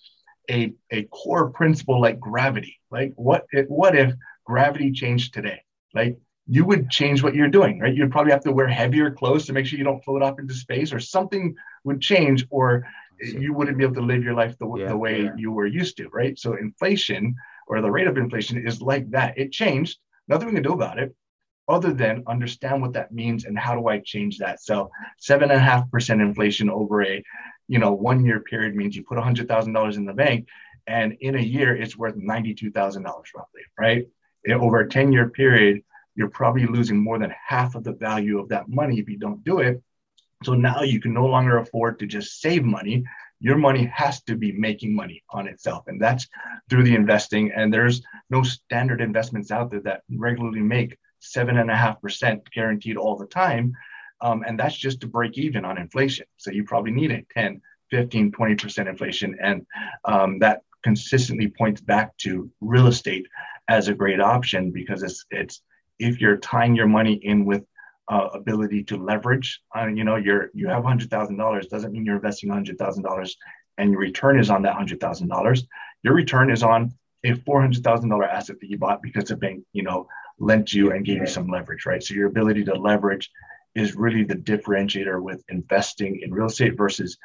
a, 0.48 0.72
a 0.92 1.02
core 1.04 1.50
principle 1.50 2.00
like 2.00 2.20
gravity. 2.20 2.78
Like 2.92 3.12
what 3.16 3.46
if, 3.50 3.66
what 3.66 3.96
if 3.96 4.12
gravity 4.44 4.92
changed 4.92 5.34
today? 5.34 5.62
Like 5.94 6.16
you 6.50 6.64
would 6.64 6.88
change 6.90 7.22
what 7.22 7.34
you're 7.34 7.48
doing, 7.48 7.78
right? 7.78 7.94
You'd 7.94 8.10
probably 8.10 8.32
have 8.32 8.44
to 8.44 8.52
wear 8.52 8.66
heavier 8.66 9.10
clothes 9.10 9.46
to 9.46 9.52
make 9.52 9.66
sure 9.66 9.78
you 9.78 9.84
don't 9.84 10.02
float 10.02 10.22
off 10.22 10.38
into 10.38 10.54
space, 10.54 10.92
or 10.92 11.00
something 11.00 11.54
would 11.84 12.00
change, 12.00 12.46
or 12.50 12.86
you 13.20 13.52
wouldn't 13.52 13.76
be 13.76 13.84
able 13.84 13.94
to 13.96 14.00
live 14.00 14.24
your 14.24 14.34
life 14.34 14.56
the, 14.58 14.72
yeah, 14.76 14.88
the 14.88 14.96
way 14.96 15.24
yeah. 15.24 15.32
you 15.36 15.52
were 15.52 15.66
used 15.66 15.96
to, 15.98 16.08
right? 16.08 16.38
So 16.38 16.54
inflation 16.54 17.34
or 17.66 17.82
the 17.82 17.90
rate 17.90 18.06
of 18.06 18.16
inflation 18.16 18.66
is 18.66 18.80
like 18.80 19.10
that. 19.10 19.36
It 19.36 19.52
changed. 19.52 19.98
Nothing 20.26 20.48
we 20.48 20.54
can 20.54 20.62
do 20.62 20.72
about 20.72 20.98
it, 20.98 21.14
other 21.68 21.92
than 21.92 22.24
understand 22.26 22.80
what 22.80 22.94
that 22.94 23.12
means 23.12 23.44
and 23.44 23.58
how 23.58 23.74
do 23.74 23.88
I 23.88 23.98
change 23.98 24.38
that. 24.38 24.62
So 24.62 24.90
seven 25.18 25.50
and 25.50 25.60
a 25.60 25.62
half 25.62 25.90
percent 25.90 26.22
inflation 26.22 26.70
over 26.70 27.02
a, 27.02 27.22
you 27.66 27.78
know, 27.78 27.92
one 27.92 28.24
year 28.24 28.40
period 28.40 28.74
means 28.74 28.96
you 28.96 29.04
put 29.04 29.18
hundred 29.18 29.48
thousand 29.48 29.74
dollars 29.74 29.98
in 29.98 30.06
the 30.06 30.14
bank, 30.14 30.48
and 30.86 31.14
in 31.20 31.34
a 31.34 31.42
year 31.42 31.76
it's 31.76 31.96
worth 31.96 32.14
ninety 32.16 32.54
two 32.54 32.70
thousand 32.70 33.02
dollars 33.02 33.28
roughly, 33.36 33.62
right? 33.78 34.06
Over 34.48 34.80
a 34.80 34.88
ten 34.88 35.12
year 35.12 35.28
period 35.28 35.82
you're 36.18 36.28
probably 36.28 36.66
losing 36.66 36.98
more 36.98 37.16
than 37.16 37.32
half 37.46 37.76
of 37.76 37.84
the 37.84 37.92
value 37.92 38.40
of 38.40 38.48
that 38.48 38.68
money 38.68 38.98
if 38.98 39.08
you 39.08 39.16
don't 39.16 39.44
do 39.44 39.60
it. 39.60 39.80
So 40.42 40.54
now 40.54 40.82
you 40.82 41.00
can 41.00 41.14
no 41.14 41.26
longer 41.26 41.58
afford 41.58 42.00
to 42.00 42.06
just 42.06 42.40
save 42.40 42.64
money. 42.64 43.04
Your 43.38 43.56
money 43.56 43.84
has 43.94 44.20
to 44.24 44.34
be 44.34 44.50
making 44.50 44.96
money 44.96 45.22
on 45.30 45.46
itself. 45.46 45.84
And 45.86 46.02
that's 46.02 46.26
through 46.68 46.82
the 46.82 46.96
investing. 46.96 47.52
And 47.52 47.72
there's 47.72 48.02
no 48.30 48.42
standard 48.42 49.00
investments 49.00 49.52
out 49.52 49.70
there 49.70 49.82
that 49.82 50.02
regularly 50.10 50.60
make 50.60 50.98
seven 51.20 51.56
and 51.56 51.70
a 51.70 51.76
half 51.76 52.02
percent 52.02 52.42
guaranteed 52.52 52.96
all 52.96 53.16
the 53.16 53.26
time. 53.26 53.74
Um, 54.20 54.42
and 54.44 54.58
that's 54.58 54.76
just 54.76 55.00
to 55.02 55.06
break 55.06 55.38
even 55.38 55.64
on 55.64 55.78
inflation. 55.78 56.26
So 56.36 56.50
you 56.50 56.64
probably 56.64 56.90
need 56.90 57.12
a 57.12 57.22
10, 57.32 57.60
15, 57.92 58.32
20% 58.32 58.88
inflation. 58.88 59.36
And 59.40 59.64
um, 60.04 60.40
that 60.40 60.62
consistently 60.82 61.46
points 61.46 61.80
back 61.80 62.16
to 62.18 62.50
real 62.60 62.88
estate 62.88 63.28
as 63.68 63.86
a 63.86 63.94
great 63.94 64.20
option 64.20 64.72
because 64.72 65.04
it's, 65.04 65.24
it's 65.30 65.62
if 65.98 66.20
you're 66.20 66.36
tying 66.36 66.74
your 66.76 66.86
money 66.86 67.14
in 67.14 67.44
with 67.44 67.64
uh, 68.08 68.28
ability 68.32 68.84
to 68.84 68.96
leverage. 68.96 69.60
Uh, 69.76 69.86
you 69.86 70.04
know, 70.04 70.16
you're 70.16 70.50
you 70.54 70.68
have 70.68 70.84
hundred 70.84 71.10
thousand 71.10 71.36
dollars 71.36 71.66
doesn't 71.66 71.92
mean 71.92 72.04
you're 72.04 72.16
investing 72.16 72.48
hundred 72.48 72.78
thousand 72.78 73.02
dollars 73.02 73.36
and 73.76 73.92
your 73.92 74.00
return 74.00 74.38
is 74.38 74.50
on 74.50 74.62
that 74.62 74.74
hundred 74.74 75.00
thousand 75.00 75.28
dollars. 75.28 75.66
Your 76.02 76.14
return 76.14 76.50
is 76.50 76.62
on 76.62 76.92
a 77.24 77.34
four 77.34 77.60
hundred 77.60 77.82
thousand 77.82 78.10
dollar 78.10 78.24
asset 78.24 78.56
that 78.60 78.70
you 78.70 78.78
bought 78.78 79.02
because 79.02 79.24
the 79.24 79.36
bank, 79.36 79.64
you 79.72 79.82
know, 79.82 80.06
lent 80.38 80.72
you 80.72 80.92
and 80.92 81.04
gave 81.04 81.18
you 81.18 81.26
some 81.26 81.48
leverage, 81.48 81.86
right? 81.86 82.02
So 82.02 82.14
your 82.14 82.28
ability 82.28 82.64
to 82.64 82.74
leverage 82.74 83.30
is 83.74 83.94
really 83.94 84.24
the 84.24 84.34
differentiator 84.34 85.22
with 85.22 85.42
investing 85.48 86.20
in 86.22 86.32
real 86.32 86.46
estate 86.46 86.76
versus 86.76 87.16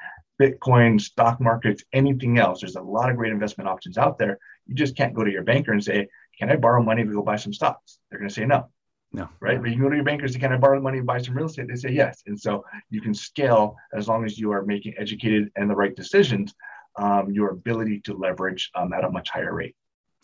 Bitcoin, 0.41 0.99
stock 0.99 1.39
markets, 1.39 1.83
anything 1.93 2.39
else. 2.39 2.61
There's 2.61 2.75
a 2.75 2.81
lot 2.81 3.09
of 3.09 3.17
great 3.17 3.31
investment 3.31 3.69
options 3.69 3.97
out 3.97 4.17
there. 4.17 4.39
You 4.65 4.75
just 4.75 4.97
can't 4.97 5.13
go 5.13 5.23
to 5.23 5.31
your 5.31 5.43
banker 5.43 5.71
and 5.71 5.83
say, 5.83 6.07
"Can 6.37 6.49
I 6.49 6.55
borrow 6.55 6.81
money 6.81 7.03
to 7.03 7.11
go 7.11 7.21
buy 7.21 7.37
some 7.37 7.53
stocks?" 7.53 7.99
They're 8.09 8.19
going 8.19 8.29
to 8.29 8.33
say 8.33 8.45
no. 8.45 8.69
No. 9.13 9.29
Right. 9.39 9.61
But 9.61 9.69
you 9.69 9.75
can 9.75 9.83
go 9.83 9.89
to 9.89 9.95
your 9.95 10.05
bankers, 10.05 10.35
can 10.35 10.51
I 10.51 10.57
borrow 10.57 10.81
money 10.81 10.97
to 10.97 11.03
buy 11.03 11.21
some 11.21 11.37
real 11.37 11.45
estate? 11.45 11.67
They 11.67 11.75
say 11.75 11.91
yes. 11.91 12.23
And 12.25 12.39
so 12.39 12.65
you 12.89 12.99
can 12.99 13.13
scale 13.13 13.75
as 13.93 14.07
long 14.07 14.25
as 14.25 14.39
you 14.39 14.51
are 14.51 14.63
making 14.65 14.95
educated 14.97 15.51
and 15.55 15.69
the 15.69 15.75
right 15.75 15.95
decisions, 15.95 16.55
um, 16.95 17.31
your 17.31 17.51
ability 17.51 18.01
to 18.01 18.15
leverage 18.15 18.71
um, 18.73 18.91
at 18.91 19.03
a 19.03 19.11
much 19.11 19.29
higher 19.29 19.53
rate. 19.53 19.75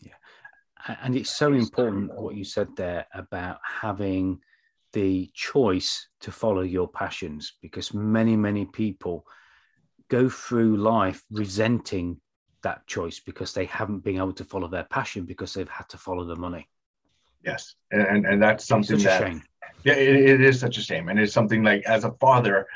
Yeah. 0.02 0.14
And 1.04 1.16
it's 1.16 1.30
so 1.30 1.54
important 1.54 2.20
what 2.20 2.36
you 2.36 2.44
said 2.44 2.76
there 2.76 3.06
about 3.14 3.60
having 3.64 4.40
the 4.94 5.30
choice 5.36 6.08
to 6.22 6.32
follow 6.32 6.62
your 6.62 6.88
passions 6.88 7.54
because 7.62 7.94
many, 7.94 8.36
many 8.36 8.66
people 8.66 9.24
go 10.10 10.30
through 10.30 10.78
life 10.78 11.24
resenting 11.30 12.20
that 12.62 12.86
choice 12.88 13.20
because 13.20 13.54
they 13.54 13.66
haven't 13.66 14.00
been 14.00 14.18
able 14.18 14.34
to 14.34 14.44
follow 14.44 14.68
their 14.68 14.84
passion 14.84 15.26
because 15.26 15.54
they've 15.54 15.70
had 15.70 15.88
to 15.90 15.98
follow 15.98 16.26
the 16.26 16.36
money. 16.36 16.68
Yes, 17.44 17.76
and 17.92 18.26
and 18.26 18.42
that's 18.42 18.66
something 18.66 18.98
that 19.00 19.42
yeah, 19.84 19.94
it, 19.94 20.30
it 20.30 20.42
is 20.42 20.60
such 20.60 20.78
a 20.78 20.82
shame, 20.82 21.10
and 21.10 21.20
it's 21.20 21.34
something 21.34 21.64
like 21.64 21.84
as 21.86 22.04
a 22.04 22.12
father. 22.14 22.68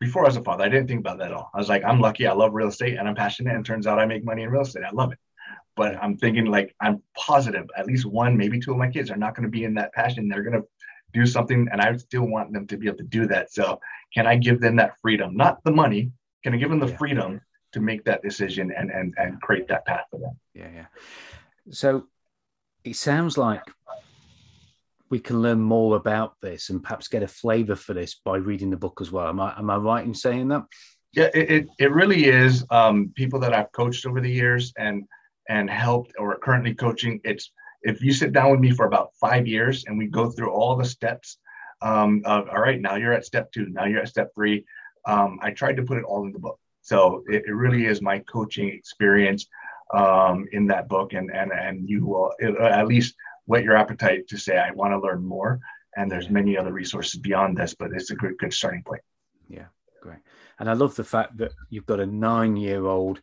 Before 0.00 0.26
as 0.26 0.36
a 0.36 0.42
father, 0.42 0.64
I 0.64 0.68
didn't 0.68 0.88
think 0.88 1.00
about 1.00 1.18
that 1.18 1.28
at 1.28 1.32
all. 1.32 1.50
I 1.54 1.58
was 1.58 1.68
like, 1.68 1.84
I'm 1.84 2.00
lucky, 2.00 2.26
I 2.26 2.32
love 2.32 2.52
real 2.52 2.68
estate, 2.68 2.98
and 2.98 3.08
I'm 3.08 3.14
passionate. 3.14 3.54
And 3.54 3.64
turns 3.64 3.86
out 3.86 3.98
I 3.98 4.04
make 4.04 4.24
money 4.24 4.42
in 4.42 4.50
real 4.50 4.62
estate. 4.62 4.82
I 4.84 4.90
love 4.90 5.12
it. 5.12 5.18
But 5.76 5.96
I'm 5.96 6.16
thinking 6.18 6.44
like 6.46 6.74
I'm 6.80 7.02
positive 7.16 7.66
at 7.76 7.86
least 7.86 8.04
one, 8.04 8.36
maybe 8.36 8.60
two 8.60 8.72
of 8.72 8.76
my 8.76 8.90
kids 8.90 9.10
are 9.10 9.16
not 9.16 9.34
going 9.34 9.44
to 9.44 9.50
be 9.50 9.64
in 9.64 9.74
that 9.74 9.92
passion. 9.94 10.28
They're 10.28 10.42
going 10.42 10.60
to 10.60 10.66
do 11.14 11.24
something, 11.24 11.68
and 11.72 11.80
I 11.80 11.96
still 11.96 12.26
want 12.26 12.52
them 12.52 12.66
to 12.66 12.76
be 12.76 12.88
able 12.88 12.98
to 12.98 13.04
do 13.04 13.26
that. 13.28 13.52
So 13.52 13.80
can 14.12 14.26
I 14.26 14.36
give 14.36 14.60
them 14.60 14.76
that 14.76 14.98
freedom? 15.00 15.36
Not 15.36 15.62
the 15.64 15.70
money. 15.70 16.10
Can 16.42 16.52
I 16.52 16.58
give 16.58 16.68
them 16.68 16.80
the 16.80 16.88
yeah. 16.88 16.96
freedom 16.96 17.40
to 17.74 17.80
make 17.80 18.04
that 18.04 18.22
decision 18.22 18.72
and 18.76 18.90
and 18.90 19.14
and 19.18 19.40
create 19.40 19.68
that 19.68 19.84
path 19.84 20.06
for 20.10 20.18
them? 20.18 20.36
Yeah, 20.54 20.70
yeah. 20.74 20.86
So 21.70 22.08
it 22.84 22.96
sounds 22.96 23.36
like 23.38 23.62
we 25.10 25.18
can 25.20 25.42
learn 25.42 25.60
more 25.60 25.96
about 25.96 26.34
this 26.40 26.70
and 26.70 26.82
perhaps 26.82 27.08
get 27.08 27.22
a 27.22 27.28
flavor 27.28 27.76
for 27.76 27.94
this 27.94 28.20
by 28.24 28.36
reading 28.36 28.70
the 28.70 28.76
book 28.76 29.00
as 29.00 29.12
well. 29.12 29.28
Am 29.28 29.40
I, 29.40 29.56
am 29.58 29.70
I 29.70 29.76
right 29.76 30.04
in 30.04 30.14
saying 30.14 30.48
that? 30.48 30.64
Yeah, 31.12 31.30
it, 31.34 31.50
it, 31.50 31.68
it 31.78 31.92
really 31.92 32.24
is. 32.24 32.64
Um, 32.70 33.12
people 33.14 33.38
that 33.40 33.54
I've 33.54 33.70
coached 33.72 34.06
over 34.06 34.20
the 34.20 34.30
years 34.30 34.72
and 34.76 35.04
and 35.48 35.68
helped 35.68 36.12
or 36.18 36.36
currently 36.38 36.74
coaching, 36.74 37.20
it's 37.22 37.52
if 37.82 38.02
you 38.02 38.12
sit 38.12 38.32
down 38.32 38.50
with 38.50 38.60
me 38.60 38.72
for 38.72 38.86
about 38.86 39.10
five 39.20 39.46
years 39.46 39.84
and 39.86 39.98
we 39.98 40.06
go 40.06 40.30
through 40.30 40.50
all 40.50 40.74
the 40.74 40.84
steps 40.84 41.38
um, 41.82 42.22
of 42.24 42.48
all 42.48 42.60
right, 42.60 42.80
now 42.80 42.96
you're 42.96 43.12
at 43.12 43.26
step 43.26 43.52
two, 43.52 43.66
now 43.68 43.84
you're 43.84 44.00
at 44.00 44.08
step 44.08 44.30
three. 44.34 44.64
Um, 45.06 45.38
I 45.42 45.50
tried 45.50 45.76
to 45.76 45.82
put 45.82 45.98
it 45.98 46.04
all 46.04 46.24
in 46.24 46.32
the 46.32 46.38
book. 46.38 46.58
So 46.84 47.24
it, 47.26 47.44
it 47.46 47.52
really 47.52 47.86
is 47.86 48.02
my 48.02 48.18
coaching 48.20 48.68
experience 48.68 49.46
um, 49.94 50.46
in 50.52 50.66
that 50.66 50.86
book, 50.86 51.14
and 51.14 51.30
and 51.34 51.50
and 51.50 51.88
you 51.88 52.06
will 52.06 52.32
at 52.40 52.86
least 52.86 53.14
whet 53.46 53.64
your 53.64 53.76
appetite 53.76 54.28
to 54.28 54.36
say 54.36 54.58
I 54.58 54.70
want 54.70 54.92
to 54.92 55.00
learn 55.00 55.24
more. 55.24 55.60
And 55.96 56.10
there's 56.10 56.28
many 56.28 56.58
other 56.58 56.72
resources 56.72 57.20
beyond 57.20 57.56
this, 57.56 57.74
but 57.74 57.90
it's 57.92 58.10
a 58.10 58.14
good 58.14 58.36
good 58.38 58.52
starting 58.52 58.82
point. 58.82 59.00
Yeah, 59.48 59.66
great. 60.02 60.18
And 60.58 60.68
I 60.68 60.74
love 60.74 60.94
the 60.94 61.04
fact 61.04 61.38
that 61.38 61.52
you've 61.70 61.86
got 61.86 62.00
a 62.00 62.06
nine-year-old 62.06 63.20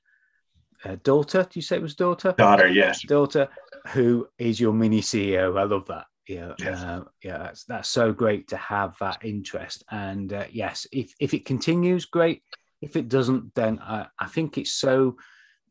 uh, 0.83 0.97
daughter. 1.03 1.43
Do 1.43 1.59
you 1.59 1.61
say 1.61 1.75
it 1.75 1.81
was 1.81 1.95
daughter? 1.95 2.33
Daughter, 2.37 2.67
yes. 2.67 3.03
Daughter, 3.03 3.47
who 3.89 4.27
is 4.39 4.59
your 4.59 4.73
mini 4.73 5.01
CEO. 5.01 5.57
I 5.59 5.63
love 5.63 5.85
that. 5.87 6.05
Yeah, 6.27 6.53
yes. 6.59 6.81
uh, 6.81 7.03
yeah, 7.23 7.37
that's 7.37 7.65
that's 7.65 7.89
so 7.89 8.11
great 8.11 8.47
to 8.49 8.57
have 8.57 8.95
that 9.01 9.19
interest. 9.23 9.83
And 9.91 10.33
uh, 10.33 10.45
yes, 10.51 10.87
if 10.91 11.13
if 11.19 11.35
it 11.35 11.45
continues, 11.45 12.05
great. 12.05 12.41
If 12.81 12.95
it 12.95 13.09
doesn't, 13.09 13.53
then 13.53 13.79
I, 13.79 14.07
I 14.17 14.27
think 14.27 14.57
it's 14.57 14.73
so 14.73 15.17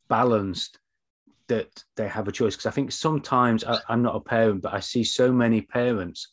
balanced 0.09 0.79
that 1.49 1.83
they 1.97 2.07
have 2.07 2.29
a 2.29 2.33
choice 2.33 2.55
because 2.55 2.67
I 2.67 2.71
think 2.71 2.93
sometimes 2.93 3.65
I, 3.65 3.79
I'm 3.89 4.03
not 4.03 4.15
a 4.15 4.21
parent, 4.21 4.63
but 4.63 4.73
I 4.73 4.81
see 4.81 5.03
so 5.03 5.33
many 5.33 5.61
parents 5.61 6.33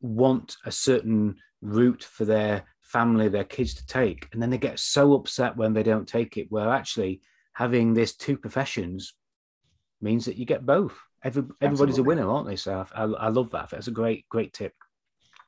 want 0.00 0.56
a 0.64 0.70
certain 0.70 1.36
route 1.60 2.04
for 2.04 2.24
their 2.24 2.64
family, 2.82 3.28
their 3.28 3.44
kids 3.44 3.74
to 3.74 3.86
take, 3.86 4.28
and 4.32 4.40
then 4.40 4.50
they 4.50 4.58
get 4.58 4.78
so 4.78 5.14
upset 5.14 5.56
when 5.56 5.72
they 5.72 5.82
don't 5.82 6.06
take 6.06 6.36
it. 6.36 6.46
Where 6.50 6.68
actually 6.68 7.20
having 7.54 7.94
this 7.94 8.14
two 8.14 8.36
professions 8.36 9.14
means 10.00 10.24
that 10.26 10.36
you 10.36 10.44
get 10.44 10.66
both. 10.66 10.96
Every, 11.24 11.44
everybody's 11.60 11.98
a 11.98 12.02
winner, 12.02 12.28
aren't 12.28 12.48
they? 12.48 12.56
So 12.56 12.84
I, 12.94 13.04
I, 13.04 13.28
love 13.28 13.50
that. 13.52 13.70
That's 13.70 13.86
a 13.86 13.92
great, 13.92 14.28
great 14.28 14.52
tip. 14.52 14.74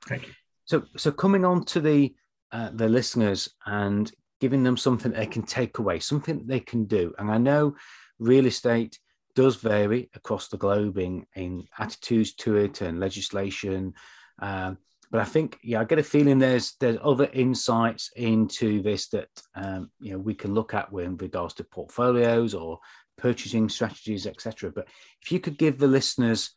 Thank 0.06 0.28
you. 0.28 0.32
So, 0.66 0.84
so 0.96 1.10
coming 1.10 1.44
on 1.44 1.64
to 1.66 1.80
the 1.80 2.14
uh, 2.52 2.70
the 2.72 2.88
listeners 2.88 3.48
and 3.66 4.12
giving 4.40 4.62
them 4.62 4.76
something 4.76 5.12
they 5.12 5.26
can 5.26 5.42
take 5.42 5.78
away, 5.78 6.00
something 6.00 6.46
they 6.46 6.60
can 6.60 6.84
do. 6.84 7.14
And 7.18 7.30
I 7.30 7.38
know 7.38 7.76
real 8.18 8.46
estate 8.46 8.98
does 9.34 9.56
vary 9.56 10.10
across 10.14 10.48
the 10.48 10.56
globe 10.56 10.98
in, 10.98 11.26
in 11.34 11.66
attitudes 11.78 12.34
to 12.34 12.56
it 12.56 12.80
and 12.80 13.00
legislation. 13.00 13.94
Um, 14.40 14.78
but 15.10 15.20
I 15.20 15.24
think, 15.24 15.58
yeah, 15.62 15.80
I 15.80 15.84
get 15.84 15.98
a 15.98 16.02
feeling 16.02 16.38
there's 16.38 16.74
there's 16.80 16.98
other 17.02 17.28
insights 17.32 18.10
into 18.16 18.82
this 18.82 19.08
that 19.10 19.28
um, 19.54 19.90
you 20.00 20.12
know 20.12 20.18
we 20.18 20.34
can 20.34 20.54
look 20.54 20.74
at 20.74 20.90
with 20.90 21.20
regards 21.22 21.54
to 21.54 21.64
portfolios 21.64 22.54
or 22.54 22.80
purchasing 23.16 23.68
strategies, 23.68 24.26
etc. 24.26 24.72
But 24.74 24.88
if 25.22 25.30
you 25.30 25.40
could 25.40 25.56
give 25.56 25.78
the 25.78 25.86
listeners 25.86 26.50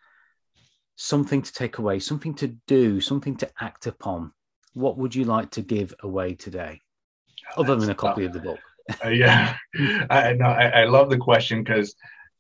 something 0.96 1.42
to 1.44 1.54
take 1.54 1.78
away, 1.78 2.00
something 2.00 2.34
to 2.36 2.48
do, 2.66 3.00
something 3.00 3.36
to 3.38 3.50
act 3.60 3.86
upon, 3.86 4.32
what 4.74 4.98
would 4.98 5.14
you 5.14 5.26
like 5.26 5.52
to 5.52 5.62
give 5.62 5.94
away 6.02 6.34
today, 6.34 6.82
other 7.56 7.76
than 7.76 7.90
a 7.90 7.96
copy 7.96 8.22
tough. 8.22 8.28
of 8.28 8.34
the 8.34 8.40
book? 8.40 8.60
uh, 9.06 9.10
yeah, 9.10 9.56
I 10.10 10.34
know. 10.34 10.48
I, 10.48 10.82
I 10.82 10.86
love 10.86 11.10
the 11.10 11.18
question 11.18 11.64
because, 11.64 11.96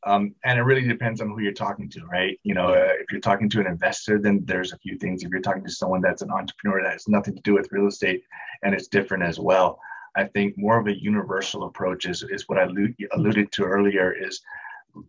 um, 0.05 0.33
and 0.43 0.59
it 0.59 0.63
really 0.63 0.87
depends 0.87 1.21
on 1.21 1.29
who 1.29 1.41
you're 1.41 1.53
talking 1.53 1.89
to, 1.89 2.05
right? 2.05 2.39
You 2.43 2.53
know, 2.53 2.69
uh, 2.69 2.93
if 2.99 3.11
you're 3.11 3.21
talking 3.21 3.49
to 3.49 3.59
an 3.59 3.67
investor, 3.67 4.19
then 4.19 4.41
there's 4.45 4.73
a 4.73 4.77
few 4.77 4.97
things. 4.97 5.23
If 5.23 5.31
you're 5.31 5.41
talking 5.41 5.63
to 5.63 5.71
someone 5.71 6.01
that's 6.01 6.21
an 6.21 6.31
entrepreneur 6.31 6.83
that 6.83 6.93
has 6.93 7.07
nothing 7.07 7.35
to 7.35 7.41
do 7.41 7.53
with 7.53 7.71
real 7.71 7.87
estate, 7.87 8.23
and 8.63 8.73
it's 8.73 8.87
different 8.87 9.23
as 9.23 9.39
well. 9.39 9.79
I 10.15 10.25
think 10.25 10.57
more 10.57 10.79
of 10.79 10.87
a 10.87 10.99
universal 10.99 11.65
approach 11.65 12.05
is 12.05 12.23
is 12.23 12.45
what 12.47 12.57
I 12.57 12.67
alluded 13.13 13.51
to 13.51 13.63
earlier. 13.63 14.13
Is 14.13 14.41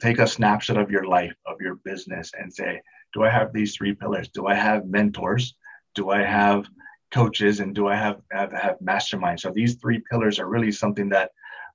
take 0.00 0.18
a 0.18 0.26
snapshot 0.26 0.76
of 0.76 0.90
your 0.90 1.04
life, 1.04 1.34
of 1.46 1.60
your 1.60 1.76
business, 1.76 2.32
and 2.38 2.52
say, 2.52 2.82
do 3.14 3.24
I 3.24 3.30
have 3.30 3.52
these 3.52 3.74
three 3.74 3.94
pillars? 3.94 4.28
Do 4.28 4.46
I 4.46 4.54
have 4.54 4.86
mentors? 4.86 5.54
Do 5.94 6.10
I 6.10 6.22
have 6.22 6.66
coaches 7.10 7.60
and 7.60 7.74
do 7.74 7.88
I 7.88 7.96
have 7.96 8.20
have, 8.32 8.52
have 8.52 8.76
masterminds? 8.80 9.40
So 9.40 9.52
these 9.54 9.76
three 9.76 10.02
pillars 10.10 10.38
are 10.38 10.48
really 10.48 10.72
something 10.72 11.08
that 11.10 11.30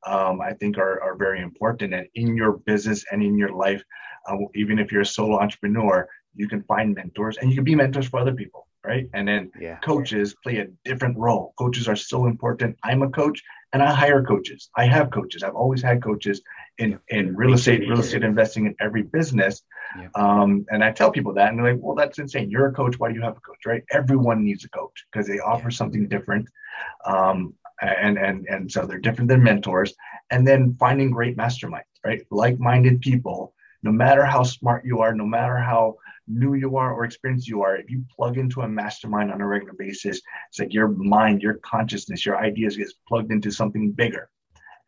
um, 0.05 0.41
I 0.41 0.53
think 0.53 0.77
are, 0.77 1.01
are 1.01 1.15
very 1.15 1.41
important. 1.41 1.93
And 1.93 2.07
in 2.15 2.35
your 2.35 2.53
business 2.65 3.05
and 3.11 3.23
in 3.23 3.37
your 3.37 3.53
life, 3.53 3.83
uh, 4.27 4.37
even 4.55 4.79
if 4.79 4.91
you're 4.91 5.01
a 5.01 5.05
solo 5.05 5.39
entrepreneur, 5.39 6.07
you 6.35 6.47
can 6.47 6.63
find 6.63 6.95
mentors 6.95 7.37
and 7.37 7.49
you 7.49 7.55
can 7.55 7.63
be 7.63 7.75
mentors 7.75 8.07
for 8.07 8.19
other 8.19 8.33
people, 8.33 8.67
right? 8.85 9.07
And 9.13 9.27
then 9.27 9.51
yeah. 9.59 9.77
coaches 9.77 10.35
play 10.43 10.57
a 10.57 10.67
different 10.83 11.17
role. 11.17 11.53
Coaches 11.57 11.87
are 11.87 11.95
so 11.95 12.25
important. 12.25 12.77
I'm 12.83 13.03
a 13.03 13.09
coach 13.09 13.41
and 13.71 13.81
I 13.81 13.93
hire 13.93 14.23
coaches. 14.23 14.69
I 14.75 14.85
have 14.85 15.11
coaches. 15.11 15.43
I've 15.43 15.55
always 15.55 15.81
had 15.81 16.03
coaches 16.03 16.41
in, 16.77 16.99
in 17.09 17.35
real 17.35 17.53
estate, 17.53 17.81
real 17.81 17.99
estate 17.99 18.23
investing 18.23 18.65
in 18.65 18.75
every 18.79 19.03
business. 19.03 19.61
Yeah. 19.97 20.07
Um, 20.15 20.65
and 20.69 20.83
I 20.83 20.91
tell 20.91 21.11
people 21.11 21.33
that, 21.35 21.49
and 21.49 21.59
they're 21.59 21.73
like, 21.73 21.81
well, 21.81 21.95
that's 21.95 22.19
insane. 22.19 22.49
You're 22.49 22.67
a 22.67 22.73
coach. 22.73 22.97
Why 22.97 23.09
do 23.09 23.15
you 23.15 23.21
have 23.21 23.37
a 23.37 23.41
coach, 23.41 23.65
right? 23.65 23.83
Everyone 23.91 24.43
needs 24.43 24.65
a 24.65 24.69
coach 24.69 25.05
because 25.11 25.27
they 25.27 25.39
offer 25.39 25.69
yeah. 25.69 25.77
something 25.77 26.07
different. 26.07 26.47
Um, 27.05 27.53
and, 27.81 28.17
and, 28.17 28.47
and 28.47 28.71
so 28.71 28.85
they're 28.85 28.99
different 28.99 29.29
than 29.29 29.43
mentors. 29.43 29.93
And 30.31 30.47
then 30.47 30.75
finding 30.79 31.11
great 31.11 31.37
masterminds, 31.37 31.83
right? 32.03 32.25
Like 32.31 32.59
minded 32.59 33.01
people, 33.01 33.53
no 33.83 33.91
matter 33.91 34.25
how 34.25 34.43
smart 34.43 34.85
you 34.85 35.01
are, 35.01 35.13
no 35.13 35.25
matter 35.25 35.57
how 35.57 35.97
new 36.27 36.53
you 36.53 36.77
are 36.77 36.93
or 36.93 37.03
experienced 37.03 37.47
you 37.47 37.61
are, 37.61 37.75
if 37.75 37.89
you 37.89 38.03
plug 38.15 38.37
into 38.37 38.61
a 38.61 38.67
mastermind 38.67 39.31
on 39.31 39.41
a 39.41 39.47
regular 39.47 39.73
basis, 39.73 40.21
it's 40.49 40.59
like 40.59 40.73
your 40.73 40.87
mind, 40.87 41.41
your 41.41 41.55
consciousness, 41.55 42.25
your 42.25 42.37
ideas 42.37 42.77
gets 42.77 42.93
plugged 43.07 43.31
into 43.31 43.51
something 43.51 43.91
bigger 43.91 44.29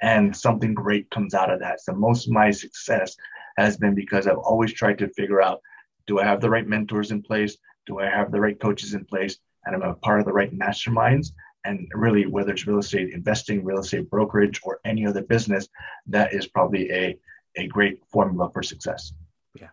and 0.02 0.36
something 0.36 0.74
great 0.74 1.10
comes 1.10 1.34
out 1.34 1.52
of 1.52 1.60
that. 1.60 1.82
So 1.82 1.94
most 1.94 2.28
of 2.28 2.34
my 2.34 2.52
success 2.52 3.16
has 3.58 3.78
been 3.78 3.96
because 3.96 4.28
I've 4.28 4.38
always 4.38 4.74
tried 4.74 4.98
to 5.00 5.10
figure 5.10 5.42
out 5.42 5.62
do 6.08 6.20
I 6.20 6.26
have 6.26 6.42
the 6.42 6.50
right 6.50 6.68
mentors 6.68 7.12
in 7.12 7.22
place? 7.22 7.58
Do 7.88 8.00
I 8.00 8.06
have 8.06 8.32
the 8.32 8.40
right 8.40 8.60
coaches 8.60 8.94
in 8.94 9.06
place? 9.06 9.38
And 9.66 9.76
I'm 9.76 9.90
a 9.90 9.96
part 9.96 10.20
of 10.20 10.26
the 10.26 10.34
right 10.34 10.54
masterminds. 10.54 11.32
And 11.64 11.88
really, 11.96 12.28
whether 12.28 12.52
it's 12.52 12.68
real 12.68 12.78
estate 12.78 13.12
investing, 13.12 13.64
real 13.64 13.80
estate 13.80 14.10
brokerage, 14.10 14.62
or 14.64 14.80
any 14.86 15.08
other 15.08 15.24
business, 15.24 15.68
that 16.08 16.32
is 16.32 16.46
probably 16.46 16.92
a, 16.92 17.18
a 17.56 17.66
great 17.68 18.06
formula 18.12 18.52
for 18.54 18.62
success. 18.62 19.14
Yeah. 19.60 19.70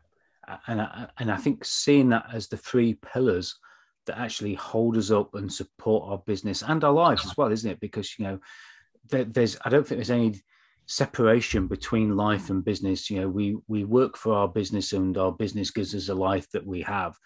Uh, 0.49 0.57
and 0.68 0.80
I, 0.80 1.09
and 1.18 1.30
I 1.30 1.36
think 1.36 1.66
seeing 1.66 2.09
that 2.11 2.24
as 2.32 2.49
the 2.49 2.57
three 2.57 2.94
pillars 2.94 3.59
that 4.07 4.18
actually 4.18 4.55
hold 4.55 4.97
us 4.97 5.11
up 5.11 5.34
and 5.34 5.53
support 5.53 6.09
our 6.09 6.18
business 6.18 6.62
and 6.62 6.82
our 6.82 6.92
lives 6.92 7.26
as 7.26 7.36
well, 7.36 7.53
isn't 7.53 7.70
it? 7.70 7.80
Because 7.80 8.18
you 8.18 8.24
know, 8.24 8.38
there, 9.09 9.24
there's 9.24 9.57
I 9.64 9.68
don't 9.68 9.86
think 9.86 9.98
there's 9.98 10.11
any 10.11 10.40
separation 10.86 11.68
between 11.68 12.16
life 12.16 12.50
and 12.50 12.64
business. 12.64 13.11
You 13.11 13.22
know, 13.22 13.28
we 13.28 13.57
we 13.68 13.84
work 13.84 14.16
for 14.16 14.34
our 14.34 14.48
business, 14.48 14.92
and 14.92 15.16
our 15.16 15.32
business 15.32 15.70
gives 15.70 15.94
us 15.94 16.09
a 16.09 16.14
life 16.14 16.50
that 16.50 16.66
we 16.66 16.82
have, 16.82 17.16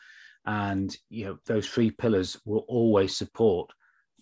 and 0.45 0.97
you 1.09 1.27
know, 1.27 1.39
those 1.47 1.69
three 1.69 1.91
pillars 1.91 2.37
will 2.45 2.65
always 2.69 3.17
support 3.17 3.71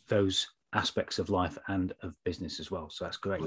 those 0.09 0.47
aspects 0.73 1.19
of 1.19 1.31
life 1.31 1.57
and 1.69 1.93
of 2.03 2.17
business 2.25 2.61
as 2.61 2.71
well. 2.71 2.91
So 2.91 3.05
that's 3.05 3.17
great. 3.17 3.43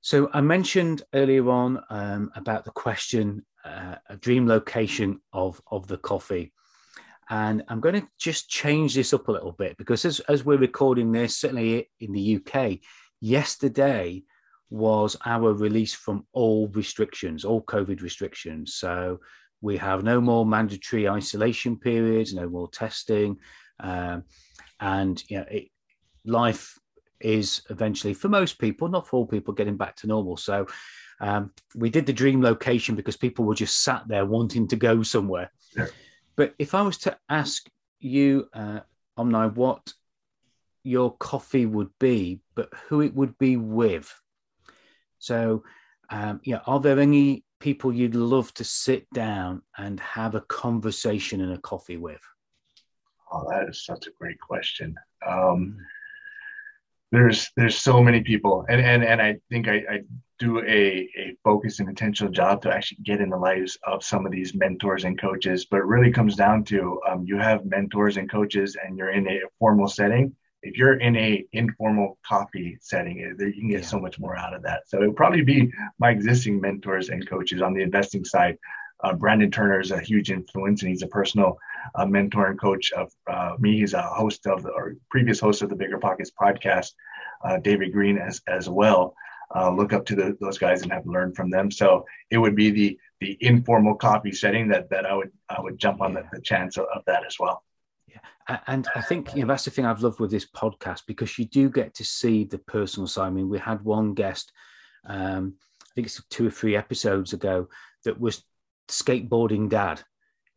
So 0.00 0.30
I 0.32 0.40
mentioned 0.40 1.02
earlier 1.14 1.48
on 1.50 1.82
um, 1.90 2.30
about 2.36 2.64
the 2.64 2.70
question, 2.70 3.44
uh, 3.64 3.96
a 4.08 4.16
dream 4.16 4.46
location 4.46 5.20
of 5.32 5.60
of 5.70 5.86
the 5.86 5.98
coffee. 5.98 6.52
And 7.30 7.62
I'm 7.68 7.80
going 7.80 8.00
to 8.00 8.06
just 8.18 8.48
change 8.48 8.94
this 8.94 9.12
up 9.12 9.28
a 9.28 9.32
little 9.32 9.52
bit 9.52 9.76
because 9.76 10.04
as, 10.04 10.20
as 10.20 10.44
we're 10.44 10.58
recording 10.58 11.12
this, 11.12 11.36
certainly 11.36 11.90
in 12.00 12.12
the 12.12 12.36
UK, 12.36 12.78
yesterday 13.20 14.22
was 14.70 15.16
our 15.24 15.52
release 15.52 15.94
from 15.94 16.26
all 16.32 16.68
restrictions, 16.68 17.44
all 17.44 17.62
COVID 17.62 18.02
restrictions. 18.02 18.74
So 18.74 19.20
we 19.60 19.76
have 19.78 20.02
no 20.02 20.20
more 20.20 20.44
mandatory 20.44 21.08
isolation 21.08 21.78
periods, 21.78 22.34
no 22.34 22.48
more 22.48 22.68
testing. 22.68 23.38
Um, 23.80 24.24
and 24.80 25.22
you 25.28 25.38
know, 25.38 25.46
it, 25.50 25.68
life 26.24 26.78
is 27.20 27.62
eventually, 27.70 28.14
for 28.14 28.28
most 28.28 28.58
people, 28.58 28.88
not 28.88 29.06
for 29.06 29.18
all 29.18 29.26
people, 29.26 29.54
getting 29.54 29.76
back 29.76 29.96
to 29.96 30.06
normal. 30.06 30.36
So 30.36 30.66
um, 31.20 31.52
we 31.74 31.90
did 31.90 32.06
the 32.06 32.12
dream 32.12 32.42
location 32.42 32.94
because 32.96 33.16
people 33.16 33.44
were 33.44 33.54
just 33.54 33.82
sat 33.82 34.06
there 34.08 34.26
wanting 34.26 34.68
to 34.68 34.76
go 34.76 35.02
somewhere. 35.02 35.50
Yeah. 35.76 35.86
But 36.36 36.54
if 36.58 36.74
I 36.74 36.82
was 36.82 36.98
to 36.98 37.16
ask 37.28 37.66
you, 38.00 38.48
uh, 38.52 38.80
Omni, 39.16 39.48
what 39.48 39.92
your 40.82 41.16
coffee 41.16 41.66
would 41.66 41.90
be, 41.98 42.40
but 42.54 42.68
who 42.88 43.00
it 43.00 43.14
would 43.14 43.38
be 43.38 43.56
with. 43.56 44.12
So, 45.18 45.64
um, 46.10 46.40
yeah, 46.44 46.60
are 46.66 46.80
there 46.80 47.00
any 47.00 47.44
people 47.60 47.92
you'd 47.92 48.14
love 48.14 48.52
to 48.54 48.64
sit 48.64 49.08
down 49.14 49.62
and 49.78 49.98
have 50.00 50.34
a 50.34 50.42
conversation 50.42 51.40
and 51.40 51.52
a 51.52 51.58
coffee 51.58 51.96
with? 51.96 52.20
Oh, 53.32 53.46
that 53.50 53.68
is 53.68 53.84
such 53.84 54.06
a 54.06 54.12
great 54.18 54.38
question. 54.38 54.94
Um, 55.26 55.78
there's 57.14 57.50
there's 57.56 57.76
so 57.76 58.02
many 58.02 58.20
people, 58.22 58.64
and 58.68 58.80
and 58.80 59.04
and 59.04 59.22
I 59.22 59.36
think 59.48 59.68
I, 59.68 59.76
I 59.88 60.00
do 60.40 60.58
a, 60.60 61.08
a 61.16 61.36
focused 61.44 61.78
and 61.78 61.88
intentional 61.88 62.32
job 62.32 62.60
to 62.62 62.74
actually 62.74 62.98
get 63.04 63.20
in 63.20 63.30
the 63.30 63.36
lives 63.36 63.78
of 63.86 64.02
some 64.02 64.26
of 64.26 64.32
these 64.32 64.54
mentors 64.54 65.04
and 65.04 65.18
coaches. 65.18 65.66
But 65.70 65.78
it 65.78 65.84
really 65.84 66.10
comes 66.10 66.34
down 66.34 66.64
to 66.64 67.00
um, 67.08 67.24
you 67.24 67.38
have 67.38 67.64
mentors 67.64 68.16
and 68.16 68.28
coaches, 68.28 68.76
and 68.82 68.98
you're 68.98 69.12
in 69.12 69.28
a 69.28 69.40
formal 69.60 69.86
setting. 69.86 70.34
If 70.62 70.76
you're 70.76 70.98
in 70.98 71.14
a 71.16 71.44
informal 71.52 72.18
coffee 72.26 72.76
setting, 72.80 73.20
eh, 73.20 73.44
you 73.44 73.52
can 73.52 73.68
get 73.68 73.82
yeah. 73.82 73.86
so 73.86 74.00
much 74.00 74.18
more 74.18 74.36
out 74.36 74.54
of 74.54 74.62
that. 74.62 74.88
So 74.88 75.00
it'll 75.00 75.14
probably 75.14 75.42
be 75.42 75.70
my 75.98 76.10
existing 76.10 76.60
mentors 76.60 77.10
and 77.10 77.28
coaches 77.28 77.62
on 77.62 77.74
the 77.74 77.82
investing 77.82 78.24
side. 78.24 78.56
Uh, 79.04 79.12
Brandon 79.12 79.50
Turner 79.50 79.80
is 79.80 79.92
a 79.92 80.00
huge 80.00 80.30
influence, 80.30 80.82
and 80.82 80.90
he's 80.90 81.02
a 81.02 81.08
personal 81.08 81.58
uh, 81.94 82.06
mentor 82.06 82.46
and 82.46 82.60
coach 82.60 82.92
of 82.92 83.12
uh, 83.30 83.56
me. 83.58 83.78
He's 83.80 83.94
a 83.94 84.02
host 84.02 84.46
of 84.46 84.62
the, 84.62 84.70
or 84.70 84.96
previous 85.10 85.40
host 85.40 85.62
of 85.62 85.68
the 85.68 85.76
BiggerPockets 85.76 86.30
podcast. 86.40 86.92
Uh, 87.44 87.58
David 87.58 87.92
Greene 87.92 88.18
as 88.18 88.40
as 88.48 88.68
well 88.68 89.14
uh, 89.54 89.70
look 89.70 89.92
up 89.92 90.04
to 90.06 90.14
the, 90.14 90.36
those 90.40 90.58
guys 90.58 90.82
and 90.82 90.92
have 90.92 91.06
learned 91.06 91.36
from 91.36 91.50
them. 91.50 91.70
So 91.70 92.04
it 92.30 92.38
would 92.38 92.56
be 92.56 92.70
the 92.70 92.98
the 93.20 93.38
informal 93.40 93.94
coffee 93.94 94.32
setting 94.32 94.68
that 94.68 94.90
that 94.90 95.06
I 95.06 95.14
would 95.14 95.30
I 95.48 95.60
would 95.60 95.78
jump 95.78 96.00
on 96.00 96.14
the, 96.14 96.24
the 96.32 96.40
chance 96.40 96.76
of, 96.76 96.86
of 96.94 97.02
that 97.06 97.24
as 97.26 97.36
well. 97.38 97.62
Yeah, 98.08 98.60
and 98.66 98.86
I 98.94 99.00
think 99.00 99.34
you 99.34 99.42
know 99.42 99.48
that's 99.48 99.64
the 99.64 99.70
thing 99.70 99.86
I've 99.86 100.02
loved 100.02 100.20
with 100.20 100.30
this 100.30 100.46
podcast 100.46 101.02
because 101.06 101.38
you 101.38 101.44
do 101.44 101.70
get 101.70 101.94
to 101.94 102.04
see 102.04 102.44
the 102.44 102.58
personal 102.58 103.06
side. 103.06 103.26
I 103.26 103.30
mean, 103.30 103.48
we 103.48 103.58
had 103.58 103.82
one 103.82 104.14
guest, 104.14 104.52
um, 105.06 105.54
I 105.82 105.86
think 105.94 106.06
it's 106.06 106.22
two 106.30 106.48
or 106.48 106.50
three 106.50 106.76
episodes 106.76 107.32
ago, 107.32 107.68
that 108.04 108.20
was 108.20 108.44
skateboarding 108.88 109.68
dad. 109.68 110.02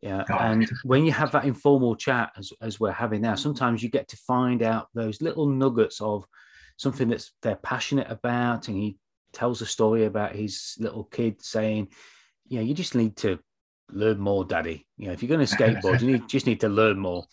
Yeah, 0.00 0.24
oh, 0.30 0.34
and 0.38 0.70
when 0.84 1.04
you 1.04 1.10
have 1.10 1.32
that 1.32 1.44
informal 1.44 1.96
chat 1.96 2.30
as 2.36 2.52
as 2.60 2.78
we're 2.78 2.92
having 2.92 3.20
now, 3.20 3.34
sometimes 3.34 3.82
you 3.82 3.88
get 3.88 4.08
to 4.08 4.16
find 4.16 4.62
out 4.62 4.88
those 4.94 5.20
little 5.20 5.46
nuggets 5.46 6.00
of 6.00 6.24
something 6.76 7.08
that's 7.08 7.32
they're 7.42 7.56
passionate 7.56 8.08
about, 8.08 8.68
and 8.68 8.76
he 8.76 8.98
tells 9.32 9.60
a 9.60 9.66
story 9.66 10.04
about 10.04 10.36
his 10.36 10.76
little 10.78 11.04
kid 11.04 11.42
saying, 11.42 11.88
"You 12.46 12.58
know, 12.58 12.64
you 12.64 12.74
just 12.74 12.94
need 12.94 13.16
to 13.18 13.40
learn 13.90 14.20
more, 14.20 14.44
Daddy. 14.44 14.86
You 14.96 15.08
know, 15.08 15.12
if 15.12 15.22
you're 15.22 15.36
going 15.36 15.44
to 15.46 15.56
skateboard, 15.56 16.00
you 16.00 16.12
need, 16.12 16.28
just 16.28 16.46
need 16.46 16.60
to 16.60 16.68
learn 16.68 16.98
more." 16.98 17.24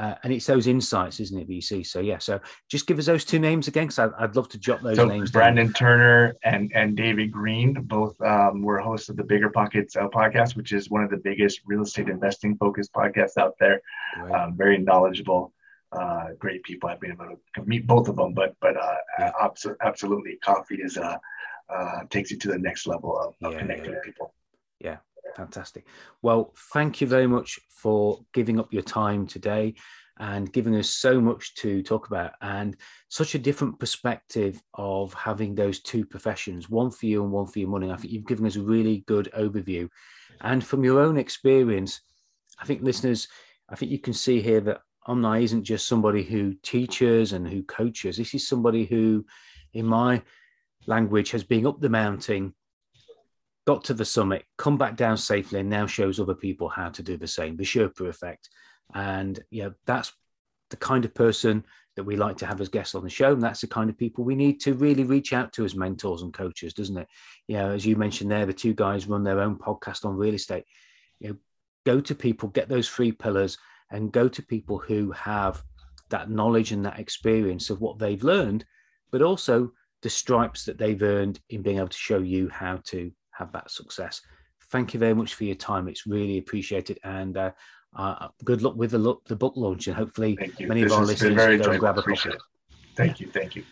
Uh, 0.00 0.14
and 0.22 0.32
it's 0.32 0.46
those 0.46 0.66
insights, 0.66 1.20
isn't 1.20 1.38
it, 1.38 1.48
VC? 1.48 1.86
So 1.86 2.00
yeah, 2.00 2.18
so 2.18 2.40
just 2.68 2.86
give 2.86 2.98
us 2.98 3.06
those 3.06 3.24
two 3.24 3.38
names 3.38 3.68
again, 3.68 3.84
because 3.84 3.98
I'd, 3.98 4.12
I'd, 4.18 4.34
love 4.34 4.48
to 4.48 4.58
jot 4.58 4.82
those 4.82 4.96
so 4.96 5.04
names. 5.04 5.30
Brandon 5.30 5.66
down. 5.66 5.74
Turner 5.74 6.36
and 6.42 6.72
and 6.74 6.96
David 6.96 7.30
Greene, 7.30 7.74
both 7.82 8.18
um, 8.22 8.62
were 8.62 8.78
hosts 8.78 9.10
of 9.10 9.16
the 9.16 9.24
BiggerPockets 9.24 9.96
uh, 9.96 10.08
podcast, 10.08 10.56
which 10.56 10.72
is 10.72 10.88
one 10.88 11.04
of 11.04 11.10
the 11.10 11.18
biggest 11.18 11.60
real 11.66 11.82
estate 11.82 12.08
investing 12.08 12.56
focused 12.56 12.92
podcasts 12.94 13.36
out 13.36 13.54
there. 13.60 13.82
Um, 14.32 14.56
very 14.56 14.78
knowledgeable 14.78 15.52
uh, 15.92 16.28
great 16.38 16.62
people. 16.62 16.88
I've 16.88 17.00
been 17.00 17.12
able 17.12 17.40
to 17.54 17.62
meet 17.64 17.86
both 17.86 18.08
of 18.08 18.16
them, 18.16 18.32
but 18.32 18.54
but 18.60 18.76
uh, 18.76 18.94
yeah. 19.18 19.32
absolutely, 19.82 20.36
coffee 20.42 20.76
is 20.76 20.96
uh, 20.96 21.16
uh, 21.68 22.00
takes 22.10 22.30
you 22.30 22.38
to 22.38 22.48
the 22.48 22.58
next 22.58 22.86
level 22.86 23.18
of, 23.18 23.34
of 23.42 23.52
yeah, 23.52 23.58
connecting 23.58 23.92
yeah. 23.92 24.00
people. 24.04 24.34
Yeah, 24.80 24.96
fantastic. 25.36 25.86
Well, 26.22 26.52
thank 26.72 27.00
you 27.00 27.06
very 27.06 27.26
much 27.26 27.58
for 27.68 28.20
giving 28.32 28.58
up 28.58 28.72
your 28.72 28.82
time 28.82 29.26
today 29.26 29.74
and 30.18 30.52
giving 30.52 30.76
us 30.76 30.90
so 30.90 31.18
much 31.18 31.54
to 31.54 31.82
talk 31.82 32.06
about 32.06 32.32
and 32.42 32.76
such 33.08 33.34
a 33.34 33.38
different 33.38 33.78
perspective 33.78 34.62
of 34.74 35.14
having 35.14 35.54
those 35.54 35.80
two 35.80 36.04
professions, 36.04 36.68
one 36.68 36.90
for 36.90 37.06
you 37.06 37.22
and 37.22 37.32
one 37.32 37.46
for 37.46 37.58
your 37.58 37.70
money. 37.70 37.90
I 37.90 37.96
think 37.96 38.12
you've 38.12 38.26
given 38.26 38.46
us 38.46 38.56
a 38.56 38.62
really 38.62 39.02
good 39.06 39.30
overview. 39.36 39.88
And 40.42 40.62
from 40.62 40.84
your 40.84 41.00
own 41.00 41.16
experience, 41.16 42.02
I 42.58 42.66
think 42.66 42.82
listeners, 42.82 43.28
I 43.70 43.76
think 43.76 43.90
you 43.90 43.98
can 43.98 44.12
see 44.12 44.42
here 44.42 44.60
that 44.60 44.82
Omni 45.06 45.42
isn't 45.42 45.64
just 45.64 45.88
somebody 45.88 46.22
who 46.22 46.54
teaches 46.62 47.32
and 47.32 47.48
who 47.48 47.62
coaches. 47.62 48.18
This 48.18 48.34
is 48.34 48.46
somebody 48.46 48.84
who, 48.84 49.24
in 49.72 49.86
my 49.86 50.22
language, 50.86 51.30
has 51.30 51.44
been 51.44 51.66
up 51.66 51.80
the 51.80 51.88
mountain, 51.88 52.54
got 53.70 53.84
to 53.84 53.94
the 53.94 54.04
summit, 54.04 54.44
come 54.58 54.76
back 54.76 54.96
down 54.96 55.16
safely, 55.16 55.60
and 55.60 55.70
now 55.70 55.86
shows 55.86 56.18
other 56.18 56.34
people 56.34 56.68
how 56.68 56.88
to 56.88 57.04
do 57.04 57.16
the 57.16 57.28
same. 57.28 57.56
The 57.56 57.62
Sherpa 57.62 58.08
effect, 58.08 58.48
and 58.94 59.38
yeah, 59.52 59.68
that's 59.86 60.12
the 60.70 60.76
kind 60.76 61.04
of 61.04 61.14
person 61.14 61.64
that 61.94 62.02
we 62.02 62.16
like 62.16 62.36
to 62.38 62.46
have 62.46 62.60
as 62.60 62.68
guests 62.68 62.96
on 62.96 63.04
the 63.04 63.08
show, 63.08 63.32
and 63.32 63.40
that's 63.40 63.60
the 63.60 63.68
kind 63.68 63.88
of 63.88 63.96
people 63.96 64.24
we 64.24 64.34
need 64.34 64.60
to 64.62 64.74
really 64.74 65.04
reach 65.04 65.32
out 65.32 65.52
to 65.52 65.64
as 65.64 65.76
mentors 65.76 66.22
and 66.22 66.34
coaches, 66.34 66.74
doesn't 66.74 66.96
it? 66.96 67.06
You 67.46 67.58
know, 67.58 67.70
as 67.70 67.86
you 67.86 67.94
mentioned 67.94 68.32
there, 68.32 68.44
the 68.44 68.52
two 68.52 68.74
guys 68.74 69.06
run 69.06 69.22
their 69.22 69.38
own 69.38 69.56
podcast 69.56 70.04
on 70.04 70.16
real 70.16 70.34
estate. 70.34 70.64
You 71.20 71.28
know, 71.28 71.36
go 71.86 72.00
to 72.00 72.14
people, 72.16 72.48
get 72.48 72.68
those 72.68 72.88
three 72.88 73.12
pillars 73.12 73.56
and 73.92 74.10
go 74.10 74.28
to 74.28 74.42
people 74.42 74.78
who 74.78 75.12
have 75.12 75.62
that 76.08 76.28
knowledge 76.28 76.72
and 76.72 76.84
that 76.86 76.98
experience 76.98 77.70
of 77.70 77.80
what 77.80 78.00
they've 78.00 78.24
learned, 78.24 78.64
but 79.12 79.22
also 79.22 79.70
the 80.02 80.10
stripes 80.10 80.64
that 80.64 80.76
they've 80.76 81.02
earned 81.02 81.38
in 81.50 81.62
being 81.62 81.78
able 81.78 81.86
to 81.86 81.96
show 81.96 82.18
you 82.18 82.48
how 82.48 82.80
to 82.86 83.12
have 83.40 83.52
that 83.52 83.70
success. 83.70 84.20
Thank 84.70 84.94
you 84.94 85.00
very 85.00 85.14
much 85.14 85.34
for 85.34 85.44
your 85.44 85.56
time. 85.56 85.88
It's 85.88 86.06
really 86.06 86.38
appreciated. 86.38 87.00
And 87.02 87.36
uh, 87.36 87.50
uh, 87.96 88.28
good 88.44 88.62
luck 88.62 88.76
with 88.76 88.92
the, 88.92 88.98
look, 88.98 89.24
the 89.26 89.34
book 89.34 89.54
launch. 89.56 89.88
And 89.88 89.96
hopefully, 89.96 90.38
many 90.60 90.84
this 90.84 90.92
of 90.92 90.98
our 90.98 91.04
listeners 91.04 91.66
go 91.66 91.78
grab 91.78 91.98
a 91.98 92.02
copy. 92.02 92.30
Thank 92.96 93.18
you. 93.18 93.26
Thank 93.26 93.56
you. 93.56 93.64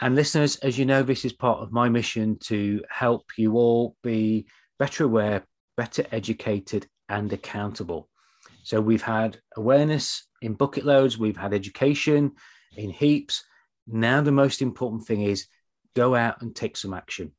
And 0.00 0.14
listeners, 0.14 0.56
as 0.56 0.76
you 0.78 0.84
know, 0.84 1.02
this 1.02 1.24
is 1.24 1.32
part 1.32 1.60
of 1.60 1.72
my 1.72 1.88
mission 1.88 2.36
to 2.44 2.82
help 2.90 3.24
you 3.38 3.54
all 3.54 3.96
be 4.02 4.46
better 4.78 5.04
aware, 5.04 5.46
better 5.76 6.04
educated, 6.10 6.86
and 7.08 7.32
accountable. 7.32 8.08
So 8.64 8.80
we've 8.80 9.02
had 9.02 9.38
awareness 9.56 10.26
in 10.42 10.54
bucket 10.54 10.84
loads, 10.84 11.16
we've 11.16 11.36
had 11.36 11.54
education 11.54 12.32
in 12.76 12.90
heaps. 12.90 13.44
Now, 13.86 14.20
the 14.20 14.32
most 14.32 14.62
important 14.62 15.06
thing 15.06 15.22
is 15.22 15.46
go 15.94 16.14
out 16.14 16.42
and 16.42 16.54
take 16.54 16.76
some 16.76 16.92
action. 16.92 17.32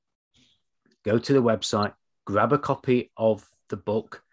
Go 1.05 1.17
to 1.19 1.33
the 1.33 1.41
website, 1.41 1.93
grab 2.25 2.51
a 2.51 2.57
copy 2.57 3.11
of 3.15 3.47
the 3.69 3.77
book, 3.77 4.23